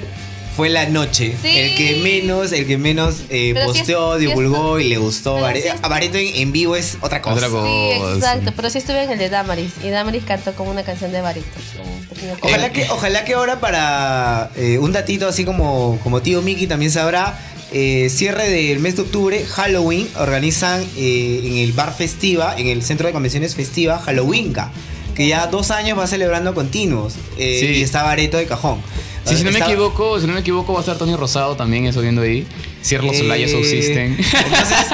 Fue 0.56 0.68
la 0.68 0.86
noche. 0.86 1.36
Sí. 1.40 1.56
El 1.56 1.74
que 1.76 2.00
menos, 2.02 2.52
el 2.52 2.66
que 2.66 2.76
menos 2.76 3.20
eh, 3.30 3.54
sí 3.56 3.64
posteó, 3.64 4.18
sí 4.18 4.26
divulgó 4.26 4.78
es- 4.78 4.84
y 4.84 4.88
le 4.88 4.98
gustó. 4.98 5.38
a 5.38 5.88
Bareto 5.88 6.18
en, 6.18 6.26
en 6.34 6.52
vivo 6.52 6.76
es 6.76 6.98
otra 7.00 7.22
cosa. 7.22 7.36
Otra 7.36 7.48
cosa. 7.48 7.66
Sí, 7.66 8.16
exacto. 8.16 8.52
Pero 8.54 8.68
sí 8.68 8.78
estuve 8.78 9.04
en 9.04 9.10
el 9.12 9.18
de 9.18 9.30
Damaris. 9.30 9.72
Y 9.82 9.88
Damaris 9.90 10.24
cantó 10.24 10.52
como 10.54 10.70
una 10.70 10.82
canción 10.82 11.12
de 11.12 11.20
Bareto. 11.20 11.46
un. 11.82 12.00
Ojalá 12.42 12.70
que, 12.72 12.86
ojalá 12.90 13.24
que 13.24 13.34
ahora 13.34 13.60
para 13.60 14.50
eh, 14.56 14.76
un 14.78 14.92
datito 14.92 15.26
así 15.28 15.44
como, 15.44 15.98
como 16.02 16.20
tío 16.20 16.42
Mickey 16.42 16.66
también 16.66 16.90
sabrá, 16.90 17.38
eh, 17.72 18.08
cierre 18.10 18.48
del 18.48 18.78
mes 18.80 18.96
de 18.96 19.02
octubre, 19.02 19.44
Halloween, 19.46 20.08
organizan 20.18 20.82
eh, 20.96 21.40
en 21.44 21.58
el 21.58 21.72
bar 21.72 21.94
Festiva, 21.94 22.54
en 22.56 22.66
el 22.68 22.82
centro 22.82 23.06
de 23.06 23.12
convenciones 23.12 23.54
Festiva, 23.54 23.98
Halloweenka, 23.98 24.72
que 25.14 25.26
ya 25.28 25.46
dos 25.46 25.70
años 25.70 25.98
va 25.98 26.06
celebrando 26.06 26.54
continuos. 26.54 27.14
eh, 27.38 27.58
Sí. 27.60 27.66
Y 27.78 27.82
está 27.82 28.02
Bareto 28.02 28.36
de 28.36 28.46
cajón. 28.46 28.80
Sí, 29.24 29.36
si 29.36 29.44
no 29.44 29.52
me 29.52 29.58
equivoco, 29.58 30.18
si 30.18 30.26
no 30.26 30.32
me 30.32 30.40
equivoco 30.40 30.72
va 30.72 30.78
a 30.78 30.82
estar 30.82 30.96
Tony 30.96 31.14
Rosado 31.14 31.54
también, 31.56 31.84
eso 31.86 32.00
viendo 32.00 32.22
ahí. 32.22 32.46
Cierra 32.82 33.04
los 33.04 33.16
Eh, 33.16 33.64
System. 33.64 34.16
Entonces, 34.18 34.86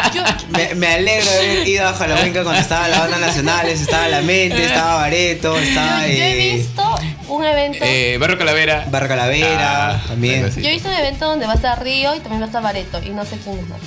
me, 0.51 0.74
me 0.74 0.87
alegro 0.89 1.30
de 1.30 1.39
haber 1.39 1.68
ido 1.68 1.87
a 1.89 1.93
Halloweenka 1.95 2.43
cuando 2.43 2.61
estaba 2.61 2.89
la 2.89 2.99
banda 3.01 3.18
nacionales, 3.18 3.80
estaba 3.80 4.09
La 4.09 4.22
Mente, 4.22 4.64
estaba 4.64 4.97
Bareto, 4.97 5.55
Yo, 5.55 5.61
estaba 5.62 6.07
yo 6.07 6.12
he 6.12 6.51
eh, 6.51 6.57
visto 6.57 6.82
un 7.28 7.45
evento. 7.45 7.78
eh, 7.82 8.16
Barrio 8.18 8.39
Calavera. 8.39 8.87
Barra 8.91 9.09
Calavera, 9.09 9.91
Ah, 9.91 10.03
también. 10.09 10.51
yo 10.51 10.68
he 10.68 10.72
visto 10.72 10.89
un 10.89 10.95
evento 10.97 11.26
donde 11.26 11.47
va 11.47 11.53
a 11.53 11.57
estar 11.57 11.82
Río 11.82 12.14
y 12.14 12.18
también 12.20 12.41
va 12.41 12.47
a 12.47 12.49
estar 12.49 12.62
Bareto. 12.62 13.01
Y 13.05 13.11
no 13.11 13.24
sé 13.24 13.37
quién 13.43 13.59
es 13.59 13.68
más. 13.68 13.78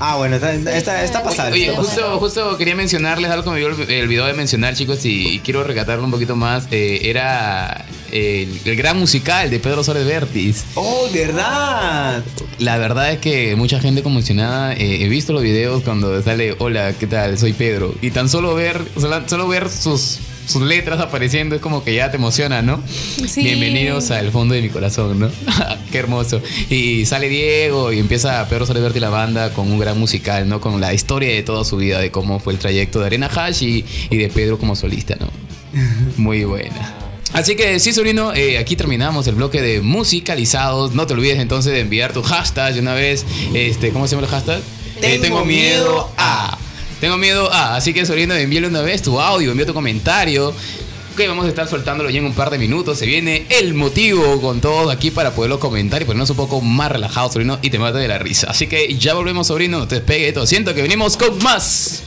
Ah, 0.00 0.16
bueno, 0.16 0.36
está, 0.36 0.52
está, 0.54 1.04
está 1.04 1.22
pasable. 1.22 1.52
Oye, 1.52 1.66
está 1.66 1.76
pasable. 1.76 2.04
justo, 2.04 2.18
justo 2.18 2.58
quería 2.58 2.74
mencionarles 2.74 3.30
algo 3.30 3.44
que 3.44 3.50
me 3.50 3.58
dio 3.58 3.68
el, 3.68 3.90
el 3.90 4.08
video 4.08 4.26
de 4.26 4.32
mencionar, 4.34 4.74
chicos, 4.74 5.04
y, 5.04 5.28
y 5.28 5.38
quiero 5.38 5.62
recatarlo 5.62 6.04
un 6.04 6.10
poquito 6.10 6.34
más. 6.34 6.66
Eh, 6.72 7.02
era 7.04 7.84
el, 8.10 8.60
el 8.64 8.76
gran 8.76 8.98
musical 8.98 9.50
de 9.50 9.60
Pedro 9.60 9.84
Suárez 9.84 10.04
Vértiz. 10.04 10.64
Oh, 10.74 11.08
¿verdad? 11.12 12.24
La 12.58 12.76
verdad 12.78 13.12
es 13.12 13.18
que 13.20 13.54
mucha 13.56 13.78
gente 13.80 14.02
conmocionada. 14.02 14.72
eh, 14.74 15.04
he 15.04 15.08
visto 15.08 15.32
los 15.32 15.42
videos 15.42 15.82
cuando 15.84 16.20
sale, 16.22 16.56
hola, 16.58 16.92
¿qué 16.98 17.06
tal? 17.06 17.38
Soy 17.38 17.52
Pedro. 17.52 17.94
Y 18.02 18.10
tan 18.10 18.28
solo 18.28 18.54
ver, 18.54 18.80
solo, 19.00 19.22
solo 19.28 19.46
ver 19.48 19.68
sus, 19.70 20.18
sus 20.46 20.62
letras 20.62 21.00
apareciendo 21.00 21.54
es 21.54 21.60
como 21.60 21.84
que 21.84 21.94
ya 21.94 22.10
te 22.10 22.16
emociona, 22.16 22.62
¿no? 22.62 22.82
Sí. 23.26 23.42
Bienvenidos 23.42 24.10
al 24.10 24.30
fondo 24.30 24.54
de 24.54 24.62
mi 24.62 24.68
corazón, 24.68 25.18
¿no? 25.18 25.30
Qué 25.92 25.98
hermoso. 25.98 26.42
Y 26.70 27.06
sale 27.06 27.28
Diego 27.28 27.92
y 27.92 27.98
empieza 27.98 28.46
Pedro 28.48 28.66
Vértiz 28.66 28.96
y 28.96 29.00
la 29.00 29.10
banda 29.10 29.52
con 29.52 29.70
un 29.70 29.78
gran 29.78 29.98
musical, 29.98 30.48
¿no? 30.48 30.60
Con 30.60 30.80
la 30.80 30.92
historia 30.92 31.30
de 31.30 31.42
toda 31.42 31.64
su 31.64 31.76
vida, 31.76 31.98
de 31.98 32.10
cómo 32.10 32.40
fue 32.40 32.52
el 32.52 32.58
trayecto 32.58 33.00
de 33.00 33.06
Arena 33.06 33.30
Hash 33.34 33.62
y, 33.62 33.84
y 34.10 34.16
de 34.16 34.28
Pedro 34.28 34.58
como 34.58 34.76
solista, 34.76 35.16
¿no? 35.16 35.28
Muy 36.16 36.44
buena. 36.44 36.94
Así 37.32 37.56
que 37.56 37.80
sí, 37.80 37.92
sobrino, 37.92 38.32
eh, 38.32 38.58
aquí 38.58 38.76
terminamos 38.76 39.26
el 39.26 39.34
bloque 39.34 39.60
de 39.60 39.80
musicalizados. 39.80 40.94
No 40.94 41.06
te 41.08 41.14
olvides 41.14 41.40
entonces 41.40 41.72
de 41.72 41.80
enviar 41.80 42.12
tu 42.12 42.22
hashtag 42.22 42.74
de 42.74 42.80
una 42.80 42.94
vez. 42.94 43.26
Este, 43.54 43.90
¿Cómo 43.90 44.06
se 44.06 44.14
llama 44.14 44.28
el 44.28 44.32
hashtag? 44.32 44.62
Eh, 45.02 45.18
Tengo 45.20 45.44
miedo 45.44 46.10
a. 46.16 46.56
Tengo 47.00 47.16
miedo 47.16 47.52
a. 47.52 47.76
Así 47.76 47.92
que, 47.92 48.06
sobrino, 48.06 48.34
envíale 48.34 48.68
una 48.68 48.82
vez 48.82 49.02
tu 49.02 49.20
audio, 49.20 49.50
envía 49.50 49.66
tu 49.66 49.74
comentario. 49.74 50.54
Que 51.16 51.28
vamos 51.28 51.46
a 51.46 51.48
estar 51.48 51.68
soltándolo 51.68 52.10
ya 52.10 52.18
en 52.18 52.24
un 52.24 52.34
par 52.34 52.50
de 52.50 52.58
minutos. 52.58 52.98
Se 52.98 53.06
viene 53.06 53.46
el 53.48 53.74
motivo 53.74 54.40
con 54.40 54.60
todos 54.60 54.92
aquí 54.92 55.12
para 55.12 55.32
poderlo 55.32 55.60
comentar 55.60 56.02
y 56.02 56.04
ponernos 56.04 56.30
un 56.30 56.36
poco 56.36 56.60
más 56.60 56.90
relajados, 56.90 57.34
sobrino, 57.34 57.58
y 57.62 57.70
te 57.70 57.78
mate 57.78 57.98
de 57.98 58.08
la 58.08 58.18
risa. 58.18 58.48
Así 58.50 58.66
que 58.66 58.96
ya 58.98 59.14
volvemos, 59.14 59.46
sobrino. 59.46 59.78
No 59.78 59.86
te 59.86 59.96
despegue 59.96 60.32
de. 60.32 60.46
Siento 60.46 60.74
que 60.74 60.82
venimos 60.82 61.16
con 61.16 61.38
más. 61.38 62.02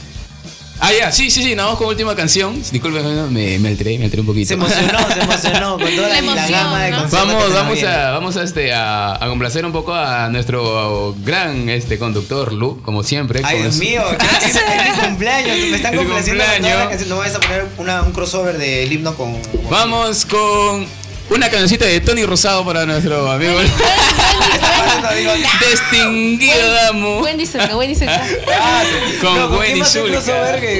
Ah, 0.80 0.90
ya, 0.96 1.10
sí, 1.10 1.28
sí, 1.30 1.42
sí, 1.42 1.54
nos 1.56 1.64
vamos 1.66 1.78
con 1.78 1.88
última 1.88 2.14
canción. 2.14 2.62
Disculpe, 2.70 3.00
me, 3.02 3.58
me 3.58 3.68
alteré, 3.68 3.98
me 3.98 4.04
alteré 4.04 4.20
un 4.20 4.26
poquito. 4.28 4.48
Se 4.48 4.54
emocionó, 4.54 4.98
se 5.12 5.20
emocionó 5.20 5.78
con 5.78 5.80
toda 5.96 6.08
la, 6.08 6.08
La 6.08 6.08
la 6.08 6.18
emoción, 6.18 6.50
gama 6.50 6.82
de 6.84 6.90
Vamos, 6.92 7.52
vamos 7.52 7.82
a, 7.82 8.10
vamos 8.12 8.36
a 8.36 8.42
este 8.44 8.72
a, 8.72 9.14
a 9.22 9.28
complacer 9.28 9.66
un 9.66 9.72
poco 9.72 9.92
a 9.92 10.28
nuestro 10.28 11.16
gran 11.24 11.68
este 11.68 11.98
conductor 11.98 12.52
Lu, 12.52 12.80
como 12.82 13.02
siempre. 13.02 13.40
Ay, 13.44 13.54
con 13.56 13.62
Dios 13.64 13.74
su- 13.74 13.80
mío, 13.80 14.02
es 14.46 14.54
mi 14.54 15.06
cumpleaños. 15.08 15.56
Me 15.70 15.76
están 15.76 15.96
complaciendo 15.96 16.44
con 16.44 16.62
toda 16.62 16.74
la 16.84 16.88
canción. 16.90 17.08
No 17.08 17.16
vayas 17.18 17.34
a 17.36 17.40
poner 17.40 17.66
una- 17.78 18.02
un 18.02 18.12
crossover 18.12 18.56
del 18.56 18.92
himno 18.92 19.14
con. 19.16 19.32
con- 19.32 19.68
Vamos 19.70 20.24
con 20.26 20.86
una 21.30 21.48
cancioncita 21.48 21.84
de 21.84 22.00
Tony 22.00 22.24
Rosado 22.24 22.64
para 22.64 22.86
nuestro 22.86 23.30
amigo 23.30 23.52
no 23.60 25.36
nada. 25.36 25.60
distinguido 25.70 26.72
damo. 26.72 27.18
Wendy 27.20 27.46
Zulka, 27.46 27.76
Wendy 27.76 27.94
Zulka. 27.94 28.22
Ah, 28.60 28.82
Con 29.20 29.34
no, 29.36 29.48
¿con 29.50 29.58
Wendy 29.58 29.84
Zulka. 29.84 30.20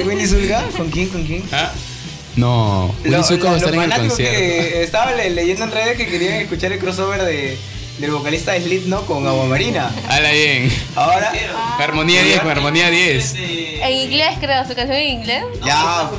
Wendy 0.05 0.27
Zulka? 0.27 0.63
¿Con 0.75 0.89
quién? 0.89 1.09
¿Con 1.09 1.23
quién? 1.25 1.43
¿Ah? 1.51 1.71
No, 2.35 2.93
Lo- 3.03 3.11
Willy 3.11 3.23
Zucca 3.23 3.49
va 3.49 3.55
a 3.55 3.57
estar 3.57 3.73
en 3.73 3.81
el 3.81 3.91
concierto. 3.93 4.37
que 4.37 4.83
estaba 4.83 5.11
le- 5.11 5.29
leyendo 5.31 5.63
en 5.65 5.71
redes 5.71 5.97
que 5.97 6.07
querían 6.07 6.35
escuchar 6.35 6.71
el 6.71 6.79
crossover 6.79 7.23
de, 7.23 7.57
del 7.97 8.11
vocalista 8.11 8.53
de 8.53 8.61
Slipknot 8.61 9.05
con 9.05 9.27
Agua 9.27 9.45
Marina. 9.45 9.91
Hala 10.07 10.31
bien. 10.31 10.71
Ahora, 10.95 11.33
Armonía 11.79 12.23
10, 12.23 12.39
con 12.39 12.51
Armonía 12.51 12.89
10. 12.89 13.35
En 13.35 13.93
inglés, 13.93 14.37
creo, 14.39 14.61
su 14.65 14.73
canción 14.75 14.97
en 14.97 15.07
inglés. 15.19 15.43
ya. 15.65 16.09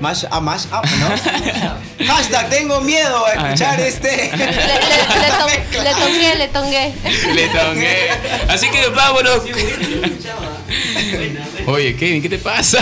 Mash, 0.00 0.24
ah, 0.30 0.40
mash 0.40 0.64
up, 0.66 0.84
¿no? 1.00 2.06
Hashtag, 2.06 2.48
tengo 2.50 2.80
miedo 2.80 3.26
a 3.26 3.32
escuchar 3.32 3.80
este. 3.80 4.30
Le, 4.36 4.46
le, 4.46 4.52
le, 4.52 4.54
tom- 5.38 5.84
le 5.84 5.90
tongué, 5.90 6.34
le 6.36 6.48
tongué. 6.48 6.94
Le 7.34 7.48
tongué. 7.48 7.96
Así 8.48 8.68
que 8.70 8.86
vámonos. 8.88 9.42
Oye, 11.66 11.96
Kevin, 11.96 12.22
¿qué 12.22 12.28
te 12.28 12.38
pasa? 12.38 12.78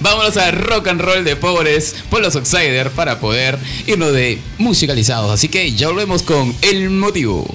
Vámonos 0.00 0.36
a 0.36 0.50
rock 0.50 0.88
and 0.88 1.00
roll 1.00 1.24
de 1.24 1.36
pobres 1.36 1.94
por 2.08 2.20
los 2.20 2.34
Outsider 2.36 2.90
para 2.90 3.18
poder 3.20 3.58
irnos 3.86 4.12
de 4.12 4.38
musicalizados. 4.58 5.30
Así 5.30 5.48
que 5.48 5.72
ya 5.72 5.88
volvemos 5.88 6.22
con 6.22 6.54
el 6.62 6.90
motivo. 6.90 7.46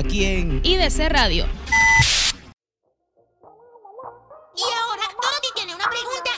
Aquí 0.00 0.24
en 0.24 0.62
IDC 0.64 1.10
Radio. 1.10 1.46
Y 4.56 4.62
ahora, 4.62 5.02
Dorothy 5.12 5.48
tiene 5.54 5.74
una 5.74 5.84
pregunta. 5.90 6.30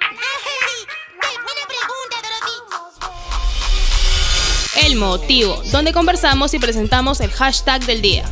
¡Ay! 0.00 0.86
¡Qué 1.20 1.28
buena 1.36 1.64
pregunta, 1.68 2.16
Dorothy! 2.24 2.56
El 4.86 4.96
motivo, 4.96 5.62
donde 5.70 5.92
conversamos 5.92 6.52
y 6.52 6.58
presentamos 6.58 7.20
el 7.20 7.30
hashtag 7.30 7.86
del 7.86 8.02
día. 8.02 8.24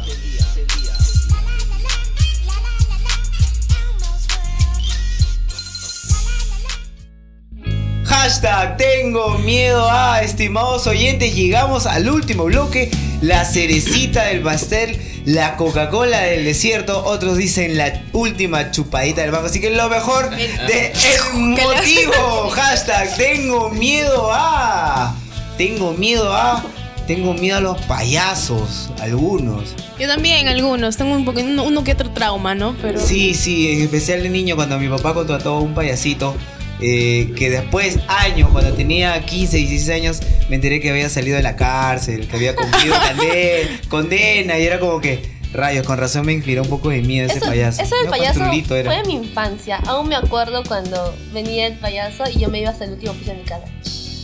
Hashtag 8.06 8.76
tengo 8.76 9.38
miedo 9.38 9.88
a, 9.88 10.20
estimados 10.20 10.88
oyentes, 10.88 11.32
llegamos 11.32 11.86
al 11.86 12.08
último 12.10 12.46
bloque, 12.46 12.90
la 13.20 13.44
cerecita 13.44 14.24
del 14.24 14.42
pastel, 14.42 14.98
la 15.24 15.56
Coca-Cola 15.56 16.20
del 16.20 16.44
desierto, 16.44 17.04
otros 17.04 17.36
dicen 17.36 17.76
la 17.76 18.02
última 18.12 18.70
chupadita 18.70 19.22
del 19.22 19.30
banco, 19.30 19.46
así 19.46 19.60
que 19.60 19.70
lo 19.70 19.88
mejor 19.88 20.30
de 20.30 20.92
el 20.92 21.32
motivo, 21.34 22.50
hashtag 22.54 23.16
tengo 23.16 23.70
miedo 23.70 24.30
a, 24.32 25.14
tengo 25.56 25.92
miedo 25.92 26.34
a, 26.34 26.64
tengo 27.06 27.34
miedo 27.34 27.56
a 27.58 27.60
los 27.60 27.80
payasos, 27.82 28.90
algunos. 29.00 29.74
Yo 29.98 30.08
también, 30.08 30.48
algunos. 30.48 30.96
Tengo 30.96 31.14
un 31.14 31.24
poco, 31.24 31.40
uno, 31.40 31.62
uno 31.64 31.84
que 31.84 31.92
otro 31.92 32.10
trauma, 32.10 32.54
¿no? 32.54 32.76
Pero. 32.82 33.00
Sí, 33.00 33.32
sí, 33.32 33.72
en 33.72 33.82
especial 33.82 34.22
de 34.22 34.28
niño 34.28 34.56
cuando 34.56 34.78
mi 34.78 34.88
papá 34.88 35.14
contrató 35.14 35.54
a 35.54 35.60
un 35.60 35.72
payasito. 35.72 36.36
Eh, 36.80 37.32
que 37.36 37.50
después, 37.50 37.98
años, 38.08 38.50
cuando 38.50 38.72
tenía 38.74 39.24
15, 39.24 39.56
16 39.56 39.88
años, 39.90 40.20
me 40.48 40.56
enteré 40.56 40.80
que 40.80 40.90
había 40.90 41.08
salido 41.08 41.36
de 41.36 41.42
la 41.42 41.56
cárcel, 41.56 42.26
que 42.28 42.36
había 42.36 42.54
cumplido 42.54 42.94
condena, 43.88 44.58
y 44.58 44.64
era 44.64 44.78
como 44.78 45.00
que, 45.00 45.36
rayos, 45.52 45.86
con 45.86 45.98
razón 45.98 46.26
me 46.26 46.32
inspiró 46.32 46.62
un 46.62 46.68
poco 46.68 46.90
de 46.90 47.00
miedo 47.02 47.28
ese 47.28 47.38
Eso, 47.38 47.46
payaso. 47.46 47.82
eso 47.82 47.96
del 47.96 48.04
No, 48.06 48.10
payaso 48.10 48.40
fue 48.40 48.84
de 48.96 49.04
mi 49.06 49.14
infancia. 49.14 49.76
Aún 49.86 50.08
me 50.08 50.16
acuerdo 50.16 50.62
cuando 50.64 51.14
venía 51.32 51.66
el 51.66 51.74
payaso 51.74 52.24
y 52.32 52.38
yo 52.40 52.48
me 52.48 52.60
iba 52.60 52.70
hasta 52.70 52.84
el 52.84 52.92
último 52.92 53.12
piso 53.14 53.30
de 53.32 53.38
mi 53.38 53.44
casa. 53.44 53.64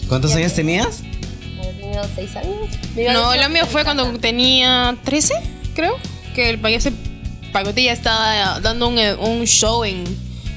¿Cuántos 0.09 0.35
años 0.35 0.53
tenías? 0.53 1.03
Tenido 1.81 2.05
seis 2.15 2.35
años. 2.37 2.69
Me 2.95 3.13
No, 3.13 3.35
lo 3.35 3.49
mío 3.49 3.67
fue 3.67 3.85
cuando 3.85 4.05
tenía 4.19 4.97
13, 5.05 5.35
creo. 5.75 5.97
Que 6.35 6.51
el 6.51 6.59
payaso 6.59 6.91
Pacotilla 7.53 7.93
estaba 7.93 8.61
dando 8.61 8.89
un, 8.89 8.99
un 8.99 9.45
show 9.47 9.85
en, 9.85 10.05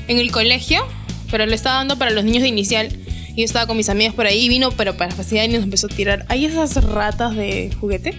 en 0.07 0.17
el 0.17 0.31
colegio. 0.31 0.85
Pero 1.31 1.45
lo 1.45 1.53
estaba 1.55 1.77
dando 1.77 1.97
para 1.97 2.11
los 2.11 2.23
niños 2.23 2.41
de 2.43 2.49
inicial. 2.49 2.89
Y 3.35 3.39
yo 3.41 3.45
estaba 3.45 3.67
con 3.67 3.75
mis 3.75 3.89
amigos 3.89 4.15
por 4.15 4.25
ahí 4.27 4.45
y 4.45 4.49
vino, 4.49 4.71
pero 4.71 4.95
para 4.95 5.11
fastidiar 5.13 5.49
y 5.49 5.53
nos 5.53 5.63
empezó 5.63 5.87
a 5.87 5.89
tirar. 5.89 6.25
Hay 6.29 6.45
esas 6.45 6.81
ratas 6.83 7.35
de 7.35 7.69
juguete, 7.81 8.13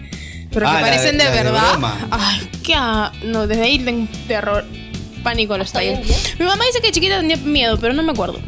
pero 0.52 0.68
Ah, 0.68 0.72
que 0.72 0.76
la 0.76 0.80
parecen 0.82 1.16
de- 1.18 1.24
de, 1.24 1.30
de 1.30 1.36
verdad. 1.42 1.70
broma. 1.72 2.08
Ay, 2.10 2.50
qué. 2.62 2.74
a- 2.74 3.12
No, 3.24 3.46
desde 3.46 3.62
ahí 3.62 3.78
tengo 3.78 4.06
terror, 4.28 4.64
pánico 5.22 5.54
a 5.54 5.58
los 5.58 5.68
¿Hasta 5.68 5.78
hoy 5.78 5.86
en 5.86 6.00
talleres. 6.02 6.34
Mi 6.38 6.44
mamá 6.44 6.64
dice 6.66 6.80
que 6.80 6.88
de 6.88 6.92
chiquita 6.92 7.18
tenía 7.20 7.36
miedo, 7.38 7.78
pero 7.80 7.94
no 7.94 8.02
me 8.02 8.12
acuerdo. 8.12 8.38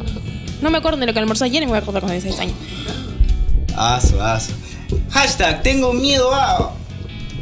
No 0.60 0.70
me 0.70 0.78
acuerdo 0.78 0.98
de 0.98 1.06
lo 1.06 1.12
que 1.14 1.18
almorzó 1.20 1.44
ayer 1.44 1.62
y 1.62 1.66
me 1.66 1.70
voy 1.70 1.78
a 1.78 1.82
acordar 1.82 2.02
con 2.02 2.10
16 2.10 2.38
años. 2.40 2.56
Aso, 3.76 4.22
aso. 4.22 4.52
Hashtag 5.10 5.62
tengo 5.62 5.92
miedo 5.92 6.34
a. 6.34 6.74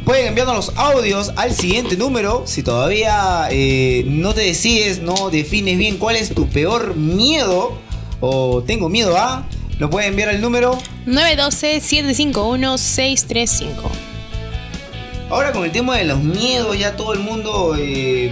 Pueden 0.07 0.27
enviarnos 0.27 0.55
los 0.55 0.71
audios 0.77 1.33
al 1.35 1.53
siguiente 1.53 1.97
número. 1.97 2.43
Si 2.45 2.63
todavía 2.63 3.49
eh, 3.51 4.05
no 4.07 4.33
te 4.33 4.39
decides, 4.39 5.01
no 5.01 5.29
defines 5.29 5.77
bien 5.77 5.97
cuál 5.97 6.15
es 6.15 6.33
tu 6.33 6.47
peor 6.47 6.95
miedo 6.95 7.77
o 8.21 8.63
tengo 8.65 8.87
miedo 8.87 9.17
a, 9.17 9.45
lo 9.79 9.89
pueden 9.89 10.11
enviar 10.11 10.29
al 10.29 10.39
número. 10.39 10.77
912-751-635. 11.07 13.65
Ahora 15.29 15.51
con 15.51 15.65
el 15.65 15.73
tema 15.73 15.97
de 15.97 16.05
los 16.05 16.19
miedos, 16.19 16.79
ya 16.79 16.95
todo 16.95 17.11
el 17.11 17.19
mundo 17.19 17.75
eh, 17.77 18.31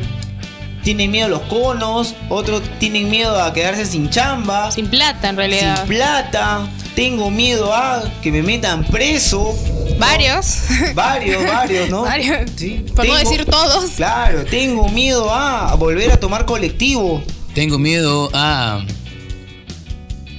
tiene 0.81 1.09
miedo 1.09 1.25
a 1.25 1.29
los 1.29 1.41
conos, 1.41 2.15
otros 2.29 2.61
tienen 2.79 3.09
miedo 3.09 3.37
a 3.43 3.51
quedarse 3.51 3.85
sin 3.85 4.09
chamba, 4.09 4.71
Sin 4.71 4.87
plata, 4.87 5.27
en 5.27 5.35
realidad. 5.35 5.79
sin 5.79 5.87
plata. 5.87 6.69
Tengo 6.95 7.29
miedo 7.29 7.73
a 7.73 8.01
que 8.21 8.31
me 8.31 8.41
metan 8.41 8.85
preso. 8.85 9.53
Varios. 9.97 10.57
Varios, 10.93 11.45
varios, 11.45 11.89
¿no? 11.89 12.01
Varios. 12.03 12.51
Sí. 12.55 12.85
Por 12.95 13.05
no 13.05 13.15
Tengo- 13.15 13.17
decir 13.29 13.45
todos. 13.45 13.91
Claro, 13.91 14.43
tengo 14.45 14.89
miedo 14.89 15.33
a 15.33 15.73
volver 15.75 16.11
a 16.11 16.17
tomar 16.19 16.45
colectivo. 16.45 17.23
Tengo 17.53 17.77
miedo 17.77 18.29
a. 18.33 18.85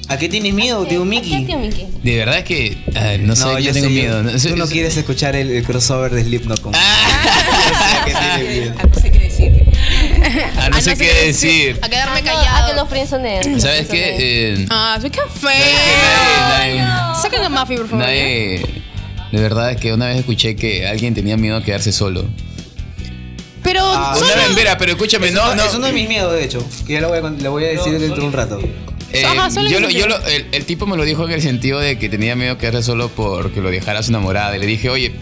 ¿A 0.09 0.19
qué 0.19 0.29
tienes 0.29 0.55
miedo, 0.55 0.87
tío 0.87 1.01
¿A 1.03 1.05
qué, 1.05 1.57
Mickey? 1.57 1.89
De 2.03 2.17
verdad 2.19 2.39
es 2.39 2.45
que. 2.45 2.79
ah, 2.95 3.17
no 3.19 3.35
sé, 3.35 3.43
yo, 3.45 3.59
yo 3.59 3.73
tengo 3.73 3.89
sé, 3.89 3.93
miedo. 3.93 4.23
No, 4.23 4.31
Tú 4.39 4.57
no 4.57 4.67
quieres 4.69 4.97
escuchar 4.97 5.35
el, 5.35 5.51
el 5.51 5.65
crossover 5.65 6.13
de 6.13 6.23
Slipknot 6.23 6.61
con. 6.61 6.73
Ah, 6.77 8.03
que 8.05 8.13
tiene 8.13 8.61
miedo. 8.61 8.75
Ah, 8.79 8.87
no 8.87 8.95
sé 9.01 9.11
qué 9.11 9.19
decir. 9.19 9.65
ah, 10.59 10.69
no 10.71 10.77
Ah, 10.77 10.81
sé 10.81 10.97
qué 10.97 11.13
decir. 11.27 11.79
A 11.83 11.89
quedarme 11.89 12.19
Ah, 12.19 12.23
no, 12.23 12.31
callado. 12.31 12.65
A 12.65 12.69
que 12.69 12.75
lo 12.77 12.87
friendzoneen. 12.87 13.61
¿Sabes 13.61 13.89
qué? 13.89 14.17
Eh, 14.53 14.67
Ah, 14.71 14.97
soy 15.01 15.11
café. 15.11 15.49
a 17.45 17.49
Mafi, 17.49 17.77
por 17.77 17.89
favor. 17.89 18.07
De 19.37 19.43
verdad 19.43 19.71
es 19.71 19.77
que 19.77 19.93
una 19.93 20.07
vez 20.07 20.17
escuché 20.17 20.57
que 20.57 20.87
alguien 20.87 21.13
tenía 21.15 21.37
miedo 21.37 21.57
a 21.57 21.63
quedarse 21.63 21.93
solo. 21.93 22.25
Pero 23.63 23.83
Ah, 23.85 24.15
solo- 24.19 24.33
Una 24.33 24.37
vez, 24.47 24.57
mira, 24.57 24.79
pero 24.79 24.93
escúchame, 24.93 25.27
Es 25.29 25.35
no, 25.35 25.55
no. 25.55 25.63
Es 25.63 25.75
uno 25.75 25.89
de 25.89 25.93
mis 25.93 26.09
miedos, 26.09 26.33
de 26.33 26.43
hecho. 26.43 26.67
Que 26.87 26.95
ya 26.95 27.01
lo 27.03 27.09
voy 27.09 27.19
a, 27.19 27.51
voy 27.51 27.65
a 27.65 27.69
decir 27.69 27.99
dentro 27.99 28.23
de 28.23 28.27
un 28.29 28.33
rato. 28.33 28.59
Eh, 29.13 29.25
Ajá, 29.27 29.51
solo 29.51 29.69
yo 29.69 29.79
lo- 29.81 29.91
yo 29.91 30.07
lo- 30.07 30.19
el, 30.27 30.47
el 30.53 30.65
tipo 30.65 30.87
me 30.87 30.97
lo 30.97 31.05
dijo 31.05 31.25
en 31.27 31.33
el 31.33 31.43
sentido 31.43 31.79
de 31.81 31.99
que 31.99 32.09
tenía 32.09 32.35
miedo 32.35 32.55
de 32.55 32.61
quedarse 32.61 32.83
solo 32.83 33.09
porque 33.15 33.61
lo 33.61 33.71
dejara 33.71 34.03
su 34.03 34.11
enamorada. 34.11 34.57
Y 34.57 34.61
le 34.61 34.67
dije, 34.67 34.89
oye, 34.89 35.13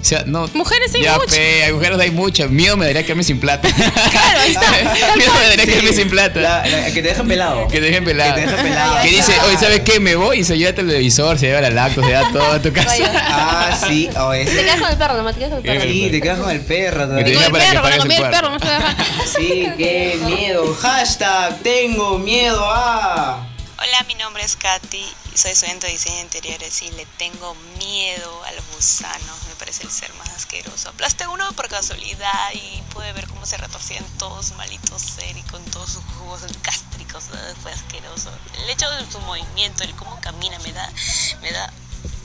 o 0.00 0.04
sea, 0.04 0.22
no. 0.26 0.48
Mujeres 0.54 0.94
hay 0.94 1.02
ya, 1.02 1.16
muchas. 1.16 1.34
pe, 1.36 1.64
hay 1.64 1.72
mujeres 1.72 1.98
hay 1.98 2.10
muchas. 2.10 2.50
Miedo 2.50 2.76
me 2.76 2.86
daría 2.86 3.02
quedarme 3.02 3.22
sin 3.24 3.38
plata. 3.40 3.68
Claro, 4.10 4.40
ahí 4.40 4.50
está. 4.52 4.70
miedo 5.16 5.32
me 5.34 5.48
daría 5.48 5.66
quedarme 5.66 5.92
sin 5.92 6.08
plata. 6.10 6.40
La- 6.40 6.66
la- 6.66 6.84
que 6.86 7.02
te 7.02 7.08
dejan 7.08 7.28
pelado. 7.28 7.68
Que 7.68 7.74
te 7.80 7.86
dejen 7.86 8.04
pelado. 8.04 8.34
Que 8.34 8.40
te 8.42 8.46
dejen 8.50 8.64
pelado. 8.66 9.02
Que 9.02 9.08
dice, 9.08 9.32
oye, 9.46 9.56
¿sabes 9.58 9.80
qué? 9.80 10.00
Me 10.00 10.16
voy 10.16 10.40
y 10.40 10.44
se 10.44 10.56
lleva 10.56 10.70
el 10.70 10.74
televisor, 10.76 11.38
se 11.38 11.46
lleva 11.46 11.60
la 11.60 11.70
lacto, 11.70 12.00
se 12.02 12.08
lleva 12.08 12.30
todo 12.32 12.52
a 12.52 12.60
tu 12.62 12.72
casa. 12.74 12.88
Vaya. 12.88 13.10
Ah, 13.28 13.78
sí. 13.88 14.08
Oh, 14.16 14.32
ese- 14.32 14.54
Te 14.56 14.62
quedas 14.64 14.80
con 14.80 14.90
el 14.90 14.96
perro, 14.96 15.14
nomás 15.16 15.34
te 15.34 15.38
quedas 15.40 15.50
con 15.52 15.58
el 15.58 15.64
perro. 15.78 15.82
Sí, 15.90 16.08
te 16.10 16.20
quedas 16.20 16.38
con 16.40 16.50
el 16.50 16.60
perro. 16.60 17.16
Que 17.16 17.24
te 17.24 17.32
Con 17.34 17.42
el 17.44 17.52
perro, 17.52 17.82
con 17.82 17.90
la 17.90 17.98
comida 17.98 18.20
del 18.22 18.30
perro, 18.30 18.50
no 18.50 18.58
se 18.58 18.66
deja. 18.66 18.96
Sí, 19.36 19.68
qué 19.78 20.18
miedo. 20.24 20.74
Hashtag 20.80 21.58
tengo 21.62 22.18
miedo 22.18 22.64
a. 22.66 23.46
Hola, 23.82 24.04
mi 24.06 24.14
nombre 24.14 24.44
es 24.44 24.56
Katy 24.56 24.98
y 25.34 25.38
soy 25.38 25.52
estudiante 25.52 25.86
de 25.86 25.94
diseño 25.94 26.16
de 26.16 26.20
interiores 26.20 26.82
y 26.82 26.90
le 26.90 27.06
tengo 27.16 27.56
miedo 27.78 28.44
a 28.44 28.52
los 28.52 28.62
gusanos. 28.74 29.46
Me 29.48 29.54
parece 29.54 29.84
el 29.84 29.90
ser 29.90 30.12
más 30.18 30.28
asqueroso. 30.28 30.90
Aplasté 30.90 31.26
uno 31.26 31.50
por 31.54 31.66
casualidad 31.68 32.52
y 32.52 32.82
pude 32.92 33.10
ver 33.14 33.26
cómo 33.26 33.46
se 33.46 33.56
retorcían 33.56 34.04
todos 34.18 34.48
su 34.48 34.54
malito 34.56 34.98
ser 34.98 35.34
y 35.34 35.40
con 35.44 35.64
todos 35.64 35.92
sus 35.92 36.04
jugos 36.04 36.42
gástricos. 36.62 37.30
¿no? 37.30 37.38
Fue 37.62 37.72
asqueroso. 37.72 38.30
El 38.62 38.68
hecho 38.68 38.84
de 38.90 39.10
su 39.10 39.18
movimiento, 39.20 39.82
el 39.82 39.94
cómo 39.94 40.20
camina, 40.20 40.58
me 40.58 40.72
da, 40.72 40.92
me 41.40 41.50
da 41.50 41.72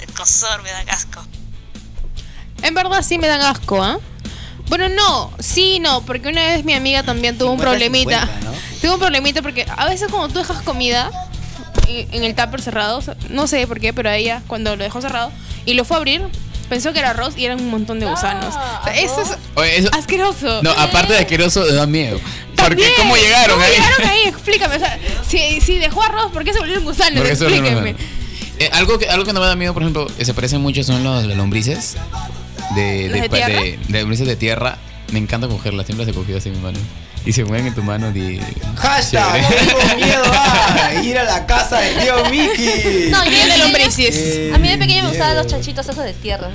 el 0.01 0.13
cosor, 0.13 0.61
me 0.61 0.71
da 0.71 0.83
asco. 0.89 1.25
En 2.63 2.73
verdad 2.73 3.01
sí 3.01 3.17
me 3.17 3.27
dan 3.27 3.41
asco, 3.41 3.81
¿ah? 3.81 3.97
Bueno, 4.67 4.89
no, 4.89 5.31
sí, 5.39 5.79
no, 5.79 6.05
porque 6.05 6.27
una 6.27 6.41
vez 6.47 6.65
mi 6.65 6.73
amiga 6.73 7.03
también 7.03 7.37
tuvo 7.37 7.51
un 7.51 7.59
50, 7.59 7.71
problemita. 7.71 8.19
50, 8.27 8.39
¿no? 8.41 8.57
Tuvo 8.81 8.93
un 8.95 8.99
problemita 8.99 9.41
porque 9.41 9.65
a 9.69 9.85
veces 9.85 10.09
cuando 10.11 10.27
tú 10.33 10.39
dejas 10.39 10.61
comida 10.63 11.11
en, 11.87 12.23
el 12.23 12.35
tupper 12.35 12.61
cerrado, 12.61 13.01
no 13.29 13.47
sé 13.47 13.65
por 13.67 13.79
qué, 13.79 13.93
pero 13.93 14.09
ella 14.11 14.41
cuando 14.47 14.75
lo 14.75 14.83
dejó 14.83 15.01
cerrado 15.01 15.31
y 15.65 15.73
lo 15.73 15.85
fue 15.85 15.97
a 15.97 15.99
abrir, 15.99 16.21
pensó 16.69 16.93
que 16.93 16.99
era 16.99 17.11
arroz 17.11 17.35
y 17.37 17.45
eran 17.45 17.59
un 17.59 17.69
montón 17.69 17.99
de 17.99 18.05
gusanos. 18.05 18.53
Ah, 18.57 18.81
O 18.81 18.85
sea, 18.85 18.95
eso 18.95 19.21
es 19.21 19.37
Oye, 19.55 19.77
eso, 19.77 19.89
asqueroso. 19.93 20.61
no, 20.63 20.71
aparte 20.71 21.13
de 21.13 21.19
asqueroso, 21.19 21.65
da 21.73 21.85
miedo. 21.85 22.19
Porque. 22.55 22.93
¿cómo 22.97 23.15
llegaron 23.15 23.55
¿Cómo 23.55 23.63
ahí? 23.63 23.71
llegaron 23.73 24.07
ahí? 24.07 24.21
Explícame. 24.27 24.75
O 24.75 24.79
sea, 24.79 24.99
si, 25.27 25.61
si 25.61 25.77
dejó 25.77 26.01
arroz, 26.01 26.31
¿por 26.31 26.43
qué 26.43 26.53
se 26.53 26.59
volvieron 26.59 26.83
gusanos? 26.83 27.27
Explíqueme. 27.27 27.95
Eh, 28.57 28.69
algo, 28.71 28.97
que, 28.97 29.09
algo 29.09 29.25
que 29.25 29.33
no 29.33 29.41
me 29.41 29.47
da 29.47 29.55
miedo, 29.55 29.73
por 29.73 29.83
ejemplo, 29.83 30.07
que 30.17 30.23
se 30.23 30.33
parecen 30.33 30.61
mucho 30.61 30.83
son 30.83 31.03
los, 31.03 31.25
lombrices. 31.25 31.97
De 32.75 33.09
lombrices 33.89 34.27
de 34.27 34.35
tierra. 34.35 34.77
Me 35.15 35.19
encanta 35.19 35.47
cogerlas, 35.47 35.85
siempre 35.85 36.05
las 36.05 36.13
he 36.13 36.17
cogido 36.17 36.39
así 36.39 36.49
en 36.49 36.55
mi 36.55 36.61
mano. 36.61 36.77
Y 37.25 37.31
se 37.31 37.45
mueven 37.45 37.67
en 37.67 37.73
tu 37.73 37.81
mano 37.81 38.09
y... 38.13 38.37
Hashtag 38.75 39.47
Chévere. 39.49 39.65
tengo 39.65 39.95
miedo 39.95 40.23
a 40.25 40.93
ir 41.03 41.17
a 41.17 41.23
la 41.23 41.45
casa 41.45 41.79
del 41.79 41.97
tío 41.99 42.29
Mickey. 42.29 43.07
No, 43.11 43.23
yo 43.23 43.31
de 43.31 43.47
de 43.47 43.57
lombrices. 43.59 44.13
Eh, 44.17 44.51
A 44.53 44.57
mí 44.57 44.67
de 44.67 44.77
pequeña 44.77 45.03
me 45.03 45.09
gustaban 45.11 45.37
los 45.37 45.47
chanchitos 45.47 45.87
esos 45.87 46.03
de 46.03 46.11
tierra. 46.15 46.49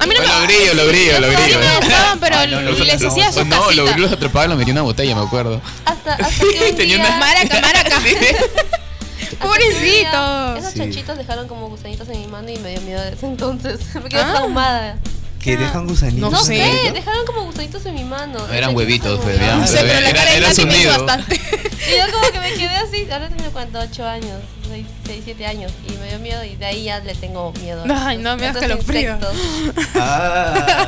A 0.00 0.06
mí 0.06 0.12
no 0.12 0.20
Bueno, 0.22 0.34
me 0.34 0.40
lo 0.40 0.46
brillo, 0.46 0.74
lo 0.74 0.86
brillo, 0.88 1.20
lo 1.20 1.28
Sí 1.30 1.36
brillo. 1.36 1.58
me 1.60 1.76
gustaban, 1.76 2.18
pero 2.18 2.36
Ah, 2.36 2.46
no, 2.48 2.60
no, 2.62 2.70
les 2.72 3.00
no, 3.00 3.08
hacía 3.08 3.30
su 3.32 3.44
no, 3.44 3.60
casita. 3.60 3.74
los 3.76 3.92
grillos 3.92 4.12
atrapaban, 4.12 4.48
los 4.50 4.58
metí 4.58 4.70
en 4.72 4.76
una 4.78 4.82
botella, 4.82 5.14
me 5.14 5.22
acuerdo. 5.22 5.60
Hasta, 5.84 6.14
hasta 6.14 6.44
que 6.44 6.70
un 6.70 6.76
Tenía 6.76 6.96
día... 6.96 7.06
una- 7.06 7.16
Maraca, 7.18 7.60
maraca. 7.62 7.96
Pobrecito. 9.40 10.56
Esos 10.56 10.72
Sí. 10.72 10.78
chanchitos 10.80 11.16
dejaron 11.16 11.46
como 11.46 11.68
gusanitos 11.68 12.08
en 12.08 12.20
mi 12.22 12.26
mano 12.26 12.48
y 12.50 12.58
me 12.58 12.70
dio 12.70 12.80
miedo 12.80 13.00
desde 13.04 13.24
entonces. 13.28 13.78
Me 13.94 14.08
quedé 14.08 14.20
Ah. 14.22 14.32
traumada. 14.32 14.96
Que 15.42 15.56
dejan 15.56 15.88
gusanitos. 15.88 16.30
No, 16.30 16.30
No 16.30 16.44
sé, 16.44 16.92
dejaron 16.94 17.26
como 17.26 17.44
gusanitos 17.44 17.84
en 17.86 17.94
mi 17.94 18.04
mano. 18.04 18.38
Eran 18.52 18.76
huevitos, 18.76 19.18
pues. 19.20 19.38
pero 19.38 19.56
No 19.56 19.66
sé, 19.66 19.78
pero 19.80 20.00
la 20.00 20.12
cara 20.12 20.32
era 20.34 20.48
Katy 20.48 20.66
me 20.66 20.86
bastante. 20.86 21.40
Y 21.82 21.98
yo 21.98 22.12
como 22.12 22.30
que 22.30 22.38
me 22.38 22.52
quedé 22.54 22.76
así, 22.76 23.08
ahora 23.10 23.28
tengo 23.28 23.50
cuánto, 23.50 23.80
8 23.80 24.06
años, 24.06 24.40
6, 25.04 25.22
7 25.24 25.46
años, 25.46 25.72
y 25.88 25.92
me 25.98 26.08
dio 26.08 26.20
miedo 26.20 26.44
y 26.44 26.54
de 26.54 26.64
ahí 26.64 26.84
ya 26.84 27.00
le 27.00 27.12
tengo 27.16 27.52
miedo. 27.60 27.82
Ay, 27.92 28.18
no, 28.18 28.36
me 28.36 28.46
estos 28.46 28.62
calofrío. 28.62 29.16
insectos. 29.16 29.36
Ah, 29.96 30.86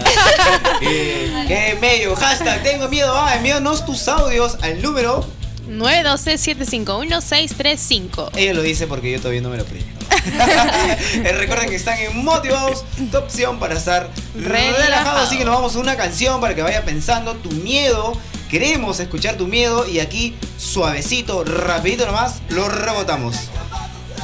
medio. 1.80 2.14
Hashtag 2.14 2.62
tengo 2.62 2.88
miedo. 2.88 3.12
Ah, 3.14 3.34
envíanos 3.34 3.84
tus 3.84 4.06
audios 4.06 4.56
al 4.62 4.80
número. 4.80 5.26
912-751-635. 5.68 8.30
Ella 8.36 8.54
lo 8.54 8.62
dice 8.62 8.86
porque 8.86 9.10
yo 9.12 9.18
todavía 9.18 9.40
no 9.40 9.48
me 9.50 9.56
lo 9.56 9.62
aprendo. 9.64 9.86
Eh, 11.14 11.32
Recuerden 11.32 11.68
que 11.68 11.76
están 11.76 11.98
en 11.98 12.24
Motivados, 12.24 12.84
tu 13.10 13.18
opción 13.18 13.58
para 13.58 13.74
estar 13.74 14.08
Relajado. 14.34 15.20
Así 15.20 15.36
que 15.38 15.44
nos 15.44 15.54
vamos 15.54 15.76
a 15.76 15.78
una 15.78 15.96
canción 15.96 16.40
para 16.40 16.54
que 16.54 16.62
vaya 16.62 16.82
pensando 16.84 17.34
tu 17.34 17.50
miedo. 17.50 18.12
Queremos 18.50 19.00
escuchar 19.00 19.36
tu 19.36 19.46
miedo 19.46 19.86
y 19.88 20.00
aquí 20.00 20.34
suavecito, 20.58 21.44
rapidito 21.44 22.06
nomás, 22.06 22.40
lo 22.48 22.68
rebotamos. 22.68 23.36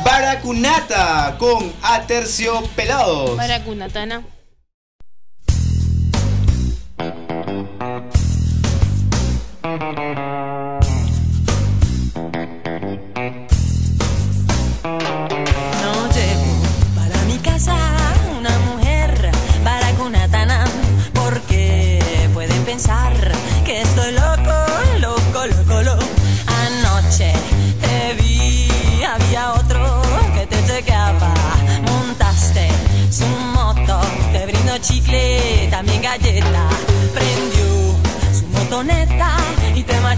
Baracunata 0.04 1.36
con 1.38 1.72
Aterciopelados. 1.82 3.36
Para 3.36 3.62
Kunatana. 3.62 4.22
No 9.62 10.09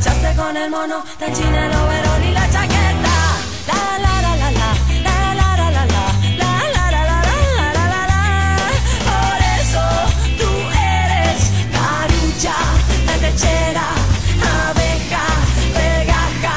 marchaste 0.04 0.34
con 0.34 0.56
el 0.56 0.68
mono, 0.68 1.04
tan 1.16 1.32
china 1.32 1.66
el 1.66 1.72
overol 1.72 2.24
y 2.24 2.32
la 2.32 2.50
chaqueta. 2.50 3.16
La 3.68 3.98
la 4.04 4.22
la 4.22 4.36
la 4.36 4.50
la, 4.50 4.74
la 5.04 5.34
la 5.34 5.56
la 5.56 5.70
la 5.70 5.84
la, 5.86 6.04
abeja, 14.70 15.24
pegaja, 15.76 16.56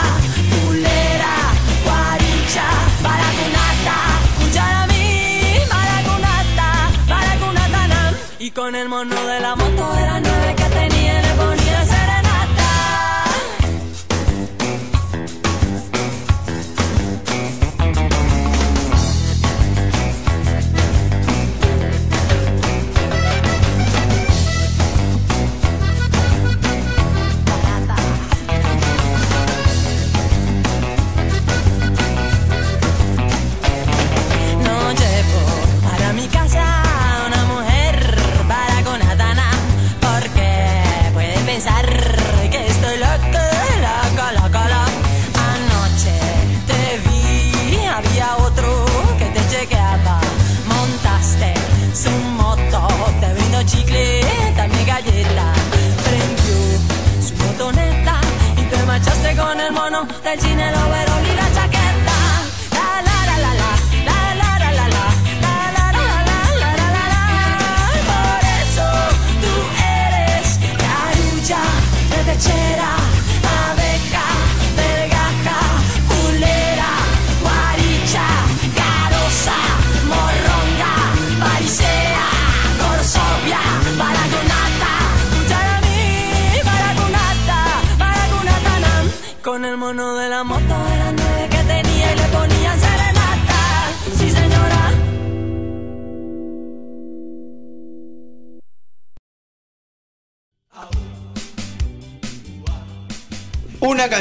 pulera, 0.50 1.36
guaricha, 1.84 2.68
baracunata. 3.04 3.98
Y 8.40 8.52
con 8.52 8.76
el 8.76 8.90
mono 8.90 9.26
de 9.26 9.40
la 9.40 9.56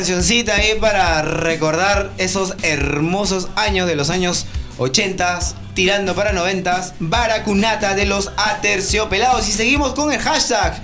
cancioncita 0.04 0.56
ahí 0.56 0.74
para 0.78 1.22
recordar 1.22 2.10
esos 2.18 2.56
hermosos 2.60 3.48
años 3.56 3.88
de 3.88 3.96
los 3.96 4.10
años 4.10 4.44
80, 4.76 5.38
tirando 5.72 6.14
para 6.14 6.34
90, 6.34 6.96
Baracunata 6.98 7.94
de 7.94 8.04
los 8.04 8.30
Aterciopelados. 8.36 9.48
Y 9.48 9.52
seguimos 9.52 9.94
con 9.94 10.12
el 10.12 10.20
hashtag. 10.20 10.78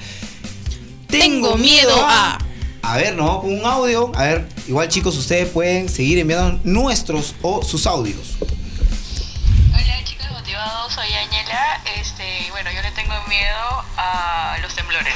Tengo 1.07 1.59
miedo 1.59 1.95
a. 2.03 2.39
A 2.81 2.97
ver, 2.97 3.15
¿no? 3.15 3.41
Un 3.41 3.63
audio. 3.67 4.11
A 4.15 4.23
ver, 4.23 4.49
igual 4.67 4.89
chicos, 4.89 5.19
ustedes 5.19 5.51
pueden 5.51 5.91
seguir 5.91 6.19
enviando 6.19 6.59
nuestros 6.65 7.35
o 7.43 7.63
sus 7.63 7.87
audios. 7.87 8.39
Hola 8.41 10.03
chicos 10.03 10.31
motivados, 10.31 10.95
soy 10.95 11.13
Añela. 11.13 11.83
Este, 12.01 12.51
bueno, 12.53 12.71
yo 12.75 12.81
le 12.81 12.91
tengo 12.93 13.13
miedo 13.29 13.85
a 13.99 14.57
los 14.63 14.75
temblores. 14.75 15.13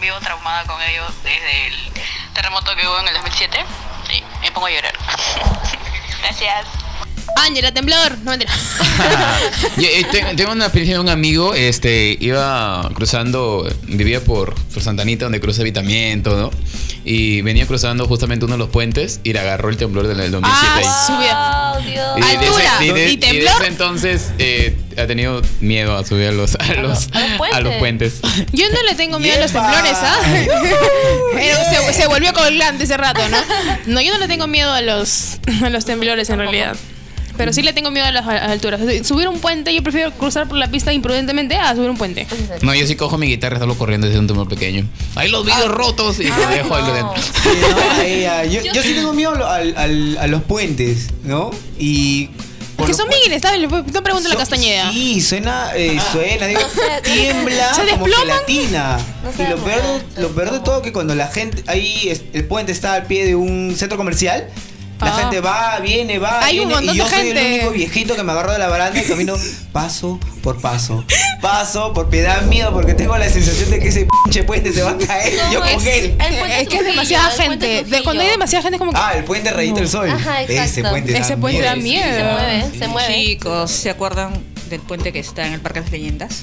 Vivo 0.00 0.16
traumada 0.18 0.64
con 0.64 0.82
ellos 0.82 1.12
desde 1.22 1.68
el 1.68 1.83
terremoto 2.34 2.74
que 2.76 2.86
hubo 2.86 3.00
en 3.00 3.08
el 3.08 3.14
2007. 3.14 3.56
Sí, 4.10 4.22
me 4.42 4.50
pongo 4.52 4.66
a 4.66 4.70
llorar. 4.70 4.92
Gracias. 6.20 6.66
Ángela, 7.36 7.72
temblor. 7.72 8.18
No 8.18 8.30
mentira. 8.32 8.52
Yo, 9.76 9.88
eh, 9.88 10.04
te- 10.10 10.34
tengo 10.36 10.52
una 10.52 10.66
experiencia 10.66 10.94
de 10.96 11.00
un 11.00 11.08
amigo, 11.08 11.54
este, 11.54 12.16
iba 12.20 12.88
cruzando, 12.94 13.66
vivía 13.82 14.20
por, 14.22 14.54
por 14.54 14.82
Santanita, 14.82 15.24
donde 15.24 15.40
cruza 15.40 15.62
Evitamiento, 15.62 16.36
¿no? 16.36 16.50
Y 17.04 17.42
venía 17.42 17.66
cruzando 17.66 18.06
justamente 18.06 18.44
uno 18.44 18.54
de 18.54 18.58
los 18.58 18.70
puentes 18.70 19.20
y 19.24 19.32
le 19.32 19.40
agarró 19.40 19.68
el 19.68 19.76
temblor 19.76 20.06
del 20.06 20.16
del 20.18 20.30
2007. 20.30 20.72
ahí. 20.74 20.84
Ah, 20.86 21.74
subida. 21.76 21.92
Dios. 21.92 22.18
Y 22.18 22.36
desde- 22.36 22.84
y 22.86 22.92
de- 22.92 23.08
¿Y 23.08 23.12
y 23.12 23.16
temblor? 23.16 23.52
desde 23.54 23.66
entonces 23.66 24.32
eh, 24.38 24.78
ha 24.98 25.06
tenido 25.06 25.42
miedo 25.60 25.96
a 25.96 26.04
subir 26.04 26.28
a 26.28 26.32
los, 26.32 26.54
a 26.56 26.74
los, 26.74 27.08
a 27.12 27.28
los 27.28 27.54
a 27.54 27.60
los 27.60 27.74
puentes. 27.74 28.20
Yo 28.52 28.64
no 28.70 28.82
le 28.88 28.94
tengo 28.94 29.18
miedo 29.18 29.36
a 29.36 29.40
los 29.40 29.52
temblores, 29.52 29.92
¿ah? 29.94 30.18
Pero 31.34 31.56
se, 31.70 31.92
se 31.92 32.06
volvió 32.06 32.32
colgante 32.32 32.84
ese 32.84 32.96
rato, 32.96 33.20
¿no? 33.28 33.36
No, 33.86 34.00
yo 34.00 34.12
no 34.12 34.18
le 34.18 34.28
tengo 34.28 34.46
miedo 34.46 34.72
a 34.72 34.80
los, 34.82 35.38
a 35.62 35.70
los 35.70 35.84
temblores 35.84 36.30
en 36.30 36.38
realidad. 36.38 36.76
Pero 37.36 37.52
sí 37.52 37.62
le 37.62 37.72
tengo 37.72 37.90
miedo 37.90 38.06
a 38.06 38.12
las, 38.12 38.24
a 38.28 38.34
las 38.34 38.48
alturas. 38.50 38.80
Subir 39.04 39.26
un 39.26 39.40
puente, 39.40 39.74
yo 39.74 39.82
prefiero 39.82 40.12
cruzar 40.12 40.46
por 40.46 40.56
la 40.56 40.68
pista 40.70 40.92
imprudentemente 40.92 41.56
a 41.56 41.74
subir 41.74 41.90
un 41.90 41.96
puente. 41.98 42.28
No, 42.62 42.72
yo 42.76 42.86
sí 42.86 42.94
cojo 42.94 43.18
mi 43.18 43.26
guitarra 43.26 43.56
y 43.56 43.58
salgo 43.58 43.76
corriendo 43.76 44.06
desde 44.06 44.20
un 44.20 44.28
temblor 44.28 44.48
pequeño. 44.48 44.86
Ahí 45.16 45.28
los 45.28 45.44
vidrios 45.44 45.68
rotos 45.68 46.20
y 46.20 46.24
dejo 46.24 46.78
lo 46.78 46.94
dentro. 46.94 47.14
Sí, 47.20 47.48
no, 47.60 48.00
ahí, 48.00 48.24
ah, 48.24 48.44
yo, 48.44 48.62
yo 48.72 48.82
sí 48.84 48.94
tengo 48.94 49.12
miedo 49.12 49.32
al- 49.44 49.74
al- 49.76 50.16
a 50.20 50.26
los 50.28 50.42
puentes, 50.44 51.08
¿no? 51.24 51.50
Y. 51.76 52.30
Es 52.78 52.86
que 52.86 52.94
son 52.94 53.08
bien 53.08 53.20
inestables, 53.26 53.68
pues, 53.70 53.86
no 53.92 54.02
pregunto 54.02 54.28
la 54.28 54.36
Castañeda. 54.36 54.90
Sí, 54.92 55.20
suena, 55.20 55.70
eh, 55.76 55.98
suena, 56.12 56.46
digo, 56.46 56.60
tiembla 57.02 57.74
¿Se 57.74 57.80
como 57.88 58.06
desploman? 58.06 58.38
gelatina. 58.46 58.98
No 59.22 59.44
y 59.44 59.48
lo 59.48 59.56
peor, 59.58 59.82
lo 60.16 60.28
peor 60.34 60.50
de 60.52 60.60
todo 60.60 60.82
que 60.82 60.92
cuando 60.92 61.14
la 61.14 61.28
gente, 61.28 61.62
ahí 61.66 62.08
es- 62.08 62.22
el 62.32 62.44
puente 62.46 62.72
está 62.72 62.94
al 62.94 63.04
pie 63.06 63.24
de 63.26 63.34
un 63.36 63.74
centro 63.76 63.96
comercial, 63.96 64.48
La 65.04 65.14
Ah. 65.16 65.20
gente 65.20 65.40
va, 65.40 65.78
viene, 65.80 66.18
va, 66.18 66.44
Hay 66.44 66.58
un 66.60 66.68
viene, 66.68 66.74
montón 66.74 66.94
y 66.94 66.98
yo 66.98 67.04
de 67.04 67.10
soy 67.10 67.18
gente. 67.26 67.40
el 67.46 67.54
único 67.60 67.70
viejito 67.72 68.16
que 68.16 68.22
me 68.22 68.32
agarro 68.32 68.52
de 68.52 68.58
la 68.58 68.68
baranda 68.68 69.00
y 69.00 69.04
camino 69.04 69.34
paso 69.72 70.18
por 70.42 70.60
paso. 70.60 71.04
Paso 71.40 71.92
porque 71.92 72.22
da 72.22 72.40
miedo 72.42 72.72
porque 72.72 72.94
tengo 72.94 73.16
la 73.18 73.28
sensación 73.28 73.70
de 73.70 73.78
que 73.80 73.88
ese 73.88 74.06
pinche 74.24 74.44
puente 74.44 74.72
se 74.72 74.82
va 74.82 74.92
a 74.92 74.98
caer 74.98 75.34
yo 75.52 75.62
es, 75.64 75.74
con 75.74 75.86
él. 75.86 76.16
es 76.58 76.68
que 76.68 76.76
es 76.78 76.84
demasiada 76.84 77.30
gente. 77.30 77.84
De- 77.84 78.02
cuando 78.02 78.22
hay 78.22 78.30
demasiada 78.30 78.62
gente 78.62 78.76
es 78.76 78.78
como 78.80 78.92
que. 78.92 78.98
Ah, 78.98 79.12
el 79.16 79.24
puente 79.24 79.50
Rayito 79.50 79.76
del 79.76 79.88
Sol. 79.88 80.08
Ajá, 80.08 80.42
exacto. 80.42 80.62
Ese 80.62 80.84
puente 80.84 81.12
da 81.12 81.18
Ese 81.18 81.36
puente 81.36 81.62
da 81.62 81.76
miedo. 81.76 82.04
Se 82.16 82.22
mueve, 82.24 82.78
se 82.78 82.88
mueve. 82.88 83.14
Chicos, 83.14 83.70
¿se 83.70 83.90
acuerdan 83.90 84.32
del 84.70 84.80
puente 84.80 85.12
que 85.12 85.18
está 85.18 85.46
en 85.46 85.52
el 85.52 85.60
Parque 85.60 85.80
de 85.80 85.84
las 85.84 85.92
Leyendas? 85.92 86.42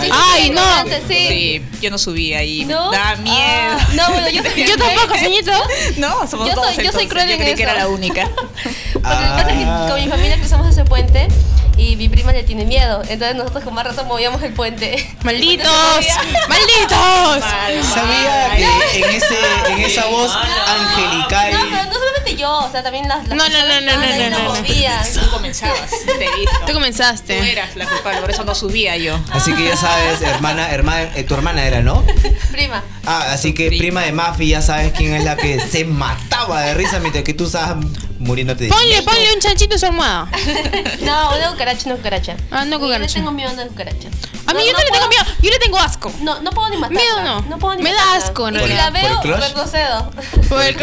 Sí, 0.00 0.10
Ay, 0.12 0.50
no. 0.50 0.60
sí. 1.08 1.14
Sí, 1.28 1.62
yo 1.80 1.90
no 1.90 1.98
subí 1.98 2.34
ahí. 2.34 2.64
¿No? 2.64 2.90
Da 2.90 3.16
miedo. 3.16 3.36
Ah, 3.38 3.88
no, 3.94 4.10
bueno, 4.12 4.28
yo, 4.30 4.42
Yo 4.56 4.76
tampoco, 4.76 5.14
señorito. 5.18 5.52
No, 5.96 6.26
somos 6.26 6.48
Yo 6.48 6.54
dos. 6.54 6.74
soy- 6.74 6.84
yo 6.84 6.92
soy 6.92 7.06
cruel 7.06 7.28
yo 7.28 7.34
en 7.34 7.40
creí 7.40 7.54
que 7.54 7.62
era 7.62 7.74
la 7.74 7.88
única. 7.88 8.28
Porque 8.92 8.94
lo 8.94 9.00
que 9.02 9.08
pasa 9.08 9.50
es 9.50 9.58
que 9.58 9.64
Ah. 9.64 9.86
con 9.90 10.00
mi 10.02 10.08
familia 10.08 10.36
cruzamos 10.38 10.68
ese 10.68 10.84
puente 10.84 11.28
y 11.76 11.96
mi 11.96 12.08
prima 12.08 12.32
le 12.32 12.42
tiene 12.42 12.64
miedo. 12.64 13.02
Entonces 13.08 13.36
nosotros 13.36 13.64
con 13.64 13.74
más 13.74 13.84
razón 13.86 14.06
movíamos 14.08 14.42
el 14.42 14.52
puente. 14.52 15.14
¡Malditos! 15.22 15.68
¡Malditos! 16.48 17.44
Sabía 17.92 18.50
que 18.56 19.04
en, 19.04 19.10
ese, 19.14 19.38
en 19.70 19.78
esa 19.80 20.06
voz 20.06 20.32
angelical. 20.34 21.52
No, 21.52 21.60
pero 21.70 21.84
no 21.84 21.92
solamente 21.92 22.36
yo, 22.36 22.58
o 22.58 22.70
sea, 22.70 22.82
también 22.82 23.06
las, 23.08 23.26
las 23.28 23.36
No, 23.36 23.48
no, 23.48 23.58
no, 23.58 23.80
no, 23.80 23.96
no, 23.96 24.06
no, 24.06 24.30
no, 24.30 24.38
no. 24.54 24.54
movían. 24.54 25.04
Tú 25.12 25.30
comenzabas. 25.30 25.90
Tú 25.90 26.66
Tú 26.66 26.72
comenzaste. 26.72 27.52
eras 27.52 27.76
la 27.76 27.86
culpable, 27.86 28.20
por 28.20 28.30
eso 28.30 28.44
no 28.44 28.54
subía 28.54 28.96
yo. 28.96 29.18
Así 29.30 29.52
que 29.54 29.64
ya 29.64 29.76
sabes, 29.76 30.20
hermana, 30.22 30.70
hermana, 30.70 31.10
eh, 31.14 31.24
tu 31.24 31.34
hermana 31.34 31.64
era, 31.66 31.80
¿no? 31.82 32.04
Prima. 32.52 32.82
Ah, 33.04 33.28
así 33.32 33.54
que 33.54 33.68
prima 33.68 34.02
de 34.02 34.10
Mafi, 34.12 34.48
ya 34.48 34.62
sabes 34.62 34.92
quién 34.96 35.14
es 35.14 35.22
la 35.22 35.36
que 35.36 35.60
se 35.60 35.84
mataba 35.84 36.62
de 36.62 36.74
risa 36.74 36.98
mientras 36.98 37.22
que 37.22 37.34
tú 37.34 37.46
estabas 37.46 37.76
muriéndote 38.18 38.64
de 38.64 38.70
Ponle, 38.70 39.02
ponle 39.02 39.34
un 39.34 39.40
chanchito 39.40 39.74
en 39.74 39.78
su 39.80 39.86
almohada. 39.86 40.28
No, 41.00 41.36
una 41.36 41.50
cucaracha, 41.50 41.82
una 41.86 41.96
cucaracha. 41.96 42.36
Ah, 42.50 42.64
no 42.64 42.72
Yo 42.72 42.78
le 42.78 42.84
cucaracha. 42.86 43.14
tengo 43.14 43.30
miedo 43.32 43.50
a 43.50 43.52
una 43.54 43.66
cucaracha. 43.66 44.08
A 44.46 44.54
mí 44.54 44.64
yo 44.66 44.72
no 44.72 44.78
le 44.78 44.90
tengo 44.90 45.08
miedo, 45.08 45.24
yo 45.42 45.50
le 45.50 45.58
tengo 45.58 45.78
asco. 45.78 46.12
No, 46.20 46.40
no 46.40 46.50
puedo 46.52 46.68
ni 46.70 46.76
matarla. 46.76 47.00
Miedo 47.00 47.22
no. 47.22 47.40
No 47.42 47.58
puedo 47.58 47.74
ni 47.76 47.82
Me 47.82 47.92
da 47.92 47.98
matarla. 48.04 48.24
asco, 48.26 48.48
en 48.48 48.56
Y 48.56 48.58
si 48.60 48.68
la 48.74 48.84
¿Por 48.92 48.92
veo, 49.26 49.36
retrocedo. 49.36 50.10
Por 50.48 50.62
el 50.62 50.76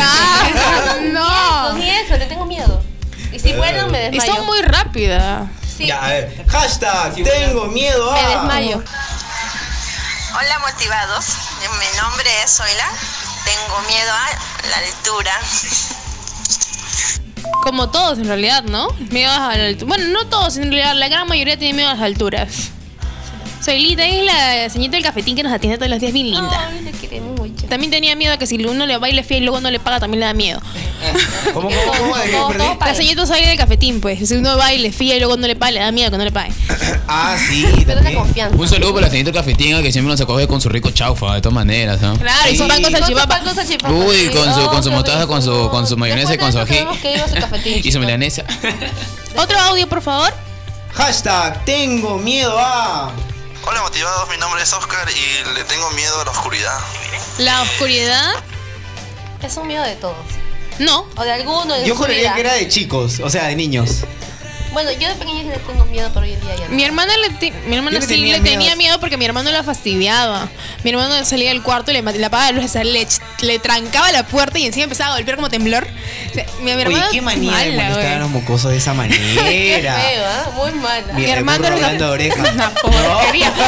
Ah, 0.00 0.96
No. 1.12 1.72
No. 1.72 1.78
Ni 1.78 1.90
eso, 1.90 2.16
le 2.16 2.26
tengo 2.26 2.44
miedo. 2.44 2.82
Y 3.32 3.38
si 3.38 3.52
vuelan, 3.52 3.90
me 3.90 4.06
Y 4.08 4.10
desmayo. 4.10 4.34
son 4.36 4.46
muy 4.46 4.60
rápidas. 4.62 5.48
Sí. 5.76 5.86
Ya, 5.86 6.04
a 6.04 6.08
ver, 6.08 6.44
hashtag, 6.48 7.14
tengo 7.14 7.66
miedo 7.66 8.10
a. 8.12 8.20
Me 8.22 8.28
desmayo. 8.28 8.82
Hola 10.36 10.58
motivados, 10.60 11.26
mi 11.60 12.00
nombre 12.00 12.28
es 12.44 12.50
Zoila, 12.56 12.88
tengo 13.44 13.80
miedo 13.88 14.12
a 14.12 14.26
la 14.68 14.76
altura. 14.78 15.40
Como 17.62 17.88
todos 17.88 18.18
en 18.18 18.26
realidad, 18.26 18.64
¿no? 18.64 18.88
Miedo 19.10 19.30
a 19.32 19.56
la 19.56 19.66
altura. 19.66 19.88
Bueno, 19.88 20.08
no 20.08 20.26
todos, 20.28 20.56
en 20.56 20.64
realidad 20.64 20.94
la 20.94 21.08
gran 21.08 21.26
mayoría 21.28 21.58
tiene 21.58 21.74
miedo 21.74 21.88
a 21.88 21.94
las 21.94 22.02
alturas. 22.02 22.73
Soy 23.64 23.78
Lita, 23.80 24.04
es 24.06 24.22
la 24.24 24.68
señorita 24.68 24.96
del 24.98 25.04
cafetín 25.04 25.34
que 25.36 25.42
nos 25.42 25.50
atiende 25.50 25.78
todos 25.78 25.88
los 25.90 25.98
días, 25.98 26.12
bien 26.12 26.26
linda. 26.30 26.68
Ay, 26.70 26.82
le 26.82 26.90
queremos 26.92 27.34
mucho. 27.38 27.64
También 27.66 27.90
tenía 27.90 28.14
miedo 28.14 28.34
a 28.34 28.36
que 28.36 28.46
si 28.46 28.56
uno 28.62 28.84
le 28.84 28.98
baile 28.98 29.22
fiel 29.24 29.42
y 29.42 29.46
luego 29.46 29.60
no 29.62 29.70
le 29.70 29.80
paga, 29.80 30.00
también 30.00 30.20
le 30.20 30.26
da 30.26 30.34
miedo. 30.34 30.60
¿Cómo, 31.54 31.70
cómo, 31.70 31.92
cómo? 31.98 32.16
¿De 32.18 32.24
qué 32.26 32.32
Todo- 32.32 32.48
perdí? 32.48 32.58
todo 32.64 32.76
La 32.80 32.94
señorita 32.94 33.26
Soy 33.26 33.40
del 33.46 33.56
cafetín, 33.56 34.00
pues. 34.02 34.28
Si 34.28 34.34
uno 34.34 34.56
baile 34.58 34.92
fiel 34.92 35.16
y 35.16 35.20
luego 35.20 35.38
no 35.38 35.46
le 35.46 35.56
paga, 35.56 35.72
le 35.72 35.80
da 35.80 35.92
miedo 35.92 36.10
que 36.10 36.18
no 36.18 36.24
le 36.24 36.32
pague. 36.32 36.52
Ah, 37.08 37.36
sí, 37.38 37.64
Pero 37.86 37.88
la 37.88 37.94
también. 37.96 38.16
confianza. 38.18 38.56
Un 38.56 38.68
saludo 38.68 38.92
para 38.94 39.06
la 39.06 39.10
señorita 39.10 39.32
cafetina 39.38 39.80
que 39.82 39.92
siempre 39.92 40.10
nos 40.10 40.20
acoge 40.20 40.46
con 40.48 40.60
su 40.60 40.68
rico 40.68 40.90
chaufa, 40.90 41.34
de 41.34 41.40
todas 41.42 41.54
maneras, 41.54 42.00
¿no? 42.00 42.18
Claro, 42.18 42.50
y 42.50 42.56
Con 42.56 42.70
su 42.70 42.90
salchipapa. 42.90 43.40
con 43.40 43.54
salchipapa, 43.54 43.94
Uy, 43.94 44.30
con 44.30 44.54
su, 44.54 44.66
con 44.68 44.82
su 44.82 44.88
qué 44.90 44.94
mostaza, 44.96 45.26
con 45.26 45.42
su, 45.42 45.50
rico. 45.52 45.70
con 45.70 45.86
su 45.86 45.96
mayonesa 45.96 46.34
y 46.34 46.38
con 46.38 46.50
su 46.52 46.58
ají. 46.58 46.74
eso 46.76 46.78
tenemos 46.78 46.98
que 46.98 47.12
ir 47.12 47.20
a 47.20 47.28
su 47.28 47.34
cafetín, 47.34 47.72
Y 47.74 47.76
su 47.76 47.82
chicos. 47.82 48.00
milanesa. 48.00 48.44
Otro 49.36 49.58
audio, 49.58 49.86
por 49.86 50.02
favor. 50.02 50.32
Hashtag, 50.94 51.64
tengo 51.64 52.18
miedo 52.18 52.54
a. 52.58 53.12
Hola 53.66 53.80
motivados, 53.82 54.28
mi 54.28 54.36
nombre 54.36 54.62
es 54.62 54.72
Oscar 54.74 55.08
y 55.10 55.54
le 55.54 55.64
tengo 55.64 55.90
miedo 55.92 56.20
a 56.20 56.24
la 56.24 56.30
oscuridad. 56.30 56.78
La 57.38 57.62
oscuridad. 57.62 58.34
Es 59.42 59.56
un 59.56 59.66
miedo 59.66 59.82
de 59.84 59.96
todos. 59.96 60.16
No. 60.78 61.06
O 61.16 61.24
de 61.24 61.32
alguno 61.32 61.74
de 61.74 61.86
Yo 61.86 61.96
juraría 61.96 62.34
que 62.34 62.40
era 62.40 62.52
de 62.52 62.68
chicos, 62.68 63.20
o 63.20 63.30
sea, 63.30 63.46
de 63.46 63.56
niños. 63.56 64.00
Bueno, 64.74 64.90
yo 64.92 65.08
de 65.08 65.14
pequeña 65.14 65.40
sí 65.42 65.48
le 65.48 65.58
tengo 65.58 65.84
miedo, 65.86 66.10
pero 66.12 66.26
hoy 66.26 66.32
en 66.34 66.40
día 66.40 66.54
ya 66.56 66.68
no. 66.68 66.74
Mi 66.74 66.84
hermana 66.84 67.12
le 67.16 67.52
mi 67.68 67.76
hermana 67.76 68.00
sí 68.00 68.06
tenía 68.08 68.36
le 68.36 68.42
tenía 68.42 68.58
miedo. 68.58 68.76
miedo 68.76 69.00
porque 69.00 69.16
mi 69.16 69.24
hermano 69.24 69.50
la 69.50 69.62
fastidiaba. 69.62 70.48
Mi 70.82 70.90
hermano 70.90 71.24
salía 71.24 71.48
del 71.50 71.62
cuarto 71.62 71.90
y 71.92 71.94
le, 71.94 72.02
le 72.02 72.24
apagaba 72.26 72.50
la 72.52 72.56
luz, 72.58 72.66
o 72.66 72.68
sea, 72.72 72.84
le, 72.84 73.06
le 73.40 73.58
trancaba 73.60 74.10
la 74.12 74.24
puerta 74.26 74.58
y 74.58 74.66
encima 74.66 74.84
empezaba 74.84 75.12
a 75.12 75.16
golpear 75.16 75.36
como 75.36 75.48
temblor. 75.48 75.86
O 76.30 76.34
sea, 76.34 76.44
mi, 76.60 76.74
mi 76.74 76.84
Oye, 76.86 77.00
qué 77.12 77.22
manía 77.22 77.56
de 77.56 77.70
mala, 77.76 77.88
molestar 77.90 78.12
a 78.16 78.18
los 78.18 78.30
mocosos 78.30 78.70
de 78.72 78.76
esa 78.78 78.90
Qué 78.94 78.96
manera. 78.96 79.94
feo, 79.94 80.24
¿ah? 80.26 80.50
Muy 80.56 80.72
mala. 80.72 81.12
Mi 81.14 81.22
Mi 81.22 81.30
hermano 81.30 81.66
era 81.66 81.76
una- 81.76 81.88
de 81.94 82.04
orejas. 82.04 82.52
Una 82.52 82.70
porquería. 82.70 83.52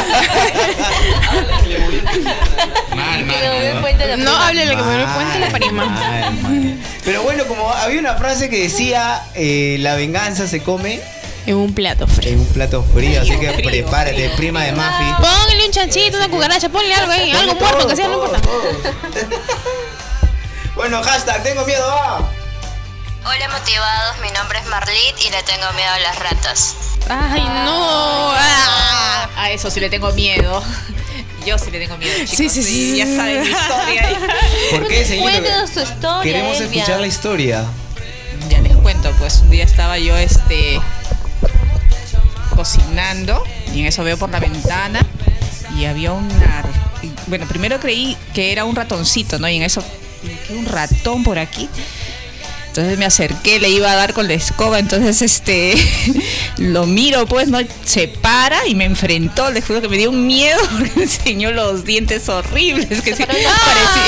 Mal, 2.95 3.25
Que 3.27 3.77
puente 3.81 4.03
a 4.03 4.07
la 4.07 4.17
No 4.17 4.47
de 4.47 4.65
lo 4.65 4.71
que 4.71 4.83
me 4.83 4.97
dio 4.97 5.07
cuenta 5.13 5.39
la 5.39 5.49
Mal, 5.49 5.51
prima. 5.61 5.85
mal, 5.85 6.33
mal. 6.41 6.77
Pero 7.07 7.23
bueno, 7.23 7.45
como 7.47 7.71
había 7.71 8.01
una 8.01 8.15
frase 8.15 8.49
que 8.49 8.63
decía, 8.63 9.23
eh, 9.33 9.77
la 9.79 9.95
venganza 9.95 10.45
se 10.45 10.61
come 10.61 10.99
En 11.45 11.55
un 11.55 11.73
plato 11.73 12.05
frío. 12.05 12.33
en 12.33 12.39
un 12.41 12.47
plato 12.47 12.83
frío, 12.83 13.21
así 13.21 13.31
que 13.39 13.49
Frío, 13.53 13.69
prepárate, 13.69 14.15
frío, 14.25 14.35
prima 14.35 14.63
de. 14.65 14.73
Mafi. 14.73 15.05
Póngale 15.21 15.65
un 15.67 15.71
chanchito, 15.71 16.17
una 16.17 16.27
cucaracha, 16.27 16.67
ponle 16.67 16.93
algo 16.93 17.13
ahí, 17.13 17.31
algo 17.31 17.55
muerto, 17.55 17.87
que 17.87 17.95
sea, 17.95 18.09
no 18.09 18.25
importa. 18.25 18.41
Bueno, 20.75 21.01
hashtag, 21.01 21.41
tengo 21.43 21.65
miedo 21.65 21.89
a. 21.89 22.17
Hola 23.25 23.49
motivados, 23.49 24.17
mi 24.21 24.29
nombre 24.31 24.59
es 24.59 24.65
Marlit 24.67 25.15
y 25.25 25.29
le 25.31 25.41
tengo 25.43 25.71
miedo 25.75 25.89
a 25.91 25.99
las 25.99 26.19
ratas. 26.19 26.75
Ay, 27.09 27.41
no. 27.41 28.31
Ah. 28.35 29.29
A 29.37 29.49
eso 29.51 29.71
sí 29.71 29.79
le 29.79 29.89
tengo 29.89 30.11
miedo. 30.11 30.61
Yo 31.47 31.57
sí 31.57 31.71
le 31.71 31.79
tengo 31.79 31.97
miedo, 31.97 32.13
chicos. 32.13 32.35
Sí, 32.35 32.49
sí, 32.49 32.61
sí. 32.61 32.97
Ya 32.97 33.05
saben 33.05 33.41
mi 33.41 33.47
historia. 33.47 34.19
¿Por 34.71 34.87
qué, 34.89 35.05
señor? 35.05 35.31
Su 35.73 35.79
historia. 35.79 36.21
Queremos 36.21 36.59
Elvia. 36.59 36.81
escuchar 36.81 36.99
la 36.99 37.07
historia. 37.07 37.65
Ya 38.49 38.59
les 38.59 38.75
cuento, 38.75 39.13
pues 39.17 39.39
un 39.39 39.49
día 39.49 39.63
estaba 39.63 39.97
yo 39.97 40.17
este 40.17 40.81
cocinando 42.53 43.45
y 43.73 43.79
en 43.79 43.85
eso 43.85 44.03
veo 44.03 44.17
por 44.17 44.29
la 44.29 44.41
ventana 44.41 44.99
y 45.77 45.85
había 45.85 46.11
una 46.11 46.65
bueno, 47.27 47.45
primero 47.47 47.79
creí 47.79 48.17
que 48.33 48.51
era 48.51 48.65
un 48.65 48.75
ratoncito, 48.75 49.39
¿no? 49.39 49.47
Y 49.47 49.55
en 49.55 49.63
eso 49.63 49.81
¿qué, 50.47 50.53
un 50.53 50.65
ratón 50.65 51.23
por 51.23 51.39
aquí. 51.39 51.69
Entonces 52.77 52.99
me 52.99 53.05
acerqué, 53.05 53.59
le 53.59 53.69
iba 53.69 53.91
a 53.91 53.95
dar 53.95 54.13
con 54.13 54.27
la 54.27 54.35
escoba, 54.35 54.77
entonces 54.77 55.23
este 55.23 55.73
lo 56.57 56.85
miro 56.85 57.25
pues, 57.25 57.47
no 57.47 57.57
se 57.83 58.07
para 58.07 58.67
y 58.67 58.75
me 58.75 58.85
enfrentó, 58.85 59.49
les 59.49 59.65
juro 59.65 59.81
que 59.81 59.89
me 59.89 59.97
dio 59.97 60.11
un 60.11 60.27
miedo 60.27 60.59
porque 60.71 60.91
me 60.95 61.03
enseñó 61.03 61.49
los 61.49 61.85
dientes 61.85 62.29
horribles 62.29 63.01
que 63.01 63.15
sí, 63.15 63.23
parecía- 63.23 63.49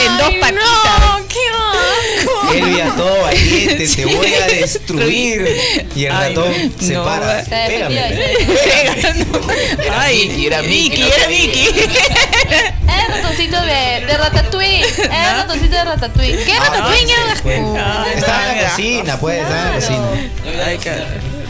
en 0.06 0.18
dos 0.20 0.34
patitas. 0.40 1.00
No, 1.00 1.28
qué 1.28 1.40
asco. 1.50 2.54
Elvia, 2.54 2.94
todo 2.96 3.22
valiente, 3.24 3.88
Sí. 3.88 3.96
te 3.96 4.06
voy 4.06 4.34
a 4.36 4.46
destruir. 4.46 5.58
Y 5.96 6.06
el 6.06 6.12
Ay, 6.12 6.36
ratón 6.36 6.54
no, 6.80 6.88
se 6.88 6.94
no, 6.94 7.04
para. 7.06 7.44
Se 7.44 7.50
Pégame. 7.50 7.96
se 7.96 9.26
Ay, 9.92 10.28
Mickey, 10.28 10.46
era 10.46 10.62
Mickey, 10.62 11.00
no 11.00 11.08
era 11.08 11.28
Mickey. 11.28 11.68
Es 11.68 13.06
el 13.08 13.14
ratoncito 13.16 13.62
de, 13.62 14.06
de 14.06 14.18
Ratatouille. 14.18 14.82
Es 14.82 15.00
el 15.00 15.36
ratoncito 15.36 15.76
de 15.76 15.84
Ratatouille. 15.86 16.44
¿Qué 16.44 16.54
Ah, 16.54 16.60
Ratatouille? 16.66 17.08
sí, 17.08 17.42
pues. 17.44 17.60
La 18.62 18.70
cocina, 18.70 19.18
pues, 19.20 19.40
estaba 19.42 19.62
en 19.62 19.68
la 19.70 19.76
cocina. 19.76 20.66
Ay, 20.66 20.78
qué- 20.78 21.04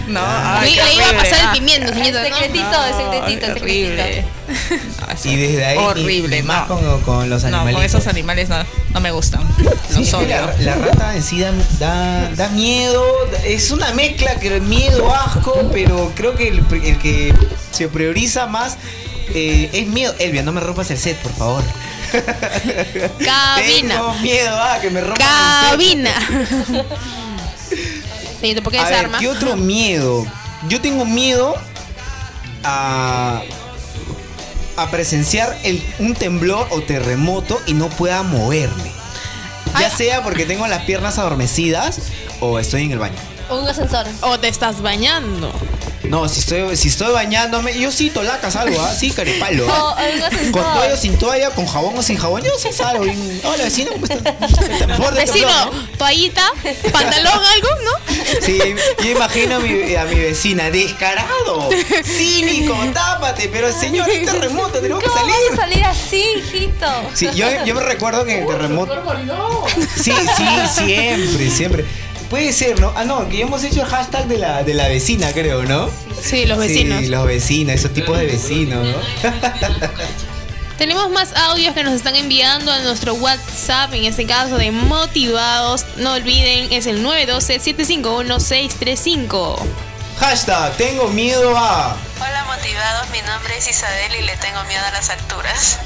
No, 0.07 0.21
Le, 0.21 0.27
ay, 0.27 0.73
qué 0.75 0.83
le 0.85 0.93
iba 0.95 1.09
a 1.09 1.13
pasar 1.13 1.39
ah. 1.41 1.51
el 1.53 1.59
pimiento, 1.59 1.93
señorita. 1.93 2.23
El 2.25 2.29
¿no? 2.31 2.37
secretito, 2.37 2.85
el 2.85 2.93
secretito, 2.95 3.45
el 3.45 3.51
horrible. 3.51 4.03
secretito. 4.03 4.99
No, 5.07 5.13
eso- 5.13 5.29
Y 5.29 5.35
desde 5.35 5.65
ahí, 5.65 5.77
Horrible, 5.77 6.37
y 6.39 6.43
más 6.43 6.67
no. 6.67 6.75
con, 6.79 7.01
con 7.01 7.29
los 7.29 7.41
No, 7.43 7.47
animales. 7.49 7.75
con 7.75 7.83
esos 7.83 8.07
animales 8.07 8.49
no, 8.49 8.57
no 8.91 8.99
me 9.01 9.11
gustan. 9.11 9.41
Sí, 9.93 10.01
es 10.03 10.13
que 10.15 10.27
la, 10.27 10.53
la 10.59 10.75
rata 10.75 11.15
en 11.15 11.21
sí 11.23 11.39
da, 11.39 11.51
da, 11.79 12.29
da 12.35 12.49
miedo, 12.49 13.03
es 13.45 13.69
una 13.71 13.91
mezcla 13.93 14.35
que 14.35 14.59
miedo, 14.59 15.13
asco, 15.13 15.69
pero 15.71 16.11
creo 16.15 16.35
que 16.35 16.47
el, 16.47 16.63
el 16.83 16.97
que 16.97 17.33
se 17.71 17.87
prioriza 17.87 18.47
más 18.47 18.77
eh, 19.35 19.69
es 19.73 19.87
miedo. 19.87 20.13
Elvia, 20.17 20.41
no 20.41 20.51
me 20.51 20.61
rompas 20.61 20.89
el 20.89 20.97
set, 20.97 21.17
por 21.17 21.33
favor. 21.33 21.63
Cabina. 23.25 23.95
Tengo 23.95 24.13
miedo 24.21 24.61
a 24.61 24.79
que 24.79 24.89
me 24.89 25.01
rompan 25.01 25.69
Cabina. 25.69 26.11
Señorita, 28.39 28.61
¿por 28.63 28.71
qué 28.73 28.79
el 28.79 28.85
set. 28.85 28.87
A 28.87 28.89
ver, 28.89 28.95
desarma? 28.97 29.19
¿qué 29.19 29.27
otro 29.29 29.55
miedo? 29.55 30.25
Yo 30.67 30.81
tengo 30.81 31.05
miedo 31.05 31.55
a 32.63 33.41
a 34.77 34.89
presenciar 34.91 35.57
el- 35.63 35.83
un 35.99 36.15
temblor 36.15 36.65
o 36.71 36.81
terremoto 36.81 37.59
y 37.65 37.73
no 37.73 37.89
pueda 37.89 38.23
moverme. 38.23 38.91
Ya 39.77 39.89
sea 39.89 40.23
porque 40.23 40.45
tengo 40.45 40.65
las 40.67 40.83
piernas 40.83 41.17
adormecidas 41.17 41.99
o 42.39 42.57
estoy 42.59 42.83
en 42.83 42.93
el 42.93 42.99
baño. 42.99 43.17
Un 43.49 43.67
ascensor. 43.67 44.05
O 44.21 44.39
te 44.39 44.47
estás 44.47 44.81
bañando. 44.81 45.51
No, 46.03 46.27
si 46.27 46.39
estoy, 46.39 46.75
si 46.75 46.87
estoy 46.87 47.13
bañándome, 47.13 47.77
yo 47.77 47.91
sí 47.91 48.09
tolacas 48.09 48.55
algo, 48.55 48.81
¿ah? 48.81 48.91
Sí, 48.97 49.11
carepalo. 49.11 49.67
¿ah? 49.69 49.95
un 50.15 50.23
ascensor. 50.23 50.51
Con 50.51 50.63
toalla 50.73 50.93
o 50.93 50.97
sin 50.97 51.17
toalla, 51.19 51.49
con 51.51 51.65
jabón 51.67 51.97
o 51.97 52.01
sin 52.01 52.17
jabón, 52.17 52.41
yo 52.41 52.51
sí 52.57 52.69
salgo. 52.71 53.03
bien. 53.03 53.41
Hola, 53.43 53.65
vecino, 53.65 53.91
¿cómo 53.91 54.05
estás? 54.05 54.33
Vecino, 55.15 55.65
¿no? 55.65 55.71
toallita, 55.97 56.51
pantalón, 56.91 57.33
algo, 57.53 57.69
¿no? 57.83 57.91
Sí, 58.41 58.59
yo 59.03 59.09
imagino 59.11 59.57
a 59.57 59.59
mi, 59.59 59.95
a 59.95 60.05
mi 60.05 60.15
vecina, 60.15 60.71
descarado, 60.71 61.69
cínico, 62.03 62.75
tápate, 62.93 63.49
pero 63.49 63.71
señor, 63.71 64.09
hay 64.09 64.25
terremoto, 64.25 64.79
tenemos 64.79 65.03
que 65.03 65.09
¿Cómo 65.09 65.19
salir. 65.21 65.35
vas 65.51 65.59
a 65.59 65.61
salir 65.61 65.83
así, 65.85 66.25
hijito? 66.37 66.87
Sí, 67.13 67.29
yo, 67.35 67.47
yo 67.65 67.75
me 67.75 67.81
recuerdo 67.81 68.25
que 68.25 68.35
en 68.35 68.43
el 68.43 68.47
terremoto. 68.47 68.95
Sí, 69.95 70.11
sí, 70.35 70.43
siempre, 70.85 71.49
siempre. 71.51 71.85
Puede 72.29 72.53
ser, 72.53 72.79
¿no? 72.79 72.93
Ah, 72.95 73.03
no, 73.05 73.27
que 73.27 73.37
ya 73.37 73.45
hemos 73.45 73.63
hecho 73.63 73.81
el 73.81 73.87
hashtag 73.87 74.27
de 74.27 74.37
la, 74.37 74.61
de 74.63 74.75
la 74.75 74.87
vecina, 74.87 75.31
creo, 75.33 75.63
¿no? 75.63 75.89
Sí, 76.21 76.45
los 76.45 76.59
vecinos. 76.59 76.99
Sí, 76.99 77.07
los 77.07 77.25
vecinos, 77.25 77.73
esos 77.75 77.91
tipos 77.91 78.15
de 78.19 78.27
vecinos, 78.27 78.85
¿no? 78.85 78.93
Tenemos 80.77 81.09
más 81.09 81.35
audios 81.35 81.73
que 81.73 81.83
nos 81.83 81.93
están 81.93 82.15
enviando 82.15 82.71
a 82.71 82.77
nuestro 82.79 83.15
WhatsApp, 83.15 83.93
en 83.95 84.05
este 84.05 84.25
caso 84.25 84.57
de 84.57 84.71
motivados. 84.71 85.85
No 85.97 86.13
olviden, 86.13 86.71
es 86.71 86.85
el 86.85 87.03
912-751-635. 87.03 89.57
Hashtag, 90.19 90.77
tengo 90.77 91.07
miedo 91.09 91.57
a. 91.57 91.97
Hola 92.21 92.45
motivados, 92.45 93.09
mi 93.09 93.19
nombre 93.27 93.57
es 93.57 93.67
Isabel 93.67 94.13
y 94.19 94.21
le 94.25 94.37
tengo 94.37 94.63
miedo 94.65 94.85
a 94.85 94.91
las 94.91 95.09
alturas. 95.09 95.79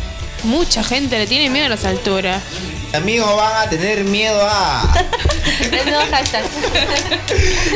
Mucha 0.43 0.83
gente 0.83 1.17
le 1.17 1.25
tiene 1.25 1.49
miedo 1.49 1.67
a 1.67 1.69
las 1.69 1.85
alturas. 1.85 2.43
Amigos 2.93 3.35
van 3.35 3.67
a 3.67 3.69
tener 3.69 4.03
miedo 4.03 4.39
a. 4.47 4.83
Nuevo 5.85 6.03
hashtag. 6.11 6.43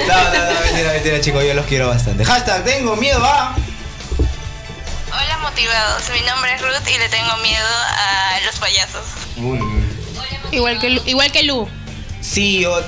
No, 0.07 0.13
no, 0.23 0.53
no, 0.53 0.59
mentira, 0.61 0.91
mentira, 0.93 1.21
chicos, 1.21 1.43
yo 1.43 1.53
los 1.53 1.65
quiero 1.65 1.87
bastante. 1.89 2.23
Hashtag, 2.23 2.63
tengo 2.63 2.95
miedo 2.95 3.23
a. 3.23 3.55
Hola 5.09 5.37
motivados, 5.41 6.03
mi 6.13 6.21
nombre 6.21 6.53
es 6.53 6.61
Ruth 6.61 6.87
y 6.93 6.97
le 6.99 7.09
tengo 7.09 7.35
miedo 7.37 7.67
a 7.97 8.39
los 8.45 8.55
payasos. 8.57 9.05
Igual 10.51 10.79
que 10.79 10.89
Lu. 10.91 11.01
Igual 11.05 11.31
que 11.31 11.43
Lu. 11.43 11.67
Sí, 12.21 12.65
o- 12.65 12.83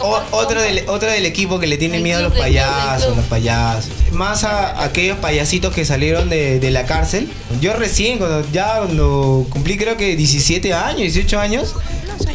o- 0.00 0.22
otro, 0.32 0.60
del, 0.60 0.84
otro 0.88 1.10
del 1.10 1.24
equipo 1.26 1.58
que 1.58 1.66
le 1.66 1.76
tiene 1.76 1.98
El 1.98 2.02
miedo 2.02 2.18
a 2.18 2.22
los 2.22 2.32
payasos, 2.36 3.16
los 3.16 3.26
payasos. 3.26 3.90
Más 4.12 4.44
a, 4.44 4.82
aquellos 4.82 5.18
payasitos 5.18 5.72
que 5.74 5.84
salieron 5.84 6.28
de, 6.28 6.58
de 6.60 6.70
la 6.70 6.84
cárcel. 6.84 7.28
Yo 7.60 7.72
recién, 7.74 8.18
cuando 8.18 8.44
ya 8.52 8.78
cuando 8.78 9.46
cumplí 9.50 9.76
creo 9.76 9.96
que 9.96 10.16
17 10.16 10.72
años, 10.74 10.98
18 10.98 11.38
años, 11.40 11.74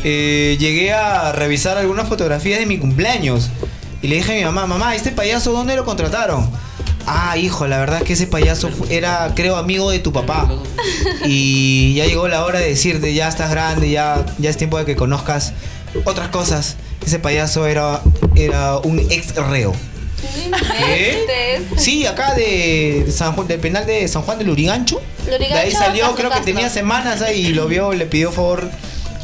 eh, 0.03 0.57
llegué 0.59 0.93
a 0.93 1.31
revisar 1.31 1.77
algunas 1.77 2.07
fotografías 2.07 2.59
de 2.59 2.65
mi 2.65 2.77
cumpleaños. 2.77 3.49
Y 4.01 4.07
le 4.07 4.15
dije 4.15 4.31
a 4.31 4.35
mi 4.35 4.43
mamá, 4.45 4.65
mamá, 4.65 4.95
¿este 4.95 5.11
payaso 5.11 5.51
dónde 5.51 5.75
lo 5.75 5.83
contrataron? 5.85 6.49
Ah, 7.05 7.37
hijo, 7.37 7.65
la 7.67 7.79
verdad 7.79 7.99
es 7.99 8.03
que 8.03 8.13
ese 8.13 8.27
payaso 8.27 8.69
era, 8.89 9.33
creo, 9.35 9.55
amigo 9.57 9.89
de 9.89 9.99
tu 9.99 10.13
papá. 10.13 10.47
Y 11.25 11.93
ya 11.95 12.05
llegó 12.05 12.27
la 12.27 12.45
hora 12.45 12.59
de 12.59 12.67
decirte, 12.69 13.13
ya 13.13 13.27
estás 13.27 13.49
grande, 13.51 13.89
ya, 13.89 14.25
ya 14.37 14.49
es 14.49 14.57
tiempo 14.57 14.77
de 14.77 14.85
que 14.85 14.95
conozcas 14.95 15.53
otras 16.05 16.29
cosas. 16.29 16.75
Ese 17.05 17.19
payaso 17.19 17.65
era, 17.67 18.01
era 18.35 18.77
un 18.77 18.99
ex 18.99 19.35
reo. 19.35 19.73
¿Qué? 20.77 21.61
Sí, 21.77 22.05
acá 22.05 22.33
de 22.35 23.07
San 23.15 23.33
Juan, 23.33 23.47
del 23.47 23.59
penal 23.59 23.85
de 23.85 24.07
San 24.07 24.21
Juan 24.23 24.37
del 24.37 24.49
Urigancho. 24.49 25.01
Lurigancho, 25.25 25.53
De 25.55 25.59
ahí 25.59 25.71
salió, 25.71 26.13
creo 26.15 26.29
que 26.29 26.41
tenía 26.41 26.69
semanas 26.69 27.21
ahí 27.21 27.47
y 27.47 27.53
lo 27.53 27.67
vio, 27.67 27.93
le 27.93 28.05
pidió 28.05 28.31
favor 28.31 28.69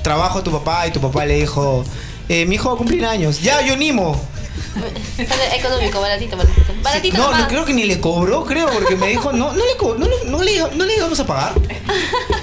trabajo 0.03 0.39
a 0.39 0.43
tu 0.43 0.51
papá 0.51 0.87
y 0.87 0.91
tu 0.91 1.01
papá 1.01 1.25
le 1.25 1.35
dijo, 1.39 1.83
eh, 2.29 2.45
mi 2.45 2.55
hijo 2.55 2.69
va 2.69 2.75
a 2.75 2.77
cumplir 2.77 3.05
años. 3.05 3.41
Ya, 3.41 3.61
yo 3.61 3.73
animo. 3.73 4.19
Económico, 5.57 5.99
baratito, 6.01 6.37
baratito. 6.37 6.73
Baratito 6.81 7.17
No, 7.17 7.23
nomás. 7.25 7.41
no, 7.41 7.47
creo 7.47 7.65
que 7.65 7.73
ni 7.73 7.83
le 7.85 7.99
cobró, 7.99 8.43
creo, 8.45 8.69
porque 8.69 8.95
me 8.95 9.07
dijo, 9.07 9.31
no, 9.33 9.51
no 9.53 9.63
le, 9.65 9.97
no, 9.99 10.05
le- 10.07 10.29
no 10.29 10.41
le, 10.43 10.75
no 10.75 10.85
le 10.85 10.95
íbamos 10.95 11.19
a 11.19 11.25
pagar. 11.25 11.53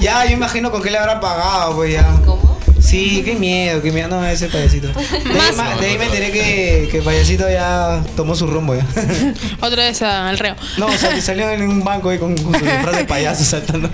Ya, 0.01 0.25
yo 0.27 0.33
imagino 0.33 0.71
con 0.71 0.83
qué 0.83 0.91
le 0.91 0.99
habrá 0.99 1.21
pagado, 1.21 1.77
pues 1.77 1.93
ya. 1.93 2.05
¿Cómo? 2.25 2.42
Sí, 2.83 3.23
qué 3.25 3.35
miedo, 3.37 3.81
qué 3.81 3.93
miedo, 3.93 4.09
no, 4.09 4.27
ese 4.27 4.49
payasito. 4.49 4.89
De 4.93 5.41
ahí, 5.41 5.53
ma- 5.57 5.77
de 5.77 5.87
ahí 5.87 5.99
me 5.99 6.07
enteré 6.07 6.31
que, 6.33 6.89
que 6.91 6.99
el 6.99 7.05
payasito 7.05 7.49
ya 7.49 8.03
tomó 8.17 8.35
su 8.35 8.47
rumbo 8.47 8.75
ya. 8.75 8.85
Otra 9.61 9.85
vez 9.85 10.03
al 10.03 10.37
reo. 10.39 10.57
No, 10.77 10.87
o 10.87 10.99
sea, 10.99 11.15
que 11.15 11.23
salió 11.23 11.49
en 11.51 11.63
un 11.63 11.85
banco 11.85 12.11
ahí 12.11 12.19
con, 12.19 12.37
con 12.37 12.53
su 12.59 12.65
disfraz 12.65 12.97
de 12.97 13.05
payaso 13.05 13.45
saltando. 13.45 13.89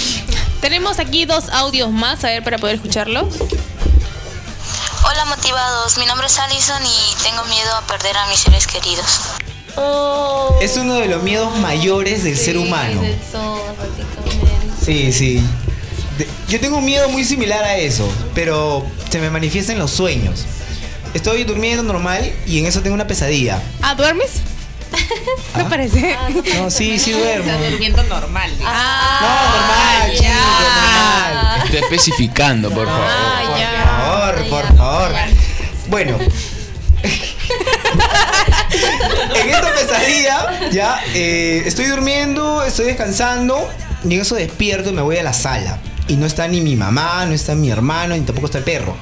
Tenemos 0.60 0.98
aquí 0.98 1.24
dos 1.26 1.48
audios 1.50 1.90
más, 1.90 2.24
a 2.24 2.28
ver, 2.28 2.42
para 2.42 2.58
poder 2.58 2.76
escucharlos. 2.76 3.34
Hola 5.04 5.24
motivados, 5.26 5.98
mi 5.98 6.06
nombre 6.06 6.26
es 6.28 6.38
Alison 6.38 6.82
y 6.84 7.22
tengo 7.24 7.44
miedo 7.44 7.74
a 7.76 7.86
perder 7.86 8.16
a 8.16 8.26
mis 8.28 8.38
seres 8.38 8.66
queridos. 8.66 9.06
Oh. 9.76 10.56
Es 10.62 10.76
uno 10.76 10.94
de 10.94 11.08
los 11.08 11.22
miedos 11.22 11.54
mayores 11.58 12.22
del 12.24 12.36
ser 12.36 12.56
humano. 12.56 13.00
De 13.02 13.14
todo, 13.32 13.60
prácticamente. 13.74 14.84
Sí, 14.84 15.12
sí. 15.12 15.44
De- 16.18 16.28
yo 16.48 16.60
tengo 16.60 16.78
un 16.78 16.84
miedo 16.84 17.08
muy 17.08 17.24
similar 17.24 17.64
a 17.64 17.76
eso, 17.76 18.06
pero 18.34 18.84
se 19.10 19.18
me 19.18 19.30
manifiesta 19.30 19.72
en 19.72 19.78
los 19.78 19.90
sueños. 19.90 20.44
Estoy 21.14 21.44
durmiendo 21.44 21.82
normal 21.82 22.32
y 22.46 22.58
en 22.58 22.66
eso 22.66 22.80
tengo 22.82 22.94
una 22.94 23.06
pesadilla. 23.06 23.60
Ah, 23.82 23.94
¿duermes? 23.94 24.30
Me 25.56 25.64
parece. 25.64 26.16
No, 26.56 26.70
sí, 26.70 26.98
sí 26.98 27.12
duermo. 27.12 27.50
Está 27.50 27.68
durmiendo 27.70 28.02
normal. 28.04 28.50
Ah, 28.64 30.00
normal, 30.02 30.12
chicos, 30.18 30.32
normal. 30.34 31.62
Está 31.66 31.78
especificando, 31.78 32.70
por 32.70 32.86
favor. 32.86 33.06
Ah, 33.08 34.32
Por 34.34 34.48
favor, 34.48 34.66
por 34.68 34.76
favor. 34.76 35.12
Bueno. 35.88 36.18
en 39.42 39.50
esta 39.50 39.74
pesadilla, 39.74 40.70
ya, 40.70 41.00
eh, 41.14 41.62
estoy 41.66 41.86
durmiendo, 41.86 42.62
estoy 42.62 42.86
descansando, 42.86 43.68
y 44.04 44.14
en 44.14 44.20
eso 44.20 44.34
despierto 44.34 44.90
y 44.90 44.92
me 44.92 45.02
voy 45.02 45.16
a 45.18 45.22
la 45.22 45.32
sala. 45.32 45.78
Y 46.12 46.16
no 46.16 46.26
está 46.26 46.46
ni 46.46 46.60
mi 46.60 46.76
mamá, 46.76 47.24
no 47.24 47.32
está 47.32 47.54
mi 47.54 47.70
hermano, 47.70 48.14
ni 48.14 48.20
tampoco 48.20 48.46
está 48.46 48.58
el 48.58 48.64
perro. 48.64 48.94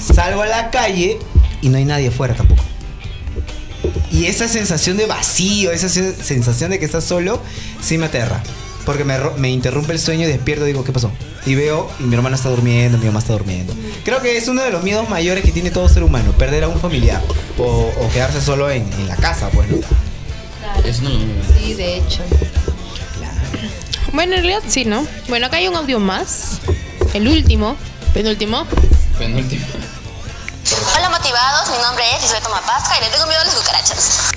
Salgo 0.00 0.42
a 0.42 0.46
la 0.46 0.68
calle 0.72 1.20
y 1.60 1.68
no 1.68 1.78
hay 1.78 1.84
nadie 1.84 2.08
afuera 2.08 2.34
tampoco. 2.34 2.60
Y 4.10 4.26
esa 4.26 4.48
sensación 4.48 4.96
de 4.96 5.06
vacío, 5.06 5.70
esa 5.70 5.86
sen- 5.86 6.16
sensación 6.16 6.70
de 6.72 6.80
que 6.80 6.84
estás 6.86 7.04
solo, 7.04 7.40
sí 7.80 7.98
me 7.98 8.06
aterra. 8.06 8.42
Porque 8.84 9.04
me, 9.04 9.48
interrumpe 9.50 9.92
el 9.92 10.00
sueño 10.00 10.24
y 10.24 10.26
despierto 10.26 10.64
y 10.64 10.72
digo, 10.72 10.82
¿qué 10.82 10.90
pasó? 10.90 11.12
Y 11.46 11.54
veo, 11.54 11.88
y 12.00 12.02
mi 12.02 12.16
hermano 12.16 12.34
está 12.34 12.48
durmiendo, 12.48 12.98
mi 12.98 13.06
mamá 13.06 13.20
está 13.20 13.34
durmiendo. 13.34 13.72
Creo 14.04 14.20
que 14.20 14.36
es 14.36 14.48
uno 14.48 14.60
de 14.64 14.72
los 14.72 14.82
miedos 14.82 15.08
mayores 15.08 15.44
que 15.44 15.52
tiene 15.52 15.70
todo 15.70 15.88
ser 15.88 16.02
humano, 16.02 16.32
perder 16.32 16.64
a 16.64 16.68
un 16.68 16.80
familiar. 16.80 17.22
O, 17.58 17.92
o 17.96 18.08
quedarse 18.12 18.40
solo 18.40 18.68
en, 18.72 18.92
en 18.94 19.06
la 19.06 19.14
casa, 19.14 19.50
bueno. 19.52 19.76
Eso 20.84 21.02
no 21.02 21.10
lo 21.10 21.16
Sí, 21.60 21.74
de 21.74 21.98
hecho. 21.98 22.22
Bueno, 24.12 24.34
en 24.34 24.42
realidad 24.44 24.62
sí, 24.68 24.84
¿no? 24.84 25.06
Bueno, 25.28 25.46
acá 25.46 25.56
hay 25.56 25.68
un 25.68 25.76
audio 25.76 25.98
más. 25.98 26.58
El 27.14 27.28
último. 27.28 27.76
Penúltimo. 28.14 28.66
Penúltimo. 29.18 29.66
Hola 30.96 31.08
motivados, 31.10 31.70
mi 31.70 31.78
nombre 31.82 32.04
es 32.16 32.24
Isabel 32.24 32.42
Tomapasca 32.42 32.98
y 32.98 33.04
le 33.04 33.10
tengo 33.10 33.26
miedo 33.26 33.40
a 33.40 33.44
las 33.44 33.54
cucarachas. 33.54 34.30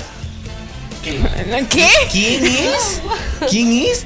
¿Qué? 1.70 1.90
¿Quién 2.12 2.46
es? 2.46 3.02
¿Quién 3.50 3.72
es? 3.86 4.06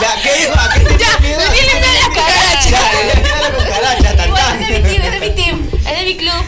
Ya, 0.00 0.22
¿qué 0.22 0.34
dijo? 0.38 0.52
¿A 0.58 0.68
qué 0.74 0.80
te 0.80 0.98
Ya, 0.98 1.18
miedo? 1.18 1.40
le 1.40 1.50
tiene 1.50 1.74
miedo 1.74 1.86
a 1.88 1.92
la 2.02 2.08
cucaracha. 2.08 2.45
Cucaracha, 2.66 4.16
tan, 4.16 4.34
tan. 4.34 4.62
es 4.62 4.68
de 4.68 4.80
mi 4.80 4.88
team, 4.88 5.02
es 5.04 5.20
de 5.20 5.20
mi 5.20 5.34
team. 5.34 5.70
Es 5.86 5.98
de 5.98 6.04
mi 6.04 6.16
club. 6.16 6.44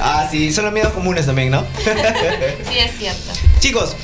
Ah, 0.00 0.28
sí, 0.30 0.52
son 0.52 0.64
los 0.64 0.72
miedos 0.72 0.92
comunes 0.92 1.26
también, 1.26 1.50
¿no? 1.50 1.66
Sí, 1.84 2.78
es 2.78 2.98
cierto. 2.98 3.32
Chicos, 3.60 3.96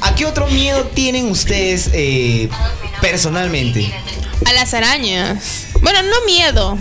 ¿a 0.00 0.14
qué 0.14 0.26
otro 0.26 0.46
miedo 0.48 0.84
tienen 0.94 1.30
ustedes 1.30 1.90
eh, 1.92 2.48
personalmente? 3.00 3.92
A 4.46 4.52
las 4.52 4.74
arañas. 4.74 5.66
Bueno, 5.80 6.02
no 6.02 6.24
miedo. 6.26 6.76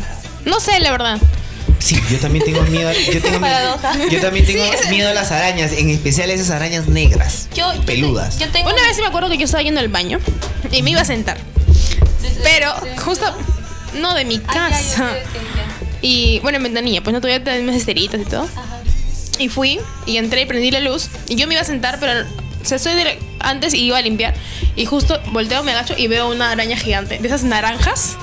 No 0.46 0.60
sé, 0.60 0.80
la 0.80 0.92
verdad. 0.92 1.20
Sí, 1.80 2.02
yo 2.10 2.18
también 2.20 2.44
tengo 2.44 2.62
miedo. 2.64 2.92
Yo, 2.92 3.22
tengo 3.22 3.40
yo 4.12 4.20
también 4.20 4.46
tengo 4.46 4.64
Sí, 4.84 4.90
miedo 4.90 5.10
a 5.10 5.14
las 5.14 5.32
arañas, 5.32 5.72
en 5.72 5.90
especial 5.90 6.30
a 6.30 6.34
esas 6.34 6.50
arañas 6.50 6.88
negras, 6.88 7.48
Yo, 7.56 7.74
yo 7.74 7.82
peludas. 7.84 8.38
Yo 8.38 8.50
tengo. 8.50 8.70
Una 8.70 8.82
vez 8.82 8.98
me 8.98 9.06
acuerdo 9.06 9.30
que 9.30 9.38
yo 9.38 9.46
estaba 9.46 9.64
yendo 9.64 9.80
al 9.80 9.88
baño 9.88 10.20
y 10.72 10.82
me 10.84 10.92
iba 10.92 11.02
a 11.02 11.06
sentar. 11.06 11.38
Pero 12.44 12.74
justo 13.04 13.26
no 13.96 14.14
de 14.14 14.26
mi 14.26 14.40
casa. 14.40 15.12
Y 16.02 16.40
bueno, 16.40 16.58
en 16.58 16.64
ventanilla, 16.64 17.02
pues 17.04 17.14
no 17.14 17.22
todavía 17.22 17.44
tenemos 17.44 17.76
esteritas 17.76 18.22
y 18.22 18.26
todo. 18.26 18.48
Y 19.38 19.50
fui 19.50 19.80
y 20.06 20.18
entré 20.18 20.42
y 20.42 20.46
prendí 20.46 20.72
la 20.72 20.80
luz. 20.80 21.08
Y 21.28 21.36
yo 21.36 21.48
me 21.48 21.54
iba 21.54 21.62
a 21.62 21.66
sentar, 21.66 22.00
pero 22.00 22.12
o 22.62 22.66
sea, 22.66 22.78
soy 22.80 22.94
de- 22.96 23.20
antes 23.40 23.74
y 23.74 23.80
iba 23.84 23.98
a 23.98 24.02
limpiar. 24.02 24.34
Y 24.76 24.86
justo 24.86 25.20
volteo, 25.32 25.64
me 25.64 25.72
agacho 25.72 25.94
y 25.98 26.08
veo 26.08 26.30
una 26.30 26.52
araña 26.52 26.78
gigante. 26.78 27.18
De 27.20 27.28
esas 27.28 27.44
naranjas. 27.44 28.18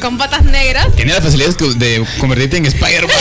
Con 0.00 0.18
patas 0.18 0.44
negras. 0.44 0.88
Tenía 0.96 1.14
la 1.14 1.20
facilidad 1.22 1.54
de 1.76 2.04
convertirte 2.18 2.56
en 2.56 2.66
Spider-Man. 2.66 3.16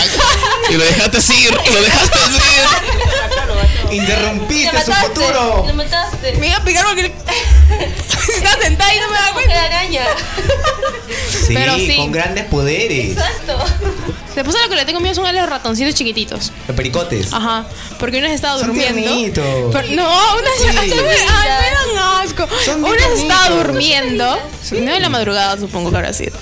y 0.72 0.74
lo 0.74 0.84
dejaste 0.84 1.18
así, 1.18 1.34
y 1.48 1.74
lo 1.74 1.82
dejaste 1.82 2.18
así. 2.20 2.40
Interrumpiste 3.92 4.84
su 4.86 4.92
futuro. 4.94 5.66
Mataste. 5.74 6.34
Me 6.34 6.48
iba 6.48 6.58
a 6.58 6.64
picar 6.64 6.86
porque 6.86 7.06
está 8.36 8.58
sentada 8.62 8.94
y 8.96 9.00
no 9.00 9.08
me 9.10 9.14
da 9.18 9.34
cuenta. 9.34 9.64
araña. 9.66 10.02
Sí, 11.48 11.54
Pero 11.54 11.76
sí. 11.78 11.98
con 11.98 12.12
grandes 12.12 12.46
poderes. 12.46 13.12
Exacto. 13.18 13.58
Después 14.36 14.56
a 14.56 14.62
lo 14.64 14.70
que 14.70 14.76
le 14.78 14.86
tengo 14.86 15.00
miedo 15.02 15.14
son 15.16 15.26
a 15.26 15.34
los 15.34 15.50
ratoncitos 15.50 15.94
chiquititos. 15.94 16.52
Los 16.68 16.78
pericotes. 16.78 17.34
Ajá, 17.34 17.66
porque 18.00 18.20
una 18.20 18.32
estaba 18.34 18.58
Son 18.60 18.68
durmiendo. 18.68 19.02
tiernitos. 19.02 19.46
Pero- 19.74 19.88
no, 19.96 20.34
una 20.36 20.50
Sí. 20.72 20.78
ay, 20.80 20.90
me 20.90 20.96
dan 20.96 22.24
asco. 22.24 22.48
Son 22.66 22.82
bien 22.82 22.94
Una 22.96 23.08
estaba 23.22 23.50
durmiendo, 23.50 24.40
no 24.72 24.94
en 24.96 25.02
la 25.02 25.10
madrugada 25.10 25.58
supongo 25.58 25.90
que 25.92 25.98
habrá 25.98 26.14
sido. 26.14 26.38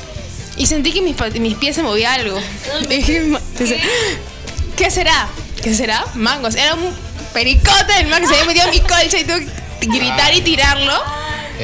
Y 0.56 0.68
sentí 0.68 0.92
que 0.92 1.02
mis, 1.02 1.16
pa- 1.16 1.30
mis 1.30 1.56
pies 1.56 1.76
se 1.78 1.82
movía 1.84 2.14
algo. 2.14 2.40
Dije, 2.90 3.22
ma- 3.22 3.40
entonces, 3.54 3.82
¿Qué 4.76 4.92
será? 4.92 5.28
¿Qué 5.64 5.74
será? 5.74 6.06
Mangos. 6.14 6.56
Era 6.56 6.76
un 6.76 6.94
pericote 7.34 7.94
del 7.98 8.08
man 8.08 8.22
que 8.22 8.28
se 8.28 8.34
había 8.34 8.46
metido 8.46 8.66
en 8.66 8.72
mi 8.72 8.80
colcha 8.80 9.20
y 9.20 9.24
tuve 9.24 9.48
que 9.80 9.88
gritar 9.88 10.34
y 10.34 10.42
tirarlo. 10.42 10.94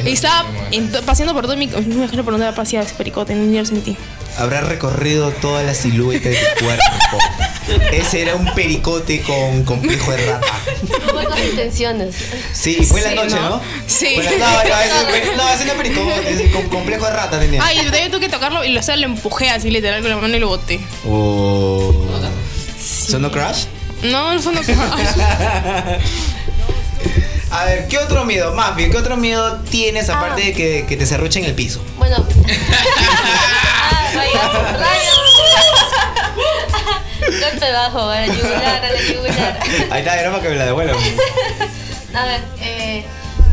Y 0.03 0.11
estaba 0.11 0.45
en 0.71 0.91
paseando 1.05 1.33
por 1.33 1.45
todo 1.45 1.55
mi. 1.55 1.67
No 1.67 1.79
me 1.81 1.95
imagino 1.95 2.23
por 2.23 2.33
dónde 2.33 2.47
había 2.47 2.55
paseado 2.55 2.85
ese 2.85 2.95
pericote, 2.95 3.33
ni 3.33 3.57
lo 3.57 3.65
sentí. 3.65 3.95
Habrá 4.37 4.59
recorrido 4.59 5.31
toda 5.31 5.63
la 5.63 5.73
silueta 5.73 6.27
de 6.27 6.35
tu 6.35 6.65
cuerpo. 6.65 6.83
Ese 7.93 8.21
era 8.23 8.35
un 8.35 8.53
pericote 8.53 9.21
con 9.21 9.63
complejo 9.63 10.11
de 10.11 10.25
rata. 10.25 10.47
Buenas 11.13 11.39
intenciones. 11.39 12.15
Sí, 12.51 12.83
fue 12.85 12.99
en 13.01 13.09
Sí, 13.09 13.15
la 13.15 13.23
noche, 13.23 13.35
¿no? 13.37 13.49
¿no? 13.49 13.61
Sí. 13.87 14.17
No, 14.17 14.23
no, 14.23 14.61
ese, 14.61 15.35
no, 15.37 15.49
ese 15.49 15.65
no 15.65 15.71
es 15.71 15.77
pericote, 15.77 16.29
ese 16.29 16.51
con 16.51 16.67
complejo 16.67 17.05
de 17.05 17.11
rata 17.11 17.39
tenía. 17.39 17.63
Ay, 17.63 17.77
yo 17.77 17.83
también 17.83 18.11
tuve 18.11 18.19
que 18.19 18.29
tocarlo 18.29 18.65
y 18.65 18.73
lo, 18.73 18.81
o 18.81 18.83
sea, 18.83 18.97
lo 18.97 19.05
empujé 19.05 19.49
así 19.49 19.71
literal 19.71 20.01
con 20.01 20.09
la 20.11 20.17
mano 20.17 20.35
y 20.35 20.39
lo 20.39 20.49
boté. 20.49 20.81
Oh. 21.07 22.05
¿Sonó 23.07 23.31
Crash? 23.31 23.65
No, 24.11 24.31
eso 24.31 24.51
no. 24.51 24.61
A 27.51 27.65
ver, 27.65 27.87
¿qué 27.87 27.97
otro 27.99 28.25
miedo? 28.25 28.53
Más 28.53 28.75
bien, 28.75 28.91
¿qué 28.91 28.97
otro 28.97 29.15
miedo 29.15 29.61
tienes 29.69 30.09
aparte 30.09 30.41
de 30.41 30.53
que, 30.53 30.85
que 30.87 30.97
te 30.97 31.05
cerruche 31.05 31.39
en 31.39 31.45
el 31.45 31.53
piso? 31.53 31.81
Bueno. 31.97 32.17
ah, 33.91 34.11
rayos, 34.13 34.53
rayos. 34.79 35.19
Golpe 37.21 37.71
bajo, 37.71 38.09
a 38.09 38.19
la 38.19 38.27
yugular, 38.27 38.83
a 38.83 38.91
la 38.91 39.01
yugular. 39.01 39.59
Ahí 39.91 39.99
está, 39.99 40.19
era 40.19 40.31
para 40.31 40.43
que 40.43 40.49
me 40.49 40.55
la 40.55 40.65
devuelvan. 40.65 40.97
A 42.13 42.25
ver, 42.25 42.41
eh, 42.61 43.05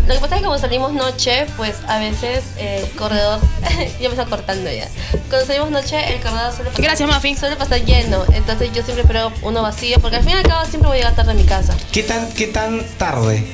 lo 0.06 0.14
que 0.14 0.20
pasa 0.20 0.34
es 0.34 0.40
que 0.40 0.44
como 0.44 0.58
salimos 0.58 0.92
noche, 0.92 1.46
pues 1.56 1.76
a 1.86 1.98
veces 1.98 2.42
eh, 2.56 2.84
el 2.84 2.96
corredor, 2.96 3.40
ya 4.00 4.08
me 4.08 4.14
está 4.14 4.26
cortando 4.26 4.70
ya. 4.70 4.88
Cuando 5.28 5.46
salimos 5.46 5.70
noche, 5.70 6.14
el 6.14 6.20
corredor 6.20 6.52
suele 6.52 6.70
pasar, 6.70 6.84
Gracias, 6.84 7.08
Mafi. 7.08 7.36
suele 7.36 7.56
pasar 7.56 7.84
lleno. 7.84 8.24
Entonces 8.32 8.70
yo 8.72 8.82
siempre 8.82 9.02
espero 9.02 9.32
uno 9.42 9.62
vacío, 9.62 9.98
porque 10.00 10.16
al 10.16 10.24
fin 10.24 10.32
y 10.32 10.36
al 10.36 10.42
cabo 10.42 10.64
siempre 10.66 10.88
voy 10.88 10.98
a 10.98 11.00
llegar 11.00 11.14
tarde 11.14 11.30
a 11.32 11.34
mi 11.34 11.44
casa. 11.44 11.74
¿Qué 11.92 12.02
tan, 12.02 12.32
qué 12.32 12.48
tan 12.48 12.84
tarde? 12.98 13.46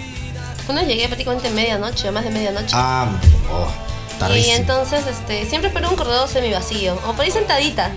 Uno 0.69 0.83
llegué 0.83 1.07
prácticamente 1.07 1.51
medianoche, 1.51 2.11
más 2.11 2.25
de 2.25 2.31
medianoche. 2.31 2.73
Ah, 2.73 3.09
oh, 3.53 3.69
y 4.17 4.19
tardísimo. 4.19 4.57
entonces 4.57 5.07
este, 5.07 5.47
siempre 5.47 5.69
espero 5.69 5.91
un 5.91 5.97
corredor 5.97 6.29
semi 6.29 6.51
vacío, 6.51 6.99
o 7.07 7.13
por 7.13 7.25
ahí 7.25 7.31
sentadita. 7.31 7.91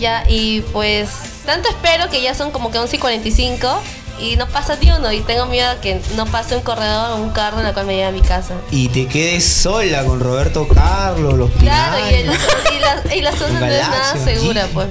Ya, 0.00 0.22
y 0.28 0.60
pues 0.72 1.08
tanto 1.44 1.68
espero 1.68 2.08
que 2.08 2.22
ya 2.22 2.34
son 2.34 2.50
como 2.50 2.70
que 2.70 2.78
11 2.78 2.96
y 2.96 2.98
45 2.98 3.80
y 4.20 4.36
no 4.36 4.46
pasa 4.48 4.76
ni 4.80 4.90
uno. 4.90 5.12
Y 5.12 5.20
tengo 5.20 5.46
miedo 5.46 5.70
a 5.70 5.80
que 5.80 6.00
no 6.16 6.26
pase 6.26 6.56
un 6.56 6.62
corredor 6.62 7.12
o 7.12 7.16
un 7.16 7.30
carro 7.30 7.60
en 7.60 7.66
el 7.66 7.72
cual 7.74 7.86
me 7.86 7.94
lleve 7.94 8.06
a 8.08 8.12
mi 8.12 8.20
casa. 8.20 8.54
Y 8.70 8.88
te 8.88 9.06
quedes 9.06 9.44
sola 9.46 10.04
con 10.04 10.20
Roberto 10.20 10.66
Carlos, 10.68 11.34
los 11.34 11.50
Claro, 11.52 11.98
y, 12.10 12.14
el- 12.14 12.26
y 12.76 12.78
la, 12.80 13.14
y 13.16 13.20
la 13.22 13.32
zona 13.32 13.60
no 13.60 13.66
es 13.66 13.88
nada 13.88 14.16
segura, 14.24 14.66
pues. 14.72 14.86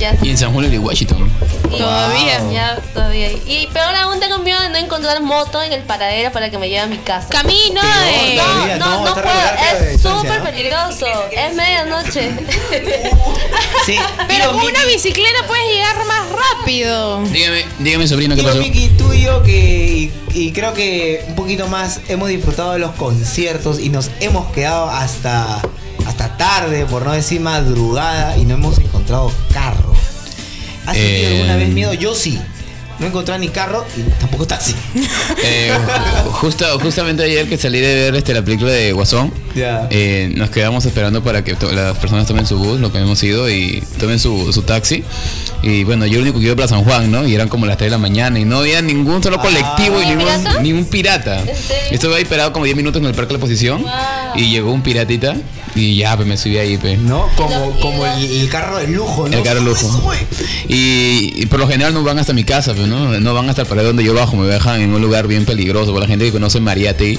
Ya, 0.00 0.16
Y 0.22 0.30
en 0.30 0.38
San 0.38 0.52
Julio 0.52 0.70
de 0.70 0.78
Washington. 0.78 1.30
y- 1.72 1.76
Todavía. 1.78 2.40
Ya, 2.50 2.78
todavía. 2.94 3.30
Y 3.46 3.68
peor 3.72 3.94
aún 3.94 4.18
tengo 4.18 4.38
miedo 4.38 4.58
de 4.62 4.70
no 4.70 4.76
encontrar 4.78 5.20
moto 5.22 5.62
en 5.62 5.72
el 5.74 5.82
paradero 5.82 6.32
para 6.32 6.50
que 6.50 6.56
me 6.58 6.68
lleve 6.68 6.80
a 6.80 6.86
mi 6.86 6.96
casa. 6.98 7.28
Camino 7.28 7.80
de. 7.82 8.36
No, 8.36 8.76
no, 8.78 9.04
no, 9.04 9.14
puedo. 9.14 9.28
Es 9.92 10.00
súper 10.00 10.38
¿no? 10.38 10.44
peligroso. 10.44 11.06
Es 11.30 11.54
medianoche. 11.54 12.30
Sí, 13.86 13.96
Pero 14.28 14.52
con 14.52 14.60
una 14.64 14.84
bicicleta 14.86 15.38
puedes 15.46 15.64
llegar 15.72 15.96
más 16.06 16.26
rápido. 16.30 17.22
Dígame, 17.24 17.64
dígame 17.78 18.06
sobrino, 18.06 18.34
¿qué 18.34 18.42
Tío 18.42 18.50
pasó? 18.50 18.60
Miki, 18.62 18.88
tú 18.90 19.12
y 19.12 19.22
yo 19.22 19.42
que, 19.42 19.52
y, 19.54 20.38
y 20.38 20.52
creo 20.52 20.74
que 20.74 21.24
un 21.28 21.34
poquito 21.34 21.66
más 21.66 22.00
hemos 22.08 22.28
disfrutado 22.28 22.72
de 22.72 22.78
los 22.78 22.92
conciertos 22.92 23.80
y 23.80 23.88
nos 23.88 24.10
hemos 24.20 24.50
quedado 24.52 24.88
hasta, 24.90 25.60
hasta 26.06 26.36
tarde, 26.36 26.84
por 26.86 27.04
no 27.04 27.12
decir 27.12 27.40
madrugada, 27.40 28.36
y 28.36 28.44
no 28.44 28.54
hemos 28.54 28.78
encontrado 28.78 29.32
carro. 29.52 29.89
¿Has 30.86 30.96
sentido 30.96 31.28
Eh, 31.28 31.36
alguna 31.36 31.56
vez 31.56 31.68
miedo? 31.70 31.94
Yo 31.94 32.14
sí. 32.14 32.38
No 32.98 33.06
he 33.06 33.08
encontrado 33.08 33.40
ni 33.40 33.48
carro 33.48 33.86
y 33.96 34.02
tampoco 34.20 34.46
taxi. 34.46 34.74
Eh, 35.42 35.72
justo, 36.32 36.66
justamente 36.80 37.22
ayer 37.22 37.48
que 37.48 37.56
salí 37.56 37.80
de 37.80 37.94
ver 37.94 38.14
este, 38.16 38.34
la 38.34 38.42
película 38.42 38.70
de 38.72 38.92
Guasón, 38.92 39.32
Ya. 39.54 39.86
eh, 39.90 40.30
nos 40.36 40.50
quedamos 40.50 40.84
esperando 40.84 41.22
para 41.24 41.42
que 41.42 41.56
las 41.72 41.96
personas 41.96 42.26
tomen 42.26 42.44
su 42.46 42.58
bus, 42.58 42.78
lo 42.78 42.92
que 42.92 42.98
hemos 42.98 43.22
ido, 43.22 43.48
y 43.48 43.82
tomen 43.98 44.18
su, 44.18 44.52
su 44.52 44.62
taxi. 44.62 45.02
Y 45.62 45.84
bueno, 45.84 46.04
yo 46.04 46.16
lo 46.16 46.22
único 46.24 46.38
que 46.40 46.46
iba 46.46 46.56
para 46.56 46.68
San 46.68 46.84
Juan, 46.84 47.10
¿no? 47.10 47.26
Y 47.26 47.34
eran 47.34 47.48
como 47.48 47.64
las 47.64 47.78
3 47.78 47.86
de 47.86 47.90
la 47.92 47.98
mañana 47.98 48.38
y 48.38 48.44
no 48.44 48.58
había 48.58 48.82
ningún 48.82 49.22
solo 49.22 49.38
colectivo 49.38 50.02
y 50.02 50.06
¿Ni 50.06 50.10
ningún, 50.16 50.26
pirata? 50.42 50.60
ningún 50.62 50.84
pirata. 50.84 51.44
Estuve 51.90 52.16
ahí 52.16 52.22
esperado 52.22 52.52
como 52.52 52.66
10 52.66 52.76
minutos 52.76 53.00
en 53.00 53.08
el 53.08 53.14
parque 53.14 53.28
de 53.32 53.38
la 53.38 53.40
posición 53.40 53.82
Wow. 53.82 53.90
y 54.36 54.50
llegó 54.50 54.72
un 54.72 54.82
piratita 54.82 55.36
y 55.74 55.96
ya, 55.96 56.16
pues 56.16 56.26
me 56.26 56.36
subí 56.36 56.58
ahí, 56.58 56.76
pues. 56.76 56.98
¿No? 56.98 57.28
Como, 57.36 57.78
como 57.80 58.06
el, 58.06 58.24
el 58.24 58.48
carro 58.48 58.78
de 58.78 58.88
lujo, 58.88 59.28
¿no? 59.28 59.36
El 59.36 59.42
carro 59.42 59.60
Sube, 59.60 59.70
lujo. 59.70 60.12
Y, 60.68 61.32
y 61.36 61.46
por 61.46 61.60
lo 61.60 61.68
general 61.68 61.94
no 61.94 62.02
van 62.02 62.18
hasta 62.18 62.32
mi 62.32 62.44
casa, 62.44 62.72
pero 62.74 62.86
no, 62.86 63.18
no 63.20 63.34
van 63.34 63.48
hasta 63.48 63.62
el 63.62 63.68
pared 63.68 63.84
donde 63.84 64.04
yo 64.04 64.14
bajo, 64.14 64.36
me 64.36 64.46
dejan 64.46 64.80
en 64.80 64.92
un 64.92 65.00
lugar 65.00 65.26
bien 65.26 65.44
peligroso, 65.44 65.92
por 65.92 66.00
la 66.00 66.06
gente 66.06 66.24
que 66.24 66.32
conoce 66.32 66.60
Mariate 66.60 67.10
y 67.12 67.18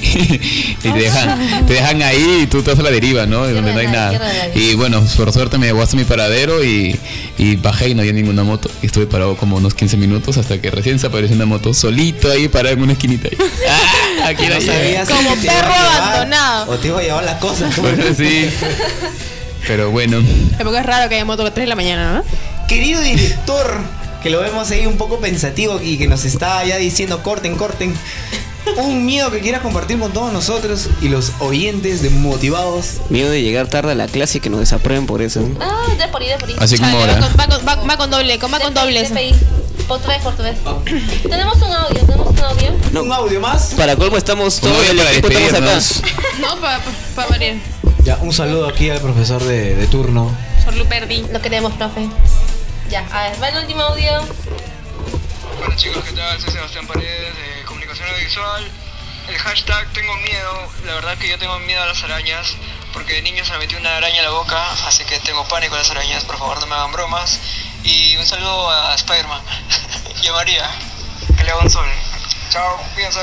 te 0.82 0.92
dejan, 0.94 1.66
te 1.66 1.74
dejan 1.74 2.02
ahí 2.02 2.42
y 2.44 2.48
tú 2.48 2.60
estás 2.60 2.78
a 2.80 2.82
la 2.82 2.92
deriva, 2.92 3.26
¿no? 3.26 3.50
Y 3.50 3.54
donde 3.54 3.74
no 3.74 3.80
hay 3.80 3.88
de 3.88 3.92
nada. 3.92 4.12
de. 4.20 4.60
Y 4.60 4.76
bueno, 4.76 5.04
por 5.18 5.32
suerte 5.32 5.58
me 5.58 5.68
llegó 5.68 5.82
hasta 5.82 5.96
mi 5.96 6.04
paradero 6.04 6.64
y, 6.64 6.98
y 7.38 7.56
bajé 7.56 7.90
y 7.90 7.96
no 7.96 8.02
había 8.02 8.14
ninguna 8.14 8.44
moto. 8.44 8.70
Y 8.82 8.88
estuve 8.88 9.08
parado 9.08 9.36
como 9.36 9.58
unos 9.58 9.74
15 9.74 9.98
minutos 9.98 10.38
hasta 10.38 10.60
que 10.60 10.72
recién 10.72 11.00
se 11.00 11.08
apareció 11.08 11.36
una 11.36 11.46
moto 11.46 11.74
solito 11.74 12.30
ahí 12.30 12.48
parada 12.48 12.74
en 12.74 12.84
una 12.84 12.94
esquinita. 12.94 13.30
Ahí. 13.30 13.38
¡Ah! 13.70 13.80
Aquí 14.26 14.48
No 14.48 14.62
sabías 14.62 15.10
Como 15.10 15.30
perro 15.36 15.42
llevar 15.42 16.02
abandonado. 16.02 16.72
O 16.72 16.78
te 16.78 16.88
iba 16.88 17.00
a 17.00 17.04
llevar 17.04 17.24
las 17.24 17.40
cosas. 17.40 17.76
Bueno, 17.78 18.04
sí. 18.16 18.50
Pero 19.68 19.92
bueno. 19.92 20.22
Porque 20.58 20.80
es 20.80 20.86
raro 20.86 21.10
que 21.10 21.16
haya 21.16 21.26
moto 21.26 21.46
a 21.46 21.52
3 21.54 21.66
de 21.66 21.70
la 21.70 21.76
mañana, 21.76 22.14
¿no? 22.14 22.24
Querido 22.68 23.02
director, 23.02 23.82
que 24.24 24.30
lo 24.30 24.40
vemos 24.42 24.72
ahí 24.72 24.86
un 24.86 24.98
poco 24.98 25.20
pensativo 25.20 25.80
y 25.82 25.98
que 25.98 26.08
nos 26.08 26.26
está 26.26 26.64
ya 26.64 26.78
diciendo 26.78 27.22
corten, 27.24 27.56
corten. 27.56 27.94
Un 28.78 29.06
miedo 29.06 29.32
que 29.32 29.40
quieras 29.42 29.62
compartir 29.62 30.00
con 30.00 30.12
todos 30.14 30.32
nosotros 30.32 30.90
y 31.02 31.10
los 31.10 31.32
oyentes 31.40 32.02
de 32.02 32.10
motivados. 32.10 32.98
Miedo 33.10 33.30
de 33.32 33.42
llegar 33.42 33.68
tarde 33.68 33.92
a 33.92 33.96
la 33.96 34.08
clase 34.08 34.38
y 34.38 34.42
que 34.42 34.50
nos 34.50 34.60
desaprueben 34.60 35.06
por 35.08 35.22
eso. 35.22 35.48
Ah, 35.60 35.86
de 35.98 36.08
por 36.08 36.22
ahí, 36.22 36.30
de 36.30 36.38
por 36.38 36.50
ahí. 36.50 36.56
Así 36.60 36.78
como 36.78 36.94
va, 36.96 37.00
ahora. 37.02 37.20
con, 37.20 37.30
va 37.40 37.48
con- 37.48 37.68
va- 37.68 37.76
va 37.88 37.98
con 37.98 38.10
doble, 38.12 38.40
con, 38.40 38.54
va 38.54 38.60
con 38.60 38.74
doble. 38.74 39.02
eso. 39.02 39.14
DPI. 39.14 39.36
Portugués, 39.88 40.22
portugués. 40.24 40.56
Tenemos 41.28 41.58
un 41.58 41.64
audio, 41.74 42.00
tenemos 42.06 42.28
un 42.30 42.40
audio. 42.40 42.72
No. 42.94 43.04
Un 43.04 43.12
audio 43.12 43.40
más. 43.42 43.74
Para 43.76 43.96
colmo 43.96 44.16
estamos 44.18 44.60
todos 44.62 44.88
el 44.90 44.98
para 44.98 45.12
equipo 45.12 45.28
estamos 45.28 45.98
acá. 46.00 46.08
No, 46.40 46.56
para 46.62 46.80
pa, 47.16 47.28
pa. 47.28 47.38
Ya, 48.06 48.18
un 48.22 48.32
saludo 48.32 48.68
aquí 48.68 48.90
al 48.90 49.00
profesor 49.02 49.44
de, 49.44 49.76
de 49.76 49.88
turno. 49.88 50.32
Solo 50.64 50.86
perdí. 50.88 51.26
Lo 51.32 51.42
queremos, 51.42 51.74
profe. 51.74 52.08
Ya, 52.90 53.06
a 53.12 53.24
ver, 53.30 53.42
va 53.42 53.50
el 53.50 53.58
último 53.64 53.82
audio. 53.82 54.12
Hola 55.66 55.76
chicos, 55.76 56.04
¿qué 56.04 56.14
tal? 56.16 56.40
Soy 56.40 56.52
Sebastián 56.54 56.88
Paredes 56.88 57.34
de 57.36 57.61
Audiovisual. 58.04 58.72
El 59.30 59.38
hashtag 59.38 59.88
tengo 59.94 60.16
miedo, 60.18 60.70
la 60.86 60.96
verdad 60.96 61.18
que 61.18 61.30
yo 61.30 61.38
tengo 61.38 61.58
miedo 61.60 61.82
a 61.82 61.86
las 61.86 62.04
arañas, 62.04 62.56
porque 62.92 63.14
de 63.14 63.22
niño 63.22 63.46
se 63.46 63.52
me 63.54 63.60
metió 63.60 63.78
una 63.78 63.96
araña 63.98 64.18
en 64.18 64.24
la 64.26 64.32
boca, 64.32 64.72
así 64.88 65.04
que 65.06 65.20
tengo 65.20 65.48
pánico 65.48 65.76
a 65.76 65.78
las 65.78 65.92
arañas, 65.92 66.26
por 66.26 66.38
favor 66.38 66.60
no 66.60 66.66
me 66.68 66.76
hagan 66.76 66.92
bromas. 66.92 67.40
Y 67.84 68.16
un 68.18 68.26
saludo 68.26 68.70
a 68.70 68.96
Spider-Man 68.96 69.42
y 70.24 70.28
a 70.28 70.34
María, 70.34 70.70
que 71.38 71.44
le 71.44 71.52
haga 71.52 71.62
un 71.62 71.70
sol. 71.70 71.88
Chao, 72.52 72.78
cuídense. 72.94 73.20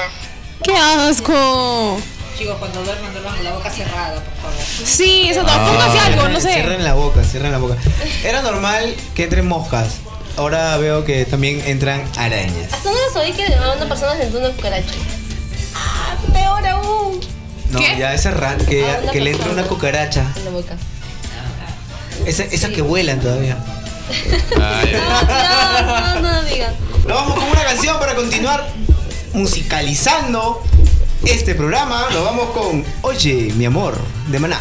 ¡Qué 0.65 0.77
asco! 0.77 2.01
Chicos, 2.39 2.57
cuando 2.59 2.83
duerman, 2.85 3.13
duerman 3.13 3.35
con 3.35 3.45
la 3.45 3.53
boca 3.53 3.71
cerrada, 3.71 4.15
por 4.23 4.53
favor. 4.53 4.65
Sí, 4.85 5.29
eso. 5.29 5.45
Ah, 5.47 5.67
Póngase 5.67 5.99
algo, 5.99 6.29
no 6.29 6.41
sé. 6.41 6.55
Cierren 6.55 6.85
la 6.85 6.95
boca, 6.95 7.25
cierren 7.25 7.51
la 7.53 7.59
boca. 7.59 7.77
Era 8.23 8.43
normal 8.43 8.95
que 9.15 9.25
entren 9.25 9.47
moscas. 9.47 9.97
Ahora 10.39 10.77
veo 10.77 11.05
que 11.05 11.24
también 11.24 11.60
entran 11.66 12.02
arañas. 12.16 12.73
Hasta 12.73 12.90
no 12.90 12.97
les 13.06 13.16
oí 13.16 13.32
que 13.32 13.52
a 13.52 13.73
una 13.77 13.89
persona 13.89 14.16
sentó 14.16 14.39
una 14.39 14.51
cucaracha. 14.51 14.93
Ah, 15.74 16.15
peor 16.32 16.65
aún. 16.66 17.20
No, 17.70 17.81
¿Qué? 17.81 17.97
ya 17.98 18.15
ese 18.15 18.31
rat, 18.31 18.62
que, 18.62 18.85
Ah, 18.89 19.10
que 19.10 19.20
le 19.20 19.32
entra 19.32 19.51
una 19.51 19.65
cucaracha. 19.65 20.24
En 20.36 20.44
la 20.44 20.51
boca. 20.52 20.77
Esa- 22.24 22.44
esas 22.44 22.70
que 22.70 22.82
vuelan 22.82 23.19
todavía. 23.20 23.59
Ay, 24.62 24.93
No, 24.93 25.82
no, 25.82 26.15
no, 26.15 26.20
no, 26.23 26.39
amiga. 26.39 26.73
Nos 27.06 27.16
vamos 27.16 27.35
con 27.39 27.48
una 27.51 27.65
canción 27.65 27.98
para 27.98 28.15
continuar 28.15 28.65
musicalizando 29.32 30.62
este 31.24 31.55
programa. 31.56 32.06
Nos 32.12 32.24
vamos 32.24 32.51
con 32.51 32.85
Oye, 33.02 33.52
mi 33.56 33.65
amor, 33.65 33.98
de 34.28 34.39
Maná. 34.39 34.60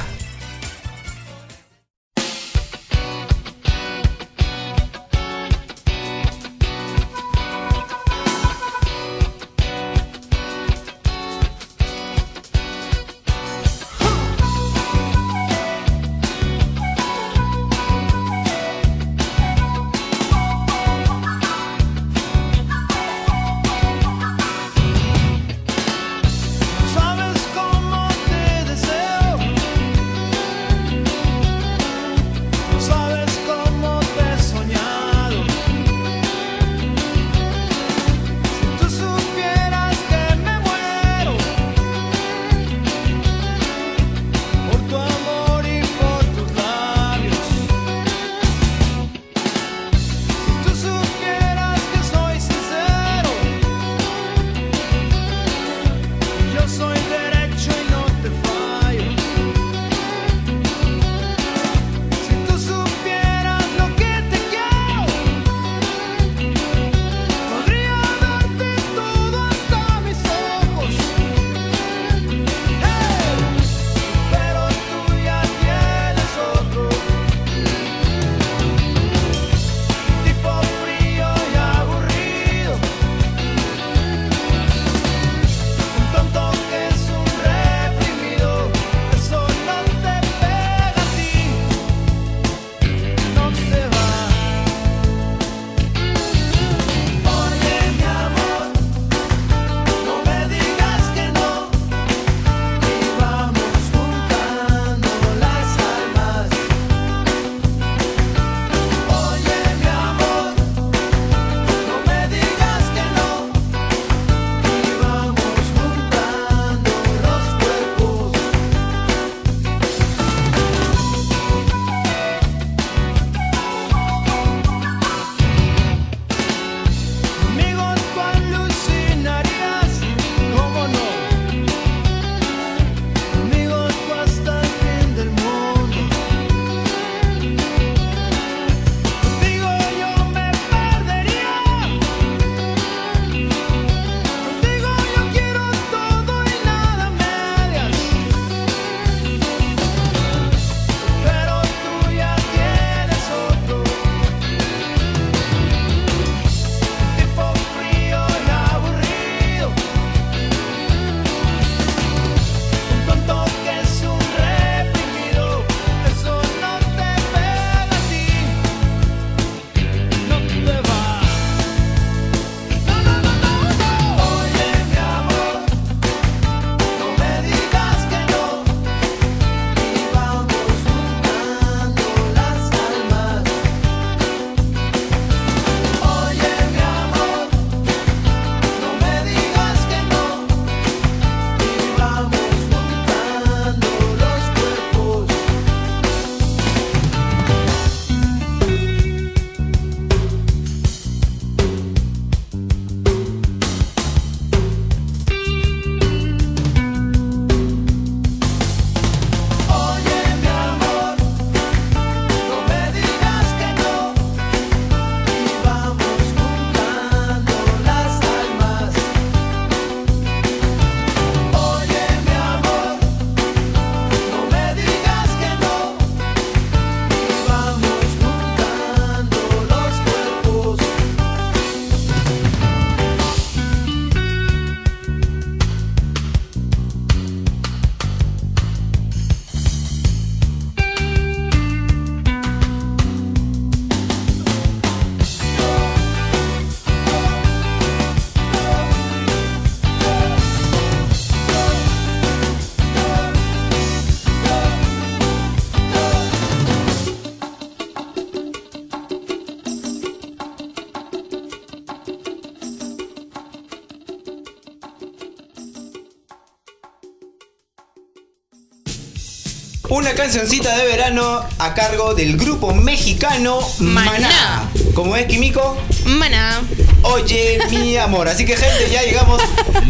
Una 269.89 270.13
cancioncita 270.13 270.75
de 270.75 270.85
verano 270.85 271.45
a 271.59 271.73
cargo 271.73 272.13
del 272.13 272.35
grupo 272.35 272.73
mexicano 272.73 273.59
Maná. 273.79 274.11
Maná. 274.11 274.69
¿Cómo 274.93 275.15
es, 275.15 275.27
Químico? 275.27 275.77
Maná. 276.05 276.61
Oye, 277.03 277.59
mi 277.69 277.95
amor. 277.95 278.27
Así 278.27 278.45
que, 278.45 278.57
gente, 278.57 278.89
ya 278.91 279.03
llegamos 279.03 279.41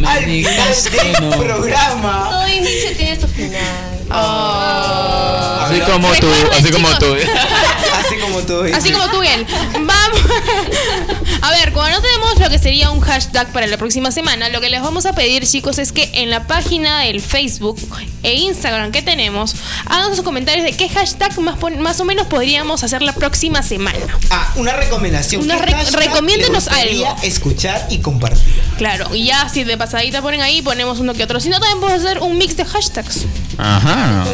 al 0.06 0.24
final 0.24 0.76
del 0.92 1.30
programa. 1.40 2.28
Todo 2.30 2.48
inicio 2.48 2.96
tiene 2.96 3.20
su 3.20 3.28
final. 3.28 3.98
Así 5.68 5.80
como 5.82 6.14
tú, 6.14 6.28
así 6.54 6.72
como 6.72 6.90
tú. 7.00 7.16
Así 7.94 8.16
como 8.18 8.40
tú. 8.42 8.62
Así 8.74 8.92
como 8.92 9.10
tú, 9.10 9.20
bien. 9.20 9.48
Vamos. 9.74 10.22
A 11.42 11.52
ver, 11.52 11.74
cuando 11.74 11.98
no 11.98 12.04
tenemos 12.04 12.40
lo 12.40 12.50
que 12.50 12.60
sería 12.60 12.92
un 12.92 13.00
hashtag 13.00 13.52
para 13.52 13.68
la 13.68 13.78
próxima 13.78 14.12
semana, 14.12 14.50
lo 14.50 14.62
que 14.62 14.70
les 14.70 14.82
vamos 14.82 15.06
a 15.06 15.14
pedir, 15.14 15.46
chicos, 15.46 15.78
es 15.78 15.92
que 15.92 16.10
en 16.14 16.30
la 16.30 16.46
página 16.48 17.02
del 17.02 17.22
Facebook 17.22 17.80
e 18.28 18.34
Instagram 18.36 18.92
que 18.92 19.02
tenemos, 19.02 19.56
hagan 19.86 20.14
sus 20.16 20.24
comentarios 20.24 20.66
de 20.66 20.74
qué 20.74 20.90
hashtag 20.90 21.40
más, 21.40 21.56
más 21.80 22.00
o 22.02 22.06
menos 22.06 22.28
podríamos 22.28 22.84
hacer 22.84 23.02
la 23.02 23.14
próxima 23.14 23.64
semana. 23.64 23.98
Ah, 24.30 24.52
una 24.58 24.74
recomendación. 24.74 25.42
Una 25.44 25.56
¿Qué 25.58 25.66
re- 25.68 25.72
hashtag 25.74 26.00
recomiéndenos 26.10 26.68
algo. 26.68 27.16
Escuchar 27.24 27.88
y 27.90 28.00
compartir. 28.00 28.62
Claro, 28.78 29.16
y 29.16 29.26
ya 29.26 29.48
si 29.50 29.64
de 29.64 29.78
pasadita 29.78 30.22
ponen 30.22 30.42
ahí, 30.42 30.62
ponemos 30.62 31.00
uno 31.00 31.14
que 31.14 31.24
otro. 31.24 31.40
Si 31.40 31.48
no, 31.50 31.60
también 31.60 31.80
podemos 31.80 32.04
hacer 32.04 32.20
un 32.20 32.38
mix 32.38 32.58
de 32.58 32.66
hashtags. 32.66 33.26
Ajá. 33.58 34.26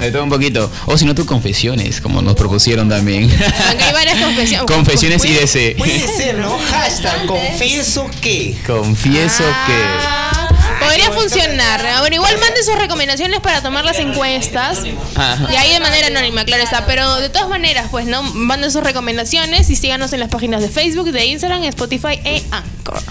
De 0.00 0.10
todo 0.10 0.24
un 0.24 0.28
poquito. 0.30 0.70
O 0.86 0.98
si 0.98 1.04
no, 1.04 1.14
tus 1.14 1.24
confesiones, 1.24 2.00
como 2.00 2.20
nos 2.20 2.34
propusieron 2.34 2.88
también. 2.88 3.30
Aunque 3.68 3.84
hay 3.84 3.92
varias 3.92 4.18
confesiones. 4.20 4.66
Confesiones 4.70 5.24
y 5.24 5.32
DC. 5.32 5.74
Puede 5.78 6.06
ser, 6.08 6.38
¿no? 6.38 6.58
Hashtag 6.70 7.26
confieso 7.26 8.10
que. 8.20 8.56
Confieso 8.66 9.44
Podría 10.96 11.12
funcionar. 11.12 12.00
Bueno, 12.00 12.16
igual 12.16 12.38
manden 12.38 12.64
sus 12.64 12.78
recomendaciones 12.78 13.40
para 13.40 13.60
tomar 13.60 13.84
las 13.84 13.98
encuestas. 13.98 14.82
Ajá. 15.14 15.52
Y 15.52 15.56
ahí 15.56 15.72
de 15.72 15.80
manera 15.80 16.06
anónima, 16.06 16.44
claro 16.44 16.62
está. 16.62 16.86
Pero 16.86 17.16
de 17.16 17.28
todas 17.28 17.48
maneras, 17.48 17.88
pues, 17.90 18.06
¿no? 18.06 18.22
Manden 18.22 18.70
sus 18.70 18.82
recomendaciones 18.82 19.68
y 19.68 19.76
síganos 19.76 20.12
en 20.12 20.20
las 20.20 20.30
páginas 20.30 20.62
de 20.62 20.68
Facebook, 20.68 21.10
de 21.12 21.26
Instagram, 21.26 21.64
Spotify 21.64 22.20
e 22.24 22.42
Anchor. 22.50 23.02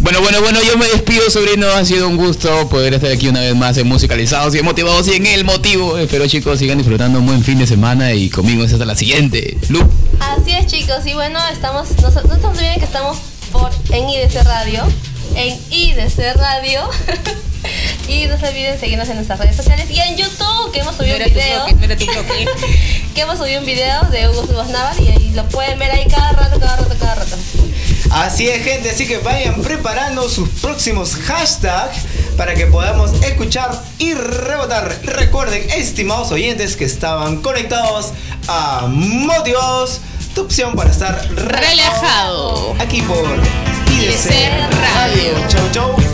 Bueno, 0.00 0.20
bueno, 0.20 0.40
bueno, 0.40 0.60
yo 0.62 0.76
me 0.78 0.86
despido, 0.86 1.28
sobrino. 1.30 1.66
Ha 1.68 1.84
sido 1.84 2.08
un 2.08 2.16
gusto 2.16 2.68
poder 2.68 2.94
estar 2.94 3.10
aquí 3.10 3.28
una 3.28 3.40
vez 3.40 3.54
más 3.54 3.76
en 3.76 3.86
Musicalizados 3.86 4.54
y 4.54 4.58
en 4.58 4.64
Motivados 4.64 5.06
y 5.08 5.14
en 5.14 5.26
el 5.26 5.44
motivo. 5.44 5.98
Espero, 5.98 6.26
chicos, 6.26 6.58
sigan 6.58 6.78
disfrutando 6.78 7.18
un 7.18 7.26
buen 7.26 7.44
fin 7.44 7.58
de 7.58 7.66
semana 7.66 8.12
y 8.14 8.30
conmigo 8.30 8.64
es 8.64 8.72
hasta 8.72 8.84
la 8.86 8.96
siguiente. 8.96 9.58
Lu. 9.68 9.80
Así 10.20 10.52
es, 10.52 10.66
chicos. 10.66 11.06
Y 11.06 11.14
bueno, 11.14 11.38
estamos, 11.52 11.88
no, 12.02 12.10
no 12.10 12.40
se 12.40 12.46
olviden 12.46 12.78
que 12.78 12.84
estamos 12.84 13.18
por 13.52 13.70
en 13.90 14.08
IDC 14.08 14.42
Radio. 14.44 14.84
En 15.34 15.58
IDC 15.70 16.36
Radio. 16.36 16.88
y 18.08 18.26
no 18.26 18.38
se 18.38 18.48
olviden 18.48 18.78
seguirnos 18.78 19.08
en 19.08 19.16
nuestras 19.16 19.38
redes 19.38 19.56
sociales 19.56 19.90
y 19.90 19.98
en 19.98 20.16
YouTube, 20.16 20.72
que 20.72 20.80
hemos 20.80 20.96
subido 20.96 21.16
un 21.16 21.22
tu 21.24 21.30
video. 21.30 21.66
bloque, 21.66 21.96
tu 21.96 22.06
que 23.14 23.20
hemos 23.20 23.38
subido 23.38 23.60
un 23.60 23.66
video 23.66 24.02
de 24.10 24.28
Hugo 24.28 24.46
Subas 24.46 24.68
Navar 24.68 25.00
y 25.00 25.08
ahí 25.08 25.32
lo 25.34 25.44
pueden 25.48 25.78
ver 25.78 25.90
ahí 25.90 26.06
cada 26.08 26.32
rato, 26.32 26.60
cada 26.60 26.76
rato, 26.76 26.94
cada 26.98 27.14
rato. 27.14 27.36
Así 28.10 28.48
es, 28.48 28.62
gente. 28.62 28.90
Así 28.90 29.06
que 29.06 29.18
vayan 29.18 29.60
preparando 29.62 30.28
sus 30.28 30.48
próximos 30.48 31.16
hashtags 31.16 32.02
para 32.36 32.54
que 32.54 32.66
podamos 32.66 33.12
escuchar 33.22 33.82
y 33.98 34.14
rebotar. 34.14 35.00
Recuerden, 35.02 35.68
estimados 35.70 36.30
oyentes 36.30 36.76
que 36.76 36.84
estaban 36.84 37.42
conectados 37.42 38.12
a 38.46 38.86
Motivados, 38.88 40.00
tu 40.34 40.42
opción 40.42 40.74
para 40.74 40.90
estar 40.90 41.28
Relajado. 41.34 42.76
Aquí 42.78 43.02
por 43.02 43.73
IDC 43.94 44.28
Radio. 44.82 45.48
Chau, 45.48 45.70
chau. 45.72 46.13